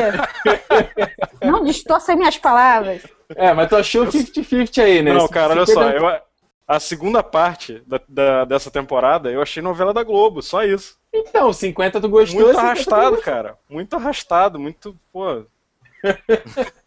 Não 1.41 1.63
distorça 1.63 2.15
minhas 2.15 2.37
palavras. 2.37 3.01
É, 3.35 3.53
mas 3.53 3.69
tu 3.69 3.77
achou 3.77 4.05
50-50 4.05 4.83
aí, 4.83 5.01
né? 5.01 5.13
Não, 5.13 5.27
cara, 5.27 5.53
olha 5.53 5.65
50 5.65 5.99
só. 5.99 6.07
eu- 6.09 6.21
a 6.67 6.79
segunda 6.79 7.23
parte 7.23 7.81
da- 7.87 8.01
da- 8.07 8.45
dessa 8.45 8.69
temporada 8.69 9.31
eu 9.31 9.41
achei 9.41 9.63
novela 9.63 9.93
da 9.93 10.03
Globo, 10.03 10.41
só 10.41 10.63
isso. 10.63 10.97
Então, 11.13 11.53
50 11.53 12.01
tu 12.01 12.09
gostou. 12.09 12.41
Muito 12.41 12.55
50 12.55 12.61
tu 12.61 12.65
arrastado, 12.65 13.17
cara. 13.21 13.57
Muito 13.69 13.95
arrastado, 13.95 14.59
muito. 14.59 14.95
Pô. 15.11 15.43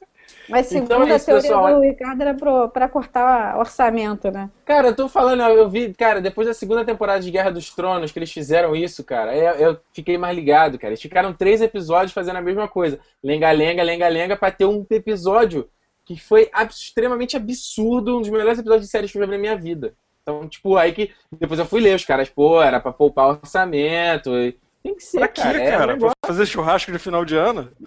Mas 0.49 0.66
segundo 0.66 0.85
Então 0.87 1.07
é 1.07 1.12
a 1.12 1.16
isso, 1.16 1.26
teoria 1.26 1.43
pessoal. 1.43 1.74
do 1.76 1.81
Ricardo 1.81 2.20
era 2.22 2.35
pro, 2.35 2.68
pra 2.70 2.89
cortar 2.89 3.57
orçamento, 3.57 4.31
né? 4.33 4.51
Cara, 4.64 4.89
eu 4.89 4.97
tô 4.97 5.09
falando, 5.09 5.43
eu 5.43 5.68
vi, 5.68 5.95
cara, 5.95 6.20
depois 6.20 6.47
da 6.49 6.55
segunda 6.55 6.85
temporada 6.85 7.20
de 7.20 7.31
Guerra 7.31 7.51
dos 7.53 7.70
Tronos, 7.70 8.11
que 8.11 8.18
eles 8.18 8.33
fizeram 8.33 8.74
isso, 8.74 9.05
cara, 9.05 9.35
eu, 9.37 9.55
eu 9.70 9.81
fiquei 9.93 10.18
mais 10.18 10.35
ligado, 10.35 10.76
cara. 10.76 10.91
Eles 10.91 11.01
ficaram 11.03 11.33
três 11.33 11.61
episódios 11.62 12.12
fazendo 12.12 12.37
a 12.37 12.43
mesma 12.43 12.66
coisa. 12.66 12.99
Lenga-lenga, 13.22 13.83
lenga-lenga, 13.83 14.37
pra 14.37 14.51
ter 14.51 14.64
um 14.64 14.85
episódio 14.91 15.68
que 16.15 16.21
foi 16.21 16.49
abs- 16.53 16.77
extremamente 16.81 17.37
absurdo, 17.37 18.17
um 18.17 18.21
dos 18.21 18.31
melhores 18.31 18.59
episódios 18.59 18.87
de 18.87 18.91
séries 18.91 19.13
que 19.13 19.19
eu 19.19 19.23
já 19.23 19.27
vi 19.27 19.33
na 19.33 19.39
minha 19.39 19.57
vida. 19.57 19.95
Então, 20.23 20.49
tipo, 20.49 20.77
aí 20.77 20.91
que 20.93 21.13
depois 21.39 21.61
eu 21.61 21.65
fui 21.67 21.81
ler 21.81 21.95
os 21.95 22.05
caras, 22.05 22.29
pô, 22.29 22.61
era 22.61 22.81
pra 22.81 22.93
poupar 22.93 23.29
orçamento. 23.29 24.31
e- 24.37 24.57
Tem 24.83 24.95
que 24.97 25.05
ser, 25.05 25.19
Pra 25.19 25.29
quê, 25.29 25.41
cara? 25.43 25.59
cara? 25.71 25.93
É 25.93 25.95
um 25.95 25.99
Pra 25.99 26.11
fazer 26.27 26.47
churrasco 26.47 26.91
de 26.91 26.99
final 26.99 27.25
de 27.25 27.37
ano? 27.37 27.71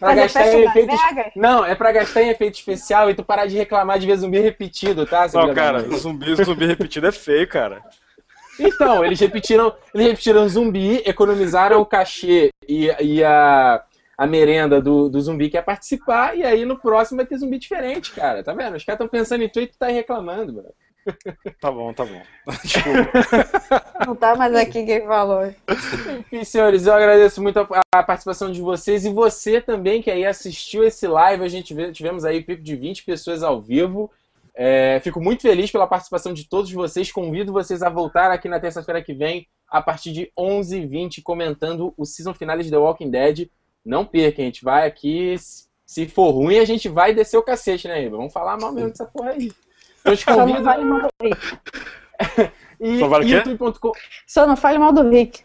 pra 0.00 0.08
Fazer 0.08 0.20
gastar 0.22 0.46
em. 0.54 0.72
Vegas? 0.72 1.00
Não, 1.36 1.64
é 1.64 1.74
pra 1.76 1.92
gastar 1.92 2.22
em 2.22 2.30
efeito 2.30 2.54
especial 2.58 3.08
e 3.08 3.14
tu 3.14 3.22
parar 3.22 3.46
de 3.46 3.56
reclamar 3.56 3.98
de 4.00 4.06
ver 4.06 4.16
zumbi 4.16 4.40
repetido, 4.40 5.06
tá? 5.06 5.28
Não, 5.32 5.54
cara, 5.54 5.80
zumbi, 5.96 6.34
zumbi 6.44 6.66
repetido 6.66 7.06
é 7.06 7.12
feio, 7.12 7.46
cara. 7.48 7.80
Então, 8.58 9.04
eles 9.04 9.20
repetiram, 9.20 9.72
eles 9.94 10.08
repetiram 10.08 10.48
zumbi, 10.48 11.00
economizaram 11.06 11.80
o 11.80 11.86
cachê 11.86 12.50
e, 12.68 12.86
e 13.00 13.24
a, 13.24 13.82
a 14.22 14.26
merenda 14.26 14.80
do, 14.80 15.08
do 15.08 15.20
zumbi 15.20 15.50
que 15.50 15.56
ia 15.56 15.62
participar, 15.62 16.36
e 16.36 16.44
aí 16.44 16.64
no 16.64 16.78
próximo 16.78 17.16
vai 17.16 17.26
ter 17.26 17.36
zumbi 17.38 17.58
diferente, 17.58 18.12
cara. 18.12 18.42
Tá 18.44 18.52
vendo? 18.52 18.76
Os 18.76 18.84
caras 18.84 19.00
estão 19.00 19.08
pensando 19.08 19.42
em 19.42 19.48
tu 19.48 19.60
e 19.60 19.66
tu 19.66 19.76
tá 19.76 19.86
aí 19.86 19.94
reclamando, 19.94 20.52
mano. 20.52 20.68
Tá 21.60 21.68
bom, 21.72 21.92
tá 21.92 22.04
bom. 22.04 22.22
Desculpa. 22.62 24.04
Não 24.06 24.14
tá 24.14 24.36
mais 24.36 24.54
aqui 24.54 24.84
quem 24.86 25.04
falou. 25.04 25.52
Enfim, 26.20 26.44
senhores, 26.44 26.86
eu 26.86 26.94
agradeço 26.94 27.42
muito 27.42 27.58
a, 27.58 27.80
a 27.92 28.02
participação 28.04 28.52
de 28.52 28.60
vocês 28.60 29.04
e 29.04 29.10
você 29.12 29.60
também 29.60 30.00
que 30.00 30.10
aí 30.12 30.24
assistiu 30.24 30.84
esse 30.84 31.04
live. 31.08 31.42
A 31.42 31.48
gente 31.48 31.74
vê- 31.74 31.90
tivemos 31.90 32.24
aí 32.24 32.40
pico 32.44 32.62
de 32.62 32.76
20 32.76 33.04
pessoas 33.04 33.42
ao 33.42 33.60
vivo. 33.60 34.08
É, 34.54 35.00
fico 35.02 35.20
muito 35.20 35.42
feliz 35.42 35.72
pela 35.72 35.88
participação 35.88 36.32
de 36.32 36.48
todos 36.48 36.70
vocês. 36.70 37.10
Convido 37.10 37.52
vocês 37.52 37.82
a 37.82 37.88
voltar 37.90 38.30
aqui 38.30 38.48
na 38.48 38.60
terça-feira 38.60 39.02
que 39.02 39.12
vem, 39.12 39.48
a 39.68 39.82
partir 39.82 40.12
de 40.12 40.30
11h20, 40.38 41.22
comentando 41.24 41.92
o 41.96 42.04
season 42.04 42.32
finale 42.32 42.62
de 42.62 42.70
The 42.70 42.78
Walking 42.78 43.10
Dead. 43.10 43.48
Não 43.84 44.04
perca, 44.04 44.42
a 44.42 44.44
gente 44.44 44.64
vai 44.64 44.86
aqui. 44.86 45.36
Se 45.84 46.06
for 46.08 46.30
ruim, 46.30 46.58
a 46.58 46.64
gente 46.64 46.88
vai 46.88 47.12
descer 47.14 47.36
o 47.36 47.42
cacete, 47.42 47.88
né, 47.88 48.04
Iba? 48.04 48.16
Vamos 48.16 48.32
falar 48.32 48.56
mal 48.58 48.72
mesmo 48.72 48.90
dessa 48.90 49.04
porra 49.04 49.30
aí. 49.30 49.52
Eu 50.04 50.16
te 50.16 50.24
Só 50.24 50.36
não 50.36 50.46
convido. 50.46 50.64
fale 50.64 50.84
mal 50.84 51.00
do 51.00 51.08
Rick. 51.22 51.58
E 52.80 52.98
Só 52.98 53.06
vale 53.06 53.30
youtube.com 53.30 53.92
Só 54.26 54.44
não 54.44 54.56
fale 54.56 54.76
mal 54.76 54.92
do 54.92 55.08
Rick. 55.08 55.44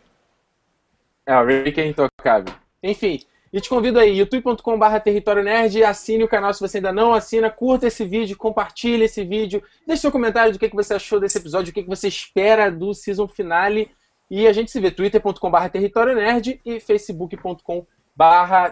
É, 1.24 1.38
o 1.38 1.46
Rick 1.46 1.80
é 1.80 1.86
intocável. 1.86 2.52
Enfim, 2.82 3.20
e 3.54 3.62
te 3.62 3.70
convido 3.70 4.00
aí, 4.00 4.18
youtube.com.br 4.18 5.00
Território 5.04 5.44
Nerd, 5.44 5.84
assine 5.84 6.24
o 6.24 6.28
canal 6.28 6.52
se 6.54 6.60
você 6.60 6.78
ainda 6.78 6.92
não 6.92 7.14
assina, 7.14 7.50
curta 7.52 7.88
esse 7.88 8.04
vídeo, 8.06 8.36
compartilhe 8.36 9.04
esse 9.04 9.24
vídeo, 9.24 9.62
deixe 9.86 10.02
seu 10.02 10.12
comentário 10.12 10.52
do 10.52 10.58
que 10.58 10.68
que 10.70 10.76
você 10.76 10.96
achou 10.96 11.20
desse 11.20 11.38
episódio, 11.38 11.70
o 11.70 11.74
que 11.74 11.84
que 11.84 11.90
você 11.90 12.08
espera 12.08 12.72
do 12.72 12.94
season 12.94 13.28
finale. 13.28 13.92
E 14.32 14.48
a 14.48 14.52
gente 14.52 14.72
se 14.72 14.80
vê 14.80 14.90
twitter.com.br 14.90 15.70
território 15.72 16.16
nerd 16.16 16.60
e 16.66 16.80
facebook.com.br 16.80 17.97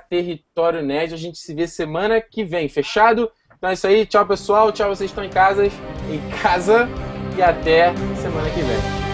território 0.09 0.81
nerd. 0.81 1.13
A 1.13 1.17
gente 1.17 1.37
se 1.37 1.53
vê 1.53 1.67
semana 1.67 2.19
que 2.19 2.43
vem, 2.43 2.67
fechado? 2.67 3.31
Então 3.57 3.69
é 3.69 3.73
isso 3.73 3.87
aí, 3.87 4.05
tchau 4.05 4.25
pessoal, 4.25 4.71
tchau 4.71 4.89
vocês 4.89 5.09
estão 5.09 5.23
em 5.23 5.29
casa, 5.29 5.65
em 5.65 6.29
casa 6.41 6.89
e 7.37 7.41
até 7.41 7.93
semana 8.21 8.49
que 8.49 8.61
vem. 8.61 9.04